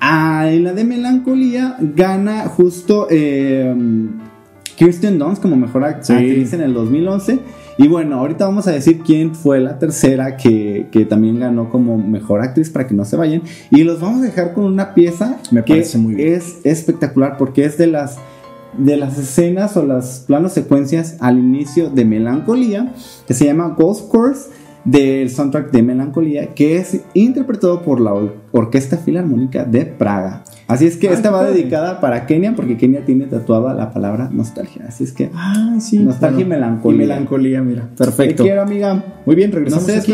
Ah, 0.00 0.50
en 0.50 0.62
la 0.64 0.72
de 0.74 0.84
Melancolía 0.84 1.76
gana 1.80 2.42
justo 2.48 3.06
eh, 3.10 3.74
Kirsten 4.76 5.18
Dunst 5.18 5.42
como 5.42 5.56
mejor 5.56 5.82
Sí. 6.02 6.12
actriz 6.12 6.52
en 6.52 6.60
el 6.60 6.74
2011. 6.74 7.38
Y 7.78 7.88
bueno, 7.88 8.16
ahorita 8.18 8.46
vamos 8.46 8.66
a 8.68 8.72
decir 8.72 9.00
quién 9.04 9.34
fue 9.34 9.60
la 9.60 9.78
tercera 9.78 10.36
que, 10.38 10.86
que 10.90 11.04
también 11.04 11.38
ganó 11.40 11.68
como 11.70 11.98
mejor 11.98 12.40
actriz 12.40 12.70
para 12.70 12.86
que 12.86 12.94
no 12.94 13.04
se 13.04 13.16
vayan. 13.16 13.42
Y 13.70 13.84
los 13.84 14.00
vamos 14.00 14.20
a 14.20 14.24
dejar 14.24 14.54
con 14.54 14.64
una 14.64 14.94
pieza 14.94 15.38
Me 15.50 15.62
que 15.62 15.74
parece 15.74 15.98
muy 15.98 16.14
bien. 16.14 16.34
es 16.34 16.58
espectacular 16.64 17.36
porque 17.36 17.64
es 17.64 17.76
de 17.78 17.86
las 17.88 18.16
de 18.78 18.96
las 18.98 19.16
escenas 19.18 19.74
o 19.78 19.86
las 19.86 20.24
planos 20.26 20.52
secuencias 20.52 21.16
al 21.20 21.38
inicio 21.38 21.88
de 21.88 22.04
Melancolía, 22.04 22.92
que 23.26 23.32
se 23.32 23.46
llama 23.46 23.68
Ghost 23.78 24.10
Course, 24.10 24.50
del 24.86 25.28
soundtrack 25.28 25.70
de 25.72 25.82
Melancolía, 25.82 26.54
que 26.54 26.76
es 26.78 27.02
interpretado 27.12 27.82
por 27.82 28.00
la 28.00 28.14
Or- 28.14 28.36
Orquesta 28.52 28.96
Filarmónica 28.96 29.64
de 29.64 29.84
Praga. 29.84 30.44
Así 30.68 30.86
es 30.86 30.96
que 30.96 31.08
Ay, 31.08 31.14
esta 31.14 31.30
va 31.30 31.40
padre. 31.40 31.52
dedicada 31.54 32.00
para 32.00 32.24
Kenia, 32.24 32.54
porque 32.56 32.76
Kenia 32.78 33.04
tiene 33.04 33.26
tatuada 33.26 33.74
la 33.74 33.92
palabra 33.92 34.30
nostalgia. 34.32 34.86
Así 34.88 35.04
es 35.04 35.12
que 35.12 35.30
Ah, 35.34 35.76
sí. 35.80 35.98
Nostalgia 35.98 36.42
y 36.42 36.48
melancolía. 36.48 37.04
Y 37.04 37.08
melancolía, 37.08 37.60
mira. 37.62 37.88
te 37.94 38.04
Perfecto. 38.04 38.44
quiero, 38.44 38.62
amiga. 38.62 39.04
Muy 39.26 39.36
bien, 39.36 39.50
No 39.50 39.56
regresamos 39.56 39.84
se 39.86 39.96
aquí. 39.98 40.12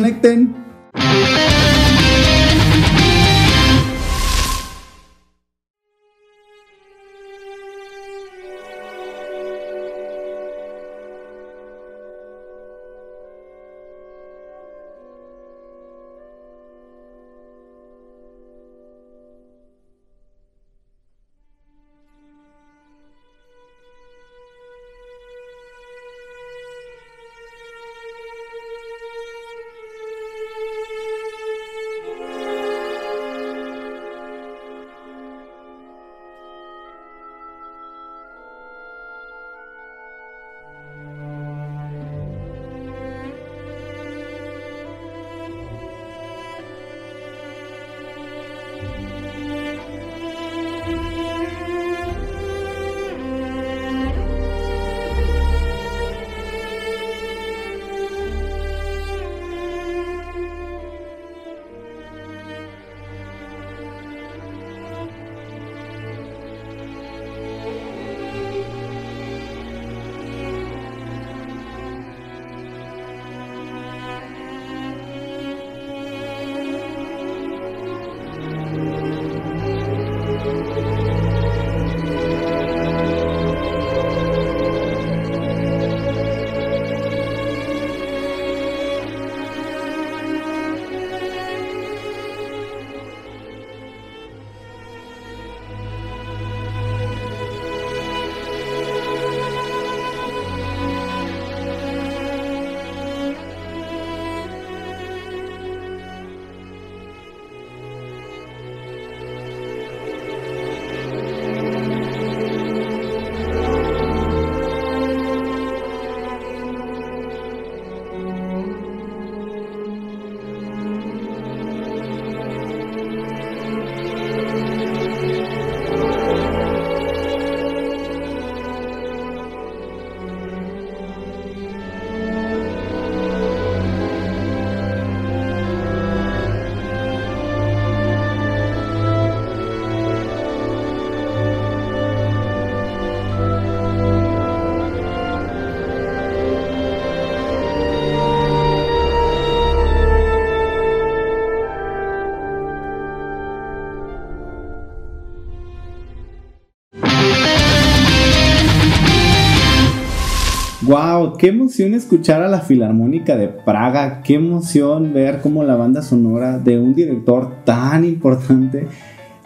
Wow, 160.92 161.38
qué 161.38 161.48
emoción 161.48 161.94
escuchar 161.94 162.42
a 162.42 162.48
la 162.48 162.60
Filarmónica 162.60 163.34
de 163.34 163.48
Praga, 163.48 164.20
qué 164.22 164.34
emoción 164.34 165.14
ver 165.14 165.40
cómo 165.40 165.64
la 165.64 165.74
banda 165.74 166.02
sonora 166.02 166.58
de 166.58 166.78
un 166.78 166.94
director 166.94 167.64
tan 167.64 168.04
importante 168.04 168.88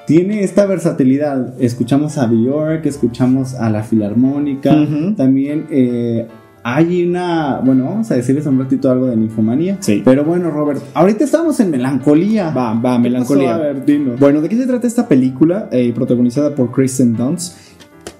tiene 0.08 0.42
esta 0.42 0.66
versatilidad. 0.66 1.54
Escuchamos 1.62 2.18
a 2.18 2.26
Björk, 2.26 2.84
escuchamos 2.86 3.54
a 3.54 3.70
la 3.70 3.84
Filarmónica, 3.84 4.74
también 5.16 5.66
eh, 5.70 6.26
hay 6.64 7.04
una, 7.08 7.60
bueno, 7.64 7.84
vamos 7.84 8.10
a 8.10 8.16
decirles 8.16 8.44
un 8.46 8.58
ratito 8.58 8.90
algo 8.90 9.06
de 9.06 9.14
Ninfomanía. 9.14 9.76
Sí. 9.78 10.02
Pero 10.04 10.24
bueno, 10.24 10.50
Robert, 10.50 10.82
ahorita 10.94 11.22
estamos 11.22 11.60
en 11.60 11.70
Melancolía. 11.70 12.50
Va, 12.50 12.74
va, 12.74 12.96
¿Qué 12.96 13.02
melancolía. 13.02 13.52
pasó? 13.52 13.62
A 13.62 13.66
ver, 13.66 13.84
dinos. 13.84 14.18
Bueno, 14.18 14.40
¿de 14.40 14.48
qué 14.48 14.56
se 14.56 14.66
trata 14.66 14.84
esta 14.84 15.06
película 15.06 15.68
eh, 15.70 15.92
protagonizada 15.94 16.56
por 16.56 16.72
Kristen 16.72 17.14
Dunst? 17.16 17.65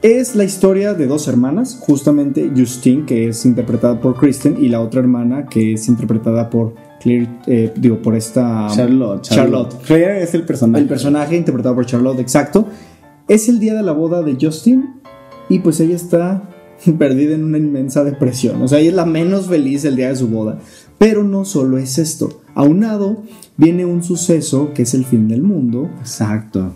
Es 0.07 0.37
la 0.37 0.45
historia 0.45 0.95
de 0.95 1.09
dos 1.09 1.27
hermanas, 1.27 1.79
justamente 1.81 2.53
Justine, 2.57 3.05
que 3.05 3.27
es 3.27 3.45
interpretada 3.45 4.01
por 4.01 4.17
Kristen, 4.17 4.57
y 4.57 4.69
la 4.69 4.81
otra 4.81 5.01
hermana, 5.01 5.47
que 5.47 5.73
es 5.73 5.89
interpretada 5.89 6.49
por 6.49 6.77
Claire, 7.01 7.29
eh, 7.49 7.73
digo, 7.75 8.01
por 8.01 8.15
esta... 8.15 8.69
Charlotte, 8.73 9.23
Charlotte. 9.23 9.75
Claire 9.85 10.23
es 10.23 10.33
el 10.35 10.45
personaje. 10.45 10.81
El 10.81 10.89
personaje 10.89 11.37
interpretado 11.37 11.75
por 11.75 11.87
Charlotte, 11.87 12.21
exacto. 12.21 12.69
Es 13.27 13.49
el 13.49 13.59
día 13.59 13.75
de 13.75 13.83
la 13.83 13.91
boda 13.91 14.23
de 14.23 14.39
Justin 14.41 14.95
y 15.49 15.59
pues 15.59 15.81
ella 15.81 15.97
está 15.97 16.51
perdida 16.99 17.35
en 17.35 17.43
una 17.43 17.59
inmensa 17.59 18.05
depresión. 18.05 18.63
O 18.63 18.69
sea, 18.69 18.79
ella 18.79 18.91
es 18.91 18.95
la 18.95 19.07
menos 19.07 19.49
feliz 19.49 19.85
el 19.85 19.97
día 19.97 20.11
de 20.11 20.15
su 20.15 20.29
boda. 20.29 20.61
Pero 20.99 21.25
no 21.25 21.45
solo 21.45 21.79
es 21.79 21.99
esto. 21.99 22.43
Aunado, 22.55 23.25
viene 23.57 23.85
un 23.85 24.05
suceso 24.05 24.73
que 24.73 24.83
es 24.83 24.95
el 24.95 25.05
fin 25.05 25.27
del 25.27 25.43
mundo, 25.43 25.91
Exacto. 25.99 26.75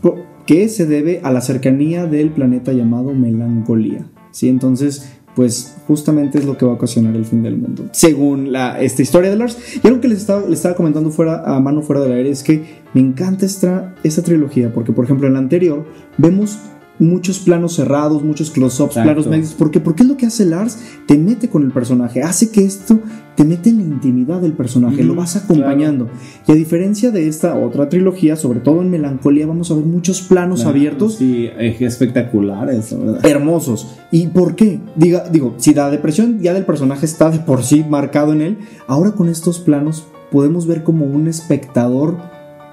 Que 0.50 0.68
se 0.68 0.84
debe 0.84 1.20
a 1.22 1.30
la 1.30 1.42
cercanía 1.42 2.06
del 2.06 2.30
planeta 2.30 2.72
llamado 2.72 3.14
melancolía. 3.14 4.10
¿sí? 4.32 4.48
Entonces, 4.48 5.08
pues 5.36 5.76
justamente 5.86 6.40
es 6.40 6.44
lo 6.44 6.58
que 6.58 6.66
va 6.66 6.72
a 6.72 6.74
ocasionar 6.74 7.14
el 7.14 7.24
fin 7.24 7.44
del 7.44 7.56
mundo, 7.56 7.88
según 7.92 8.52
esta 8.80 9.00
historia 9.00 9.30
de 9.30 9.36
Lars. 9.36 9.56
Y 9.80 9.86
algo 9.86 10.00
que 10.00 10.08
les 10.08 10.18
estaba, 10.18 10.74
comentando 10.74 11.12
fuera, 11.12 11.44
a 11.44 11.60
mano 11.60 11.82
fuera 11.82 12.02
del 12.02 12.14
aire 12.14 12.30
es 12.30 12.42
que 12.42 12.64
me 12.94 13.00
encanta 13.00 13.46
esta 13.46 14.22
trilogía, 14.24 14.74
porque 14.74 14.90
por 14.90 15.04
ejemplo 15.04 15.28
en 15.28 15.34
la 15.34 15.38
anterior 15.38 15.86
vemos 16.18 16.58
muchos 17.00 17.40
planos 17.40 17.74
cerrados, 17.74 18.22
muchos 18.22 18.50
close-ups, 18.50 18.94
planos 18.94 19.26
medios. 19.26 19.54
¿Por 19.54 19.70
qué? 19.72 19.80
Porque 19.80 20.04
es 20.04 20.08
lo 20.08 20.16
que 20.16 20.26
hace 20.26 20.44
Lars, 20.44 20.78
te 21.06 21.18
mete 21.18 21.48
con 21.48 21.64
el 21.64 21.72
personaje, 21.72 22.22
hace 22.22 22.50
que 22.50 22.64
esto 22.64 23.00
te 23.36 23.44
mete 23.44 23.70
en 23.70 23.78
la 23.78 23.84
intimidad 23.84 24.40
del 24.40 24.52
personaje, 24.52 25.02
lo 25.02 25.14
vas 25.14 25.34
acompañando. 25.36 26.08
Y 26.46 26.52
a 26.52 26.54
diferencia 26.54 27.10
de 27.10 27.26
esta 27.26 27.56
otra 27.56 27.88
trilogía, 27.88 28.36
sobre 28.36 28.60
todo 28.60 28.82
en 28.82 28.90
Melancolía, 28.90 29.46
vamos 29.46 29.70
a 29.70 29.74
ver 29.74 29.84
muchos 29.84 30.20
planos 30.20 30.66
abiertos 30.66 31.14
Sí, 31.16 31.46
eh, 31.46 31.74
espectaculares, 31.80 32.96
¿verdad? 32.96 33.24
hermosos. 33.24 33.96
¿Y 34.10 34.26
por 34.26 34.54
qué? 34.56 34.80
Diga, 34.94 35.24
digo, 35.30 35.54
si 35.56 35.72
la 35.72 35.90
depresión 35.90 36.40
ya 36.40 36.52
del 36.52 36.66
personaje 36.66 37.06
está 37.06 37.30
de 37.30 37.38
por 37.38 37.64
sí 37.64 37.82
marcado 37.88 38.32
en 38.34 38.42
él, 38.42 38.58
ahora 38.86 39.12
con 39.12 39.28
estos 39.30 39.58
planos 39.58 40.04
podemos 40.30 40.66
ver 40.66 40.82
como 40.82 41.06
un 41.06 41.26
espectador 41.26 42.18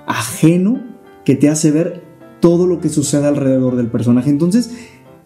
ajeno 0.06 0.84
que 1.24 1.36
te 1.36 1.50
hace 1.50 1.72
ver 1.72 2.07
todo 2.40 2.68
lo 2.68 2.80
que 2.80 2.90
sucede 2.90 3.28
alrededor 3.28 3.76
del 3.76 3.88
personaje. 3.88 4.30
Entonces, 4.30 4.72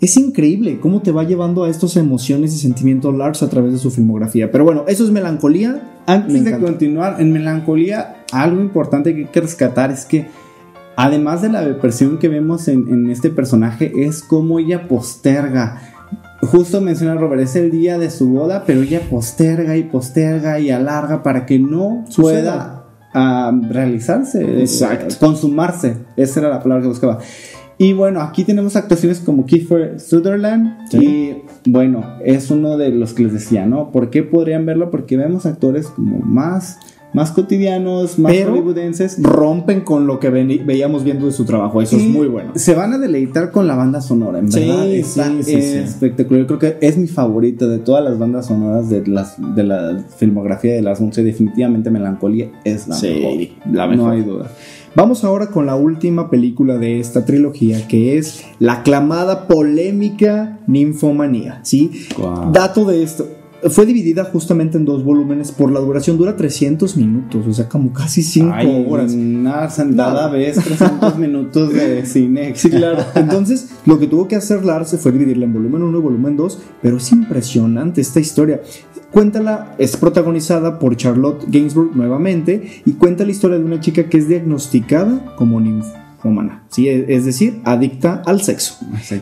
es 0.02 0.18
increíble 0.18 0.80
cómo 0.80 1.04
te 1.04 1.12
va 1.12 1.24
llevando 1.24 1.64
a 1.64 1.70
estas 1.70 1.96
emociones 1.96 2.56
y 2.56 2.58
sentimientos 2.58 3.16
Lars 3.16 3.44
a 3.44 3.50
través 3.50 3.72
de 3.74 3.78
su 3.78 3.92
filmografía. 3.92 4.52
Pero 4.52 4.64
bueno, 4.64 4.86
eso 4.88 5.04
es 5.04 5.12
melancolía. 5.12 6.00
Antes 6.08 6.42
Me 6.42 6.50
de 6.50 6.60
continuar, 6.60 7.22
en 7.22 7.32
Melancolía, 7.32 8.24
algo 8.32 8.60
importante 8.60 9.14
que 9.14 9.22
hay 9.22 9.28
que 9.28 9.42
rescatar 9.42 9.92
es 9.92 10.06
que, 10.06 10.26
además 10.96 11.44
de 11.44 11.50
la 11.50 11.64
depresión 11.64 12.18
que 12.18 12.28
vemos 12.28 12.68
en, 12.68 12.88
en 12.88 13.12
este 13.12 13.30
personaje, 13.30 13.92
es 13.96 14.24
cómo 14.24 14.58
ella 14.58 14.88
posterga. 14.88 15.80
Justo 16.42 16.82
menciona 16.82 17.14
Robert, 17.14 17.44
es 17.44 17.56
el 17.56 17.70
día 17.70 18.00
de 18.00 18.10
su 18.10 18.30
boda, 18.30 18.64
pero 18.66 18.82
ella 18.82 19.02
posterga 19.08 19.78
y 19.78 19.84
posterga 19.84 20.60
y 20.60 20.72
alarga 20.72 21.22
para 21.22 21.46
que 21.46 21.60
no 21.60 22.04
Suceda. 22.10 22.24
pueda 22.24 22.81
realizarse, 23.14 24.42
eh, 24.44 24.62
Exacto. 24.62 25.16
consumarse. 25.20 25.98
Esa 26.16 26.40
era 26.40 26.50
la 26.50 26.62
palabra 26.62 26.84
que 26.84 26.90
buscaba. 26.90 27.20
Y 27.78 27.94
bueno, 27.94 28.22
aquí 28.22 28.44
tenemos 28.44 28.76
actuaciones 28.76 29.20
como 29.20 29.46
Kiefer 29.46 30.00
Sutherland. 30.00 30.88
Sí. 30.92 30.98
Y 31.66 31.70
bueno, 31.70 32.06
es 32.24 32.52
uno 32.52 32.78
de 32.78 32.90
los 32.90 33.14
que 33.14 33.24
les 33.24 33.34
decía, 33.34 33.66
¿no? 33.66 33.92
¿Por 33.92 34.12
qué 34.12 34.22
podrían 34.22 34.68
verlo? 34.68 34.92
Porque 34.92 35.18
vemos 35.18 35.48
actores 35.48 35.88
como 35.88 36.20
más, 36.20 36.78
más 37.14 37.32
cotidianos, 37.32 38.18
más 38.20 38.32
Pero- 38.32 38.52
hollywoodenses. 38.52 39.22
Rompen 39.22 39.82
con 39.82 40.08
lo 40.08 40.20
que 40.20 40.30
veíamos 40.30 41.04
viendo 41.04 41.26
de 41.26 41.32
su 41.32 41.46
trabajo. 41.46 41.82
Eso 41.82 41.98
es 41.98 42.04
muy 42.04 42.28
bueno. 42.28 42.52
Se 42.56 42.74
van 42.74 42.94
a 42.94 42.98
deleitar 42.98 43.52
con 43.52 43.68
la 43.68 43.76
banda 43.76 44.02
sonora, 44.02 44.40
en 44.40 44.50
verdad. 44.50 44.86
sí, 44.86 44.96
Está 44.96 45.32
sí, 45.44 45.44
sí. 45.44 45.78
espectacular. 45.78 46.42
Yo 46.42 46.48
creo 46.48 46.60
que 46.60 46.78
es 46.86 46.98
mi 46.98 47.08
favorita 47.08 47.68
de 47.68 47.80
todas 47.80 48.04
las 48.04 48.18
bandas 48.18 48.46
sonoras 48.48 48.90
de, 48.90 49.06
las, 49.08 49.36
de 49.56 49.64
la 49.64 50.04
filmografía 50.18 50.74
de 50.74 50.82
las 50.82 51.02
11. 51.02 51.24
Definitivamente 51.24 51.90
Melancolía 51.92 52.50
es 52.64 52.88
la 52.88 52.96
Sí, 52.96 53.08
mejor. 53.08 53.74
la 53.76 53.86
No 53.88 53.92
mejor. 53.92 54.14
hay 54.14 54.22
duda. 54.22 54.52
Vamos 54.94 55.24
ahora 55.24 55.48
con 55.48 55.66
la 55.66 55.76
última 55.76 56.30
película 56.30 56.78
de 56.78 57.00
esta 57.00 57.24
trilogía, 57.26 57.88
que 57.88 58.18
es 58.18 58.44
la 58.60 58.74
aclamada 58.74 59.48
polémica 59.48 60.60
Ninfomanía. 60.68 61.60
¿sí? 61.64 61.92
Dato 62.52 62.86
de 62.86 63.02
esto. 63.04 63.26
Fue 63.70 63.86
dividida 63.86 64.26
justamente 64.26 64.78
en 64.78 64.86
dos 64.86 65.04
volúmenes 65.04 65.52
por 65.52 65.72
la 65.72 65.80
duración, 65.80 66.18
dura 66.18 66.36
300 66.36 66.98
minutos, 66.98 67.46
o 67.48 67.54
sea, 67.54 67.70
como 67.70 67.94
casi 67.94 68.24
5 68.24 68.52
Ay, 68.54 68.86
horas. 68.90 69.14
Una 69.14 69.70
sentada 69.70 70.30
vez 70.30 70.58
300 70.58 71.18
minutos 71.20 71.74
de 71.74 72.06
cine. 72.06 72.54
Sí, 72.56 72.70
claro. 72.70 73.04
Entonces, 73.16 73.70
lo 73.86 74.00
que 74.00 74.08
tuvo 74.08 74.28
que 74.28 74.36
hacer 74.36 74.66
Lars 74.66 74.98
fue 75.00 75.12
dividirla 75.12 75.46
en 75.46 75.54
volumen 75.54 75.84
1 75.84 75.98
y 75.98 76.02
volumen 76.02 76.38
2, 76.38 76.60
pero 76.82 76.98
es 76.98 77.12
impresionante 77.12 78.02
esta 78.02 78.20
historia. 78.20 78.62
Cuéntala, 79.12 79.76
es 79.78 79.98
protagonizada 79.98 80.80
por 80.80 80.96
Charlotte 80.96 81.44
Gainsbourg 81.48 81.96
nuevamente 81.96 82.82
y 82.86 82.94
cuenta 82.94 83.26
la 83.26 83.32
historia 83.32 83.58
de 83.58 83.66
una 83.66 83.82
chica 83.82 84.08
que 84.10 84.18
es 84.18 84.28
diagnosticada 84.28 85.36
como 85.36 85.60
ninfómana, 86.24 86.64
¿sí? 86.70 86.88
es 86.88 87.10
es 87.10 87.26
decir, 87.26 87.62
adicta 87.64 88.22
al 88.26 88.42
sexo. 88.42 88.76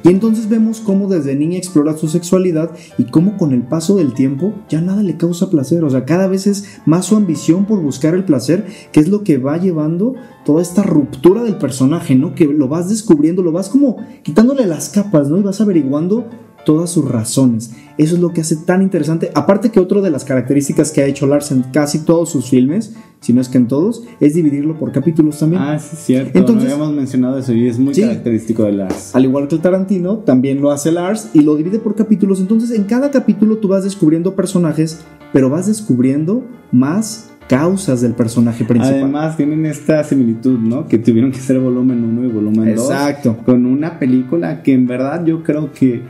Y 0.03 0.09
entonces 0.09 0.49
vemos 0.49 0.79
cómo 0.79 1.07
desde 1.07 1.35
niña 1.35 1.57
explora 1.57 1.97
su 1.97 2.07
sexualidad 2.07 2.71
y 2.97 3.05
cómo 3.05 3.37
con 3.37 3.53
el 3.53 3.63
paso 3.63 3.95
del 3.95 4.13
tiempo 4.13 4.53
ya 4.69 4.81
nada 4.81 5.03
le 5.03 5.17
causa 5.17 5.49
placer. 5.49 5.83
O 5.83 5.89
sea, 5.89 6.05
cada 6.05 6.27
vez 6.27 6.47
es 6.47 6.79
más 6.85 7.05
su 7.05 7.15
ambición 7.15 7.65
por 7.65 7.81
buscar 7.81 8.13
el 8.13 8.25
placer, 8.25 8.65
que 8.91 8.99
es 8.99 9.07
lo 9.07 9.23
que 9.23 9.37
va 9.37 9.57
llevando 9.57 10.15
toda 10.45 10.61
esta 10.61 10.83
ruptura 10.83 11.43
del 11.43 11.57
personaje, 11.57 12.15
¿no? 12.15 12.35
Que 12.35 12.45
lo 12.45 12.67
vas 12.67 12.89
descubriendo, 12.89 13.43
lo 13.43 13.51
vas 13.51 13.69
como 13.69 13.97
quitándole 14.23 14.65
las 14.65 14.89
capas, 14.89 15.29
¿no? 15.29 15.37
Y 15.37 15.43
vas 15.43 15.61
averiguando 15.61 16.27
todas 16.65 16.89
sus 16.89 17.05
razones. 17.09 17.71
Eso 17.97 18.15
es 18.15 18.21
lo 18.21 18.31
que 18.31 18.41
hace 18.41 18.55
tan 18.55 18.81
interesante. 18.81 19.31
Aparte 19.35 19.71
que 19.71 19.79
otra 19.79 20.01
de 20.01 20.09
las 20.09 20.23
características 20.23 20.91
que 20.91 21.01
ha 21.01 21.05
hecho 21.05 21.27
Lars 21.27 21.51
en 21.51 21.63
casi 21.63 21.99
todos 21.99 22.29
sus 22.29 22.49
filmes, 22.49 22.93
si 23.19 23.33
no 23.33 23.41
es 23.41 23.49
que 23.49 23.57
en 23.57 23.67
todos, 23.67 24.03
es 24.21 24.33
dividirlo 24.35 24.77
por 24.79 24.91
capítulos 24.91 25.39
también. 25.39 25.61
Ah, 25.61 25.77
sí, 25.79 25.89
es 25.93 25.99
cierto. 26.05 26.37
Entonces- 26.39 26.69
no 26.69 26.75
habíamos 26.75 26.95
mencionado 26.95 27.37
eso 27.39 27.51
y 27.53 27.67
es 27.67 27.77
muy 27.77 27.93
Sí. 27.93 28.01
característico 28.01 28.63
de 28.63 28.71
las. 28.73 29.15
Al 29.15 29.25
igual 29.25 29.47
que 29.47 29.55
el 29.55 29.61
Tarantino, 29.61 30.19
también 30.19 30.61
lo 30.61 30.71
hace 30.71 30.91
Lars 30.91 31.29
y 31.33 31.41
lo 31.41 31.55
divide 31.55 31.79
por 31.79 31.95
capítulos. 31.95 32.39
Entonces, 32.39 32.71
en 32.71 32.85
cada 32.85 33.11
capítulo 33.11 33.57
tú 33.57 33.67
vas 33.67 33.83
descubriendo 33.83 34.35
personajes, 34.35 34.99
pero 35.33 35.49
vas 35.49 35.67
descubriendo 35.67 36.45
más 36.71 37.25
causas 37.49 37.99
del 37.99 38.13
personaje 38.13 38.63
principal. 38.63 38.99
Además, 39.01 39.35
tienen 39.35 39.65
esta 39.65 40.03
similitud, 40.03 40.59
¿no? 40.59 40.87
Que 40.87 40.99
tuvieron 40.99 41.31
que 41.31 41.39
ser 41.39 41.59
volumen 41.59 42.03
1 42.03 42.25
y 42.25 42.31
volumen 42.31 42.75
2. 42.75 42.91
Exacto. 42.91 43.35
Con 43.43 43.65
una 43.65 43.97
película 43.99 44.61
que 44.61 44.73
en 44.73 44.85
verdad 44.85 45.25
yo 45.25 45.41
creo 45.43 45.71
que 45.73 46.01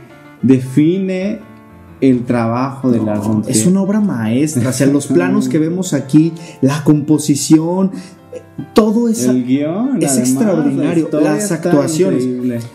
define 0.42 1.40
el 2.00 2.24
trabajo 2.24 2.90
de 2.90 3.02
Lars 3.02 3.26
von 3.26 3.42
Trier. 3.42 3.56
Es 3.56 3.66
una 3.66 3.82
obra 3.82 4.00
maestra. 4.00 4.70
O 4.70 4.72
sea, 4.72 4.86
los 4.86 5.06
planos 5.06 5.48
que 5.48 5.58
vemos 5.58 5.92
aquí, 5.92 6.32
la 6.62 6.82
composición, 6.84 7.90
todo 8.74 9.08
eso. 9.08 9.30
El 9.30 9.44
guion 9.44 10.02
es 10.02 10.10
además, 10.10 10.18
extraordinario, 10.18 11.08
la 11.12 11.20
las 11.20 11.52
actuaciones. 11.52 12.26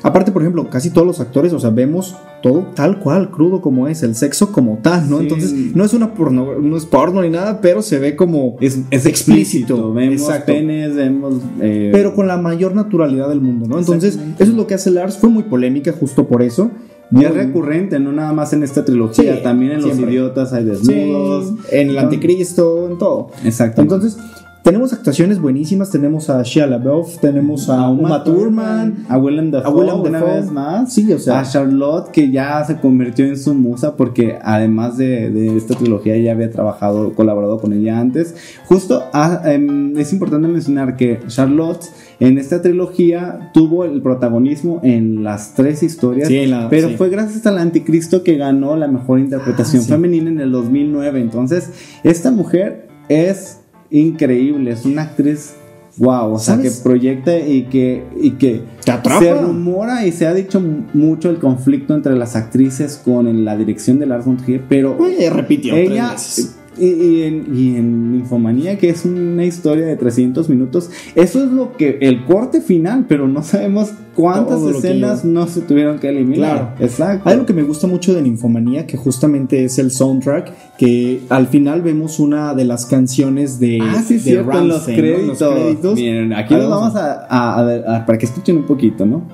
Aparte, 0.03 0.31
por 0.31 0.41
ejemplo, 0.41 0.69
casi 0.69 0.89
todos 0.89 1.07
los 1.07 1.19
actores, 1.19 1.53
o 1.53 1.59
sea, 1.59 1.69
vemos 1.69 2.15
todo 2.41 2.67
tal 2.75 2.99
cual, 2.99 3.31
crudo 3.31 3.61
como 3.61 3.87
es, 3.87 4.03
el 4.03 4.15
sexo 4.15 4.51
como 4.51 4.79
tal, 4.81 5.09
¿no? 5.09 5.17
Sí. 5.17 5.23
Entonces, 5.23 5.53
no 5.75 5.83
es 5.83 5.93
una 5.93 6.13
porno, 6.13 6.59
no 6.61 6.77
es 6.77 6.85
porno 6.85 7.21
ni 7.21 7.29
nada, 7.29 7.61
pero 7.61 7.81
se 7.81 7.99
ve 7.99 8.15
como 8.15 8.57
Es, 8.59 8.79
es 8.91 9.05
explícito. 9.05 9.93
Vemos 9.93 10.21
Exacto. 10.21 10.53
penes, 10.53 10.95
vemos. 10.95 11.35
eh, 11.61 11.89
pero 11.91 12.13
con 12.13 12.27
la 12.27 12.37
mayor 12.37 12.75
naturalidad 12.75 13.29
del 13.29 13.41
mundo, 13.41 13.67
¿no? 13.67 13.79
Entonces, 13.79 14.15
eso 14.15 14.51
es 14.51 14.55
lo 14.57 14.67
que 14.67 14.75
hace 14.75 14.91
Lars, 14.91 15.17
fue 15.17 15.29
muy 15.29 15.43
polémica 15.43 15.91
justo 15.91 16.27
por 16.27 16.41
eso. 16.41 16.71
Y 17.11 17.23
es 17.23 17.29
Muy- 17.29 17.37
recurrente, 17.37 17.99
no 17.99 18.11
nada 18.11 18.33
más 18.33 18.51
en 18.53 18.63
esta 18.63 18.83
trilogía, 18.83 19.35
Sí, 19.37 19.43
también 19.43 19.73
en 19.73 19.81
siempre. 19.83 20.05
Los 20.05 20.11
Idiotas 20.13 20.53
hay 20.53 20.63
Sí, 20.63 20.69
desnudos. 20.69 21.53
en 21.71 21.89
el 21.89 21.97
anticristo, 21.97 22.87
en 22.91 22.97
todo. 22.97 23.29
Exacto. 23.43 23.81
Entonces, 23.81 24.17
tenemos 24.63 24.91
actuaciones 24.93 25.39
buenísimas, 25.39 25.91
tenemos 25.91 26.27
a 26.31 26.41
Shia 26.41 26.65
LaBeouf, 26.65 27.19
tenemos 27.19 27.69
a 27.69 27.87
Uma 27.87 28.23
Thurman, 28.23 29.05
a 29.07 29.17
Willem 29.19 29.51
Dafoe, 29.51 29.69
a 29.71 29.75
Willem 29.75 29.99
una 30.01 30.19
Dafoe. 30.19 30.33
vez 30.41 30.51
más. 30.51 30.91
Sí, 30.91 31.13
o 31.13 31.19
sea- 31.19 31.41
a 31.41 31.43
Charlotte, 31.43 32.09
que 32.09 32.31
ya 32.31 32.63
se 32.65 32.77
convirtió 32.79 33.25
en 33.27 33.37
su 33.37 33.53
musa 33.53 33.95
porque 33.95 34.39
además 34.41 34.97
de, 34.97 35.29
de 35.29 35.55
esta 35.55 35.75
trilogía 35.75 36.17
ya 36.17 36.31
había 36.31 36.49
trabajado, 36.49 37.13
colaborado 37.13 37.59
con 37.59 37.73
ella 37.73 37.99
antes. 37.99 38.33
Justo 38.65 39.03
ah, 39.13 39.43
em, 39.45 39.95
es 39.99 40.11
importante 40.11 40.47
mencionar 40.47 40.97
que 40.97 41.19
Charlotte 41.27 41.85
en 42.19 42.37
esta 42.37 42.61
trilogía 42.61 43.51
tuvo 43.53 43.83
el 43.85 44.01
protagonismo 44.01 44.79
en 44.83 45.23
las 45.23 45.53
tres 45.53 45.83
historias, 45.83 46.27
Sí, 46.27 46.45
la- 46.45 46.69
pero 46.69 46.89
sí. 46.89 46.95
fue 46.97 47.09
gracias 47.09 47.45
al 47.45 47.57
Anticristo 47.57 48.23
que 48.23 48.37
ganó 48.37 48.75
la 48.75 48.87
mejor 48.87 49.19
interpretación 49.19 49.81
Ah, 49.81 49.85
sí. 49.85 49.91
femenina 49.91 50.29
en 50.29 50.39
el 50.39 50.51
2009. 50.51 51.19
Entonces, 51.21 51.69
esta 52.03 52.31
mujer 52.31 52.87
es 53.09 53.59
increíble, 53.91 54.71
es 54.71 54.85
una 54.85 55.03
actriz 55.03 55.55
wow, 55.97 56.33
o 56.33 56.39
sea, 56.39 56.61
que 56.61 56.71
proyecta 56.83 57.37
y 57.39 57.63
que, 57.69 58.03
y 58.21 58.31
que 58.31 58.61
Te 58.83 58.91
atrapa. 58.91 59.21
se 59.21 59.33
rumora 59.33 60.05
y 60.05 60.11
se 60.11 60.27
ha 60.27 60.33
dicho 60.33 60.61
mucho 60.93 61.29
el 61.29 61.37
conflicto 61.37 61.93
entre 61.95 62.15
las 62.17 62.35
actrices 62.35 63.01
con 63.03 63.45
la 63.45 63.55
dirección 63.55 63.99
de 63.99 64.05
Lars 64.05 64.25
von 64.25 64.35
Trier, 64.35 64.61
pero 64.67 64.97
Oye, 64.99 65.29
repitió 65.29 65.73
tres 65.73 65.89
ella 65.91 66.11
veces. 66.11 66.57
Y, 66.77 66.85
y 66.87 67.23
en, 67.23 67.47
y 67.55 67.75
en 67.77 68.11
Ninfomanía, 68.13 68.77
que 68.77 68.89
es 68.89 69.05
una 69.05 69.45
historia 69.45 69.85
de 69.85 69.95
300 69.95 70.49
minutos, 70.49 70.89
eso 71.15 71.43
es 71.43 71.51
lo 71.51 71.75
que 71.77 71.97
el 72.01 72.23
corte 72.25 72.61
final, 72.61 73.05
pero 73.07 73.27
no 73.27 73.43
sabemos 73.43 73.89
cuántas 74.13 74.61
escenas 74.61 75.25
no 75.25 75.47
se 75.47 75.61
tuvieron 75.61 75.99
que 75.99 76.09
eliminar. 76.09 76.75
Claro. 76.75 76.75
Exacto. 76.79 77.29
Algo 77.29 77.45
que 77.45 77.53
me 77.53 77.63
gusta 77.63 77.87
mucho 77.87 78.13
de 78.13 78.21
Ninfomanía, 78.21 78.87
que 78.87 78.97
justamente 78.97 79.65
es 79.65 79.77
el 79.77 79.91
soundtrack, 79.91 80.77
que 80.77 81.21
al 81.29 81.47
final 81.47 81.81
vemos 81.81 82.19
una 82.19 82.53
de 82.53 82.65
las 82.65 82.85
canciones 82.85 83.59
de, 83.59 83.79
Ah, 83.81 84.03
sí, 84.07 84.15
de 84.15 84.19
cierto, 84.19 84.57
en 84.57 84.67
los 84.69 84.87
¿no? 84.87 84.95
Créditos. 84.95 85.39
los 85.41 85.53
créditos. 85.53 85.95
Miren, 85.95 86.33
aquí 86.33 86.53
vamos 86.55 86.95
a, 86.95 87.25
a- 87.29 87.59
a- 87.59 87.95
a- 87.97 88.05
para 88.05 88.17
que 88.17 88.25
escuchen 88.25 88.57
un 88.57 88.65
poquito, 88.65 89.05
¿no? 89.05 89.27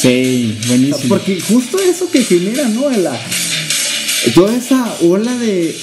Sí, 0.00 0.58
buenísimo. 0.68 1.08
Porque 1.08 1.40
justo 1.40 1.76
eso 1.78 2.06
que 2.10 2.22
genera, 2.22 2.68
¿no? 2.68 2.88
La, 2.90 3.12
toda 4.34 4.54
esa 4.56 4.84
ola 5.04 5.36
de 5.38 5.74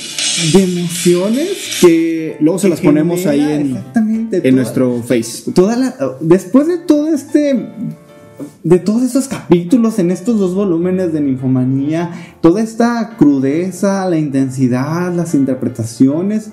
de 0.54 0.64
emociones 0.64 1.48
que 1.80 2.36
Luego 2.42 2.60
se 2.60 2.68
que 2.68 2.70
las 2.72 2.82
ponemos 2.82 3.26
ahí 3.26 3.40
en- 3.40 3.68
exactamente 3.68 4.38
En 4.38 4.42
toda- 4.44 4.52
nuestro 4.52 5.02
Face. 5.04 5.52
toda 5.54 5.76
la 5.78 5.96
después 6.20 6.68
de 6.68 6.78
todo 6.78 7.08
este 7.14 7.70
de 8.64 8.80
todos 8.80 9.04
esos 9.04 9.30
capítulos 9.30 9.98
en 10.00 10.12
estos 10.12 10.38
dos 10.40 10.54
volúmenes 10.54 11.14
de 11.14 11.22
ninfomanía 11.22 12.12
toda 12.42 12.62
esta 12.62 13.16
crudeza 13.18 14.06
la 14.10 14.18
intensidad 14.18 15.14
las 15.16 15.34
interpretaciones 15.36 16.50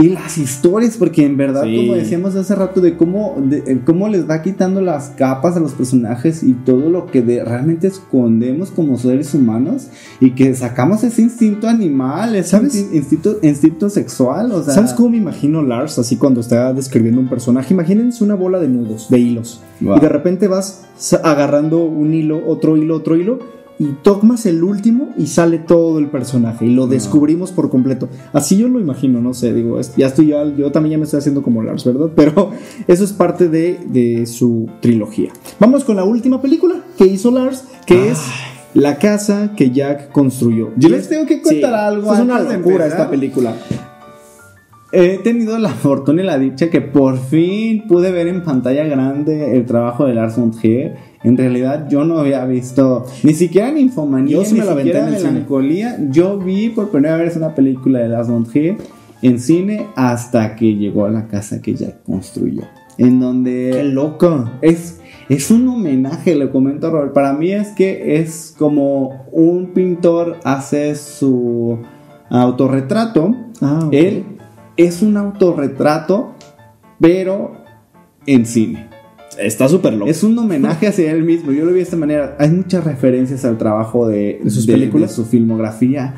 y 0.00 0.10
las 0.10 0.38
historias 0.38 0.96
porque 0.96 1.26
en 1.26 1.36
verdad 1.36 1.64
Sí. 1.64 1.76
como 1.76 1.94
decíamos 1.94 2.34
hace 2.36 2.54
rato 2.54 2.80
de 2.80 2.96
cómo 2.96 3.36
de- 3.44 3.64
eh, 3.66 3.80
cómo 3.84 4.08
les 4.08 4.30
va 4.30 4.42
quitando 4.42 4.80
las 4.80 5.08
capas 5.10 5.56
a 5.56 5.60
los 5.60 5.72
personajes 5.72 6.42
y 6.44 6.52
todo 6.52 6.88
lo 6.88 7.06
que 7.06 7.20
de- 7.20 7.44
realmente 7.44 7.88
escondemos 7.88 8.70
como 8.70 8.96
seres 8.96 9.34
humanos 9.34 9.88
y 10.20 10.30
que 10.36 10.54
sacamos 10.54 11.02
ese 11.02 11.22
instinto 11.22 11.68
animal 11.68 12.36
ese 12.36 12.50
¿Sabes? 12.50 12.74
insti- 12.76 12.94
instinto 12.96 13.36
instinto 13.42 13.90
sexual 13.90 14.52
o 14.52 14.62
sea 14.62 14.74
¿Sabes 14.74 14.92
cómo 14.92 15.10
me 15.10 15.16
imagino 15.16 15.62
Lars 15.62 15.98
así 15.98 16.16
cuando 16.16 16.40
está 16.40 16.72
describiendo 16.72 17.20
un 17.20 17.28
personaje? 17.28 17.74
Imagínense 17.74 18.22
una 18.22 18.34
bola 18.36 18.60
de 18.60 18.68
nudos, 18.68 19.08
de 19.10 19.18
hilos. 19.18 19.60
Wow. 19.80 19.96
Y 19.96 20.00
de 20.00 20.08
repente 20.08 20.46
vas 20.48 20.84
agarrando 21.22 21.84
un 21.84 22.14
hilo, 22.14 22.40
otro 22.46 22.76
hilo, 22.76 22.96
otro 22.96 23.16
hilo. 23.16 23.38
Y 23.80 23.84
tomas 24.02 24.44
el 24.46 24.64
último 24.64 25.10
y 25.16 25.28
sale 25.28 25.58
todo 25.58 26.00
el 26.00 26.08
personaje. 26.08 26.66
Y 26.66 26.74
lo 26.74 26.88
descubrimos 26.88 27.52
por 27.52 27.70
completo. 27.70 28.08
Así 28.32 28.56
yo 28.56 28.66
lo 28.68 28.80
imagino, 28.80 29.20
no 29.20 29.34
sé. 29.34 29.52
Digo, 29.54 29.80
ya 29.96 30.06
estoy 30.08 30.28
ya, 30.28 30.44
yo 30.56 30.72
también 30.72 30.92
ya 30.92 30.98
me 30.98 31.04
estoy 31.04 31.18
haciendo 31.18 31.42
como 31.42 31.62
Lars, 31.62 31.84
¿verdad? 31.84 32.10
Pero 32.16 32.50
eso 32.88 33.04
es 33.04 33.12
parte 33.12 33.48
de, 33.48 33.78
de 33.86 34.26
su 34.26 34.68
trilogía. 34.80 35.30
Vamos 35.60 35.84
con 35.84 35.94
la 35.94 36.02
última 36.04 36.42
película 36.42 36.74
que 36.96 37.06
hizo 37.06 37.30
Lars, 37.30 37.64
que 37.86 38.10
es 38.10 38.18
La 38.74 38.98
casa 38.98 39.52
que 39.56 39.70
Jack 39.70 40.10
construyó. 40.10 40.70
Yo 40.76 40.88
les 40.88 41.02
es- 41.02 41.08
tengo 41.08 41.26
que 41.26 41.40
contar 41.40 41.74
algo 41.74 42.12
Es 42.12 42.18
una 42.20 42.40
locura 42.40 42.84
esta 42.86 43.08
película. 43.08 43.54
He 44.90 45.18
tenido 45.18 45.58
la 45.58 45.68
fortuna 45.84 46.22
y 46.22 46.26
la 46.26 46.38
dicha 46.38 46.70
que 46.70 46.80
por 46.80 47.18
fin 47.18 47.86
pude 47.86 48.10
ver 48.10 48.26
en 48.26 48.42
pantalla 48.42 48.84
grande 48.84 49.56
el 49.56 49.66
trabajo 49.66 50.06
de 50.06 50.14
Lars 50.14 50.36
von 50.36 50.50
Trier. 50.50 50.96
En 51.24 51.36
realidad 51.36 51.88
yo 51.88 52.04
no 52.04 52.18
había 52.18 52.44
visto 52.44 53.04
ni 53.24 53.34
siquiera 53.34 53.68
en 53.68 53.78
Infomanía, 53.78 54.36
Yo 54.36 54.44
sí 54.44 54.54
ni 54.54 54.60
me 54.60 54.66
la 54.66 54.76
siquiera 54.76 55.00
en 55.00 55.14
el 55.14 55.16
cine. 55.16 55.30
Melancolía. 55.32 55.98
Yo 56.10 56.38
vi 56.38 56.68
por 56.68 56.90
primera 56.90 57.16
vez 57.16 57.36
una 57.36 57.54
película 57.54 57.98
de 57.98 58.08
Lars 58.08 58.28
von 58.28 58.44
Trier 58.44 58.76
en 59.22 59.40
cine 59.40 59.88
hasta 59.96 60.54
que 60.54 60.76
llegó 60.76 61.06
a 61.06 61.10
la 61.10 61.26
casa 61.26 61.60
que 61.60 61.74
ya 61.74 61.98
construyó. 62.04 62.62
En 62.98 63.20
donde 63.20 63.70
¡Qué 63.72 63.84
loca! 63.84 64.58
es, 64.60 65.00
es 65.28 65.50
un 65.50 65.68
homenaje, 65.68 66.34
le 66.34 66.50
comento 66.50 66.86
a 66.86 66.90
Robert. 66.90 67.12
Para 67.12 67.32
mí 67.32 67.50
es 67.50 67.68
que 67.68 68.20
es 68.20 68.54
como 68.56 69.26
un 69.32 69.72
pintor 69.72 70.36
hace 70.44 70.94
su 70.94 71.78
autorretrato. 72.30 73.34
Ah. 73.60 73.88
Él 73.92 74.24
es 74.76 75.02
un 75.02 75.16
autorretrato, 75.16 76.34
pero 77.00 77.52
en 78.26 78.46
cine. 78.46 78.87
Está 79.38 79.68
súper 79.68 79.94
loco. 79.94 80.10
Es 80.10 80.22
un 80.22 80.36
homenaje 80.38 80.86
hacia 80.88 81.12
él 81.12 81.22
mismo. 81.22 81.52
Yo 81.52 81.64
lo 81.64 81.70
vi 81.70 81.78
de 81.78 81.82
esta 81.82 81.96
manera. 81.96 82.36
Hay 82.38 82.50
muchas 82.50 82.84
referencias 82.84 83.44
al 83.44 83.56
trabajo 83.58 84.08
de, 84.08 84.40
¿De 84.42 84.50
sus 84.50 84.66
películas? 84.66 85.10
de 85.10 85.16
su 85.16 85.24
filmografía. 85.24 86.14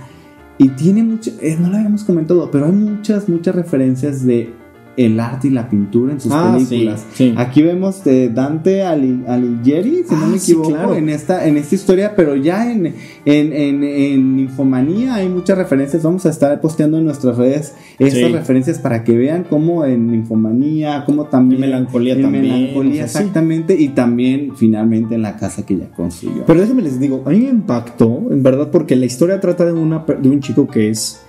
Y 0.59 0.69
tiene 0.71 1.03
mucho, 1.03 1.31
eh, 1.41 1.57
no 1.59 1.71
lo 1.71 1.77
habíamos 1.77 2.05
comentado, 2.05 2.51
pero 2.51 2.67
hay 2.67 2.73
muchas, 2.73 3.29
muchas 3.31 3.55
referencias 3.55 4.27
de 4.27 4.51
el 4.97 5.19
arte 5.21 5.49
y 5.49 5.51
la 5.51 5.69
pintura 5.69 6.13
en 6.13 6.21
sus 6.21 6.33
Ah, 6.33 6.53
películas. 6.57 7.07
sí, 7.13 7.29
sí. 7.31 7.35
Aquí 7.37 7.63
vemos 7.63 8.05
de 8.05 8.29
Dante 8.29 8.83
Ali- 8.83 9.23
Alighieri, 9.27 10.03
si 10.07 10.15
no 10.15 10.21
Ah, 10.25 10.27
me 10.29 10.39
sí, 10.39 10.53
equivoco, 10.53 10.69
claro. 10.71 10.95
en 10.95 11.09
esta, 11.09 11.47
en 11.47 11.57
esta 11.57 11.75
historia, 11.75 12.15
pero 12.17 12.37
ya 12.37 12.71
en, 12.71 12.87
en, 13.25 13.53
en, 13.53 13.85
en 13.85 14.39
Infomanía 14.41 15.15
hay 15.15 15.29
muchas 15.29 15.57
referencias. 15.57 16.03
Vamos 16.03 16.27
a 16.27 16.31
estar 16.31 16.61
posteando 16.61 16.99
en 16.99 17.05
nuestras 17.05 17.37
redes 17.37 17.75
estas 17.99 18.33
referencias 18.33 18.79
para 18.79 19.05
que 19.05 19.17
vean 19.17 19.45
cómo 19.49 19.85
en 19.85 20.13
Infomanía, 20.15 21.05
cómo 21.07 21.25
también 21.27 21.63
En 21.63 21.71
Melancolía 21.71 22.15
en 22.15 22.23
también, 22.23 22.45
Melancolía, 22.49 23.05
o 23.05 23.09
sea, 23.09 23.09
sí. 23.09 23.19
exactamente, 23.19 23.75
y 23.81 23.89
también 23.91 24.57
finalmente 24.57 25.15
en 25.15 25.23
la 25.23 25.37
casa 25.37 25.65
que 25.65 25.77
ya 25.79 25.89
construyó. 25.91 26.45
Pero 26.47 26.61
déjenme 26.61 26.83
les 26.83 26.99
digo, 27.01 27.23
a 27.25 27.31
mí 27.31 27.39
me 27.41 27.49
impactó, 27.51 28.27
en 28.31 28.43
verdad, 28.43 28.71
porque 28.71 28.97
la 28.97 29.07
historia 29.07 29.41
trata 29.41 29.65
de, 29.65 29.73
una, 29.73 30.05
de 30.21 30.29
un 30.29 30.41
chico 30.41 30.67
que 30.67 30.91
es, 30.91 31.21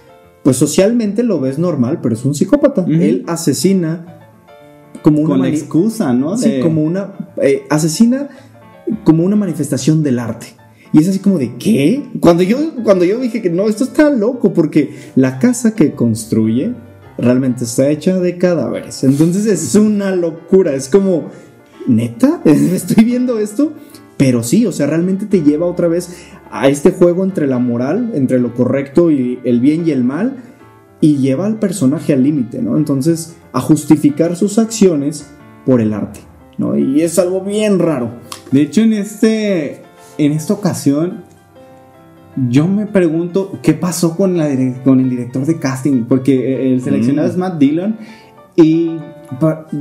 pues 0.44 0.58
socialmente 0.58 1.24
lo 1.24 1.40
ves 1.40 1.58
normal, 1.60 2.00
pero 2.02 2.16
es 2.16 2.26
un 2.26 2.34
psicópata. 2.34 2.86
Él 2.88 3.24
asesina 3.28 4.20
como 5.04 5.22
una 5.22 5.36
Con 5.38 5.46
excusa, 5.46 6.14
¿no? 6.14 6.38
Sí, 6.38 6.50
De- 6.50 6.60
como 6.62 6.84
una. 6.84 7.14
eh, 7.42 7.64
asesina 7.70 8.30
como 9.04 9.24
una 9.24 9.36
manifestación 9.36 10.04
del 10.04 10.20
arte. 10.20 10.48
Y 10.94 11.00
es 11.00 11.08
así 11.08 11.20
como 11.20 11.38
de 11.38 11.56
¿qué? 11.56 12.04
Cuando 12.20 12.44
yo, 12.44 12.58
cuando 12.84 13.06
yo 13.06 13.18
dije 13.20 13.42
que 13.42 13.50
no, 13.50 13.68
esto 13.70 13.84
está 13.86 14.10
loco, 14.10 14.52
porque 14.54 14.94
la 15.16 15.40
casa 15.40 15.74
que 15.74 15.94
construye 15.94 16.74
realmente 17.18 17.64
está 17.64 17.90
hecha 17.90 18.20
de 18.20 18.38
cadáveres. 18.38 19.04
Entonces 19.04 19.46
es 19.46 19.76
una 19.76 20.14
locura. 20.16 20.74
Es 20.76 20.90
como, 20.90 21.30
¿neta? 21.88 22.42
¿Estoy 22.46 23.06
viendo 23.06 23.40
esto? 23.40 23.72
Pero 24.22 24.44
sí, 24.44 24.68
o 24.68 24.72
sea, 24.72 24.86
realmente 24.86 25.26
te 25.26 25.42
lleva 25.42 25.66
otra 25.66 25.88
vez 25.88 26.28
a 26.52 26.68
este 26.70 26.92
juego 26.92 27.24
entre 27.24 27.48
la 27.48 27.58
moral, 27.58 28.12
entre 28.14 28.38
lo 28.38 28.54
correcto 28.54 29.10
y 29.10 29.40
el 29.46 29.60
bien 29.60 29.88
y 29.88 29.90
el 29.90 30.04
mal, 30.04 30.36
y 31.00 31.18
lleva 31.18 31.48
al 31.48 31.58
personaje 31.58 32.14
al 32.14 32.22
límite, 32.22 32.62
¿no? 32.62 32.78
Entonces, 32.78 33.36
a 33.52 33.62
justificar 33.62 34.36
sus 34.36 34.60
acciones 34.60 35.26
por 35.66 35.82
el 35.82 35.92
arte, 35.92 36.20
¿no? 36.60 36.78
Y 36.78 37.02
es 37.02 37.18
algo 37.18 37.42
bien 37.42 37.80
raro. 37.80 38.12
De 38.52 38.62
hecho, 38.62 38.82
en 38.82 38.94
este. 38.94 39.82
En 40.20 40.34
esta 40.34 40.54
ocasión. 40.54 41.24
Yo 42.48 42.68
me 42.68 42.86
pregunto 42.86 43.58
qué 43.64 43.74
pasó 43.74 44.16
con, 44.16 44.38
la 44.38 44.48
con 44.84 45.00
el 45.00 45.10
director 45.10 45.48
de 45.48 45.58
casting. 45.58 46.04
Porque 46.04 46.34
eh, 46.36 46.74
el 46.74 46.84
seleccionado 46.84 47.28
Mm. 47.28 47.32
es 47.32 47.38
Matt 47.38 47.58
Dillon. 47.58 47.98
Y 48.62 49.00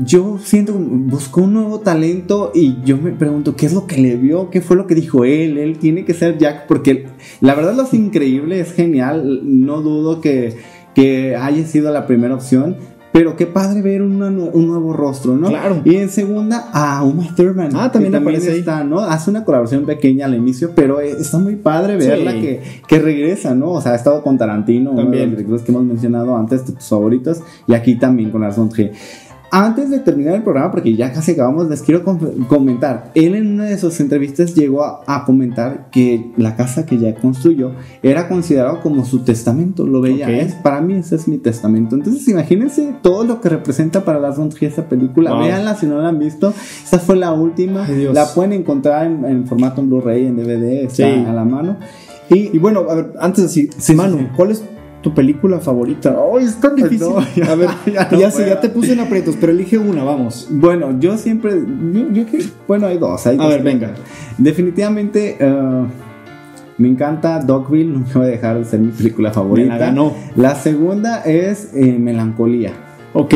yo 0.05 0.39
siento 0.43 0.75
buscó 0.75 1.43
un 1.43 1.55
nuevo 1.55 1.81
talento. 1.81 2.53
Y 2.55 2.79
yo 2.85 2.97
me 2.97 3.13
pregunto 3.13 3.57
qué 3.57 3.67
es 3.67 3.73
lo 3.73 3.87
que 3.87 3.99
le 3.99 4.17
vio, 4.17 4.51
qué 4.51 4.61
fue 4.61 4.77
lo 4.77 4.87
que 4.87 4.95
dijo 4.95 5.25
él. 5.25 5.59
Él 5.59 5.79
tiene 5.79 6.05
que 6.05 6.15
ser 6.15 6.39
Jack. 6.39 6.67
Porque 6.67 7.07
la 7.41 7.55
verdad, 7.55 7.75
lo 7.75 7.83
hace 7.83 7.97
increíble, 7.97 8.61
es 8.61 8.73
genial. 8.73 9.41
No 9.45 9.83
dudo 9.83 10.21
que, 10.21 10.57
que 10.95 11.37
haya 11.37 11.67
sido 11.67 11.93
la 11.93 12.07
primera 12.07 12.35
opción. 12.35 12.77
Pero 13.13 13.35
qué 13.35 13.47
padre 13.47 13.83
ver 13.83 14.03
una 14.03 14.29
un 14.29 14.67
nuevo 14.69 14.93
rostro, 14.93 15.37
¿no? 15.37 15.49
Claro. 15.49 15.83
Y 15.85 15.97
en 15.97 16.09
segunda, 16.11 16.69
a 16.73 17.03
Uma 17.03 17.35
Thurman. 17.35 17.71
Ah, 17.75 17.91
también 17.91 18.13
que 18.13 18.19
aparece 18.19 18.53
ahí. 18.53 18.59
está, 18.61 18.85
¿no? 18.85 19.01
Hace 19.01 19.31
una 19.31 19.45
colaboración 19.45 19.85
pequeña 19.85 20.27
al 20.27 20.35
inicio, 20.37 20.71
pero 20.77 21.01
eh, 21.01 21.11
está 21.19 21.39
muy 21.39 21.57
padre 21.57 21.97
verla 21.97 22.31
Sí. 22.33 22.41
que, 22.41 22.63
que 22.87 22.99
regresa, 23.01 23.53
¿no? 23.55 23.73
O 23.73 23.81
sea, 23.81 23.93
ha 23.93 23.97
estado 23.97 24.23
con 24.23 24.39
Tarantino, 24.39 24.91
uno 24.93 25.01
de 25.01 25.05
También. 25.05 25.23
los 25.25 25.31
directores 25.39 25.63
que 25.63 25.73
hemos 25.73 25.85
mencionado 25.85 26.37
antes, 26.37 26.65
de 26.67 26.73
tus 26.75 26.89
favoritos, 26.89 27.41
y 27.67 27.75
aquí 27.75 27.97
también 27.99 28.31
con 28.31 28.43
von 28.43 28.69
Trier. 28.69 28.93
Antes 29.53 29.91
de 29.91 29.99
terminar 29.99 30.35
el 30.37 30.43
programa, 30.43 30.71
porque 30.71 30.95
ya 30.95 31.13
casi 31.13 31.33
acabamos, 31.33 31.69
les 31.69 31.83
quiero 31.83 32.05
com- 32.05 32.19
comentar. 32.47 33.11
Él 33.15 33.35
en 33.35 33.55
una 33.55 33.65
de 33.65 33.79
sus 33.79 33.99
entrevistas 33.99 34.55
llegó 34.55 34.85
a, 34.85 35.01
a 35.07 35.25
comentar 35.25 35.89
que 35.91 36.31
la 36.37 36.55
casa 36.55 36.87
que 36.87 36.99
ya 36.99 37.15
construyó 37.17 37.73
era 38.03 38.29
considerado 38.29 38.81
como 38.81 39.05
su 39.05 39.21
testamento. 39.25 39.87
Lo 39.87 40.01
veía, 40.01 40.27
Ok. 40.27 40.33
es, 40.33 40.55
para 40.55 40.81
mí 40.81 40.95
ese 40.95 41.17
es 41.17 41.27
mi 41.27 41.39
testamento. 41.39 41.97
Entonces 41.97 42.29
imagínense 42.29 42.95
todo 43.03 43.25
lo 43.25 43.41
que 43.41 43.49
representa 43.49 44.05
para 44.05 44.21
Lars 44.21 44.37
von 44.39 44.51
Trier 44.51 44.71
esta 44.71 44.89
película. 44.89 45.33
Wow. 45.33 45.43
Véanla 45.43 45.75
si 45.75 45.87
no 45.87 46.01
la 46.01 46.09
han 46.11 46.19
visto. 46.21 46.55
Esta 46.85 46.99
fue 47.01 47.17
la 47.17 47.33
última. 47.33 47.85
Ay. 47.87 48.09
La 48.13 48.27
pueden 48.27 48.53
encontrar 48.53 49.07
en, 49.07 49.25
en 49.25 49.47
formato 49.47 49.81
en 49.81 49.91
Blu-ray, 49.91 50.27
en 50.27 50.37
DVD, 50.37 50.85
está 50.85 50.97
Sí. 50.97 51.25
a 51.27 51.33
la 51.33 51.45
mano. 51.45 51.77
Y, 52.29 52.55
y 52.55 52.59
bueno, 52.59 52.85
a 52.89 52.95
ver, 52.95 53.13
antes 53.21 53.39
de 53.39 53.43
decir, 53.49 53.71
Sí, 53.77 53.95
Manu, 53.95 54.19
sí, 54.19 54.23
sí. 54.25 54.31
¿cuál 54.37 54.51
es 54.53 54.63
tu 55.03 55.15
película 55.15 55.59
favorita? 55.61 56.17
Ay, 56.37 56.45
es 56.45 56.61
tan 56.61 56.75
difícil. 56.77 57.09
No, 57.09 57.21
ya- 57.37 57.53
a 57.53 57.55
ver, 57.55 57.69
ya 57.87 58.09
ya, 58.11 58.19
no 58.27 58.31
sé, 58.31 58.37
puedo. 58.43 58.47
ya 58.49 58.61
te 58.61 58.69
puse 58.69 58.93
en 58.93 59.01
aprietos, 59.01 59.37
pero 59.41 59.53
elige 59.53 59.79
una, 59.79 60.05
vamos. 60.05 60.49
Bueno, 60.51 60.99
yo 61.01 61.17
siempre. 61.17 61.53
Yo, 61.93 62.09
yo 62.13 62.25
bueno, 62.69 62.87
hay 62.87 62.99
dos. 62.99 63.27
Hay 63.27 63.37
A 63.39 63.43
dos. 63.43 63.49
ver, 63.53 63.63
venga. 63.63 63.95
Definitivamente. 64.39 65.37
eh, 65.41 65.85
me 66.79 66.89
encanta 66.89 67.41
Dogville, 67.41 67.93
no 67.93 67.99
me 67.99 68.15
voy 68.15 68.25
a 68.25 68.29
dejar 68.29 68.59
de 68.59 68.65
ser 68.65 68.81
mi 68.81 68.91
película 68.91 69.31
favorita. 69.33 69.75
Me 69.75 69.79
la 69.79 69.87
ganó. 69.87 70.15
La 70.35 70.55
segunda 70.55 71.21
es 71.25 71.73
eh, 71.75 71.99
Melancolía. 71.99 72.73
Ok, 73.13 73.35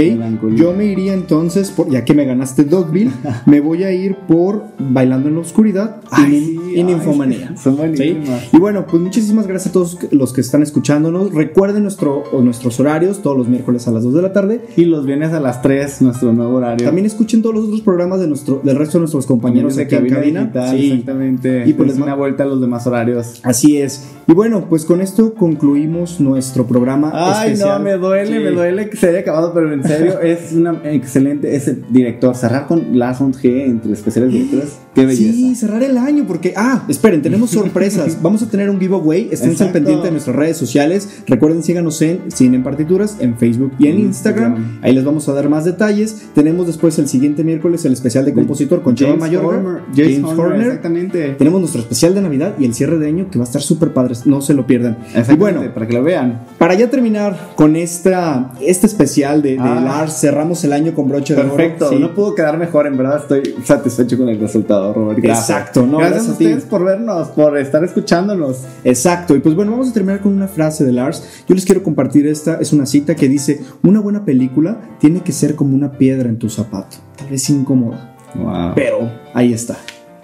yo 0.55 0.72
me 0.72 0.85
iría 0.87 1.14
entonces, 1.14 1.70
por, 1.70 1.91
ya 1.91 2.05
que 2.05 2.14
me 2.14 2.25
ganaste 2.25 2.64
Dogville, 2.64 3.11
me 3.47 3.61
voy 3.61 3.83
a 3.85 3.93
ir 3.93 4.16
por 4.29 4.64
Bailando 4.79 5.29
en 5.29 5.35
la 5.35 5.41
Oscuridad 5.41 5.97
y, 6.12 6.20
Ay, 6.22 6.61
y 6.75 6.77
ay, 6.77 6.85
Ninfomanía. 6.85 7.57
son 7.62 7.77
¿Sí? 7.97 8.18
Y 8.53 8.59
bueno, 8.59 8.87
pues 8.87 9.03
muchísimas 9.03 9.47
gracias 9.47 9.70
a 9.70 9.72
todos 9.72 9.99
los 10.12 10.33
que 10.33 10.41
están 10.43 10.62
escuchándonos. 10.62 11.33
Recuerden 11.35 11.83
nuestro, 11.83 12.22
o 12.33 12.41
nuestros 12.41 12.79
horarios, 12.79 13.20
todos 13.22 13.37
los 13.37 13.49
miércoles 13.49 13.89
a 13.89 13.91
las 13.91 14.05
2 14.05 14.14
de 14.14 14.22
la 14.22 14.33
tarde. 14.33 14.61
Y 14.77 14.85
los 14.85 15.07
viernes 15.07 15.33
a 15.33 15.41
las 15.41 15.61
3, 15.62 16.03
nuestro 16.03 16.33
nuevo 16.33 16.57
horario. 16.57 16.87
También 16.87 17.07
escuchen 17.07 17.43
todos 17.43 17.55
los 17.57 17.64
otros 17.64 17.81
programas 17.81 18.20
de 18.20 18.29
nuestro, 18.29 18.61
del 18.62 18.77
resto 18.77 18.99
de 18.99 19.01
nuestros 19.01 19.27
compañeros 19.27 19.75
de 19.77 19.83
aquí 19.83 19.97
en 19.97 20.09
cabina. 20.09 20.41
digital, 20.43 20.79
Sí. 20.79 20.91
exactamente. 20.91 21.64
Y 21.66 21.72
pues 21.72 21.89
les 21.89 21.97
Es 21.97 22.03
una 22.03 22.14
vuelta 22.14 22.45
a 22.45 22.47
los 22.47 22.61
demás 22.61 22.87
horarios. 22.87 23.41
Así 23.43 23.79
es. 23.79 24.09
Y 24.27 24.33
bueno, 24.33 24.66
pues 24.68 24.85
con 24.85 25.01
esto 25.01 25.35
concluimos 25.35 26.20
nuestro 26.20 26.66
programa 26.66 27.11
Ay, 27.12 27.53
especial. 27.53 27.79
no, 27.79 27.85
me 27.85 27.93
duele, 27.99 28.27
Sí. 28.39 28.45
me 28.45 28.51
duele 28.51 28.89
que 28.89 28.97
se 28.97 29.09
haya 29.09 29.20
acabado, 29.20 29.53
pero 29.53 29.64
pero 29.65 29.75
en 29.75 29.85
serio, 29.85 30.21
es 30.23 30.53
una 30.53 30.81
excelente 30.85 31.55
ese 31.57 31.79
director. 31.89 32.35
Cerrar 32.37 32.67
con 32.67 32.99
Lars 32.99 33.19
von 33.19 33.33
Trier 33.33 33.69
entre 33.69 33.93
especiales 33.93 34.31
directores, 34.33 34.79
qué 34.95 35.07
belleza. 35.07 35.33
Sí, 35.33 35.55
cerrar 35.55 35.83
el 35.83 35.97
año 35.99 36.25
porque 36.27 36.53
ah, 36.57 36.85
esperen, 36.89 37.23
tenemos 37.23 37.51
sorpresas. 37.51 38.19
Vamos 38.23 38.43
a 38.43 38.49
tener 38.49 38.71
un 38.71 38.79
giveaway, 38.79 39.29
estén 39.31 39.55
al 39.61 39.73
pendiente 39.73 40.05
de 40.05 40.11
nuestras 40.12 40.37
redes 40.37 40.57
sociales. 40.57 41.23
Recuerden 41.27 41.62
síganos 41.62 42.01
en 42.03 42.31
Cine 42.31 42.57
en 42.57 42.62
Partituras 42.62 43.17
en 43.21 43.37
Facebook 43.37 43.73
y 43.79 43.89
en 43.89 44.01
Instagram. 44.01 44.55
Instagram. 44.55 44.79
Ahí 44.83 44.93
les 44.93 45.05
vamos 45.05 45.29
a 45.29 45.33
dar 45.33 45.49
más 45.49 45.65
detalles. 45.65 46.27
Tenemos 46.35 46.67
después 46.67 46.99
el 46.99 47.09
siguiente 47.09 47.45
miércoles 47.45 47.85
el 47.85 47.93
especial 47.93 48.25
de 48.25 48.33
compositor 48.33 48.83
con 48.83 48.95
Chava 48.95 49.12
James 49.12 49.21
Mayorga, 49.21 49.49
Horner, 49.49 49.83
James 49.95 50.25
Horner, 50.25 50.67
exactamente. 50.67 51.29
Tenemos 51.39 51.61
nuestro 51.61 51.81
especial 51.81 52.15
de 52.15 52.21
Navidad 52.21 52.55
y 52.59 52.65
el 52.65 52.75
cierre 52.75 52.99
de 52.99 53.09
año 53.09 53.31
que 53.31 53.39
va 53.39 53.45
a 53.45 53.47
estar 53.47 53.62
súper 53.62 53.93
padre, 53.93 54.15
no 54.25 54.41
se 54.41 54.55
lo 54.55 54.67
pierdan. 54.67 54.99
Y 55.31 55.35
bueno, 55.37 55.62
para 55.73 55.87
que 55.87 55.95
lo 55.95 56.03
vean. 56.03 56.43
para 56.59 56.75
ya 56.75 56.91
terminar 56.91 57.53
con 57.57 57.77
esta, 57.77 58.53
este 58.61 58.87
especial 58.87 59.43
de, 59.43 59.53
de 59.55 59.68
Ah. 59.68 59.80
Lars, 59.80 60.20
cerramos 60.20 60.62
el 60.64 60.72
año 60.72 60.94
con 60.94 61.09
broche 61.09 61.34
de 61.34 61.40
oro. 61.42 61.57
Perfecto, 61.57 61.88
Sí. 61.90 61.98
no 61.98 62.14
pudo 62.14 62.34
quedar 62.34 62.57
mejor, 62.59 62.86
en 62.86 62.96
verdad 62.96 63.18
estoy 63.22 63.55
satisfecho 63.64 64.16
con 64.18 64.28
el 64.28 64.38
resultado, 64.38 64.92
Robert. 64.92 65.20
Gracias. 65.20 65.50
Exacto, 65.50 65.86
no, 65.86 65.98
gracias, 65.98 66.11
gracias 66.12 66.28
a 66.28 66.32
ustedes 66.32 66.64
por 66.64 66.84
vernos, 66.84 67.28
por 67.28 67.57
estar 67.59 67.82
escuchándonos. 67.84 68.62
Exacto, 68.84 69.34
y 69.36 69.40
pues 69.40 69.55
bueno, 69.55 69.72
vamos 69.72 69.90
a 69.90 69.92
terminar 69.92 70.20
con 70.20 70.32
una 70.32 70.48
frase 70.48 70.84
de 70.84 70.92
Lars. 70.92 71.44
Yo 71.48 71.55
les 71.55 71.64
quiero 71.64 71.82
compartir 71.82 72.26
esta, 72.26 72.57
es 72.61 72.72
una 72.72 72.86
cita 72.86 73.14
que 73.14 73.28
dice, 73.28 73.61
una 73.82 74.00
buena 74.00 74.24
película 74.24 74.78
tiene 74.98 75.20
que 75.20 75.32
ser 75.32 75.55
como 75.55 75.74
una 75.74 75.92
piedra 75.92 76.28
en 76.28 76.38
tu 76.38 76.48
zapato, 76.48 76.96
tal 77.16 77.28
vez 77.28 77.48
incómoda, 77.50 78.16
Wow. 78.34 78.72
pero 78.74 79.11
ahí 79.34 79.52
está. 79.52 79.76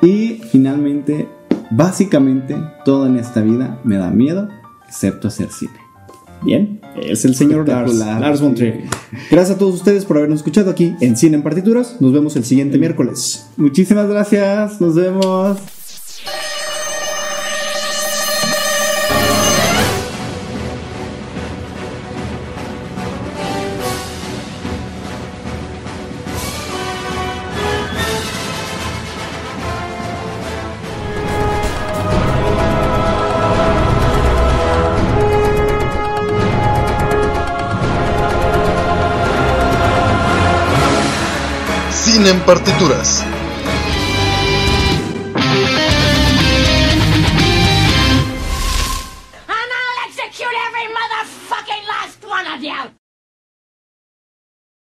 Y 0.03 0.41
finalmente, 0.51 1.29
básicamente, 1.71 2.57
todo 2.85 3.07
en 3.07 3.17
esta 3.17 3.41
vida 3.41 3.79
me 3.85 3.97
da 3.97 4.11
miedo, 4.11 4.49
excepto 4.89 5.29
hacer 5.29 5.51
cine. 5.51 5.73
Bien, 6.43 6.80
es 6.97 7.25
el 7.25 7.35
señor 7.35 7.69
Lars, 7.69 7.95
Lars 7.95 8.41
von 8.41 8.53
sí. 8.53 8.57
Trier. 8.57 8.85
Gracias 9.31 9.57
a 9.57 9.59
todos 9.59 9.75
ustedes 9.75 10.05
por 10.05 10.17
habernos 10.17 10.41
escuchado 10.41 10.71
aquí 10.71 10.95
en 11.01 11.17
Cine 11.17 11.37
en 11.37 11.43
Partituras. 11.43 11.97
Nos 12.01 12.13
vemos 12.13 12.37
el 12.37 12.45
siguiente 12.45 12.79
miércoles. 12.79 13.47
Muchísimas 13.57 14.09
gracias, 14.09 14.81
nos 14.81 14.95
vemos. 14.95 15.80
En 42.31 42.41
partituras. 42.43 43.25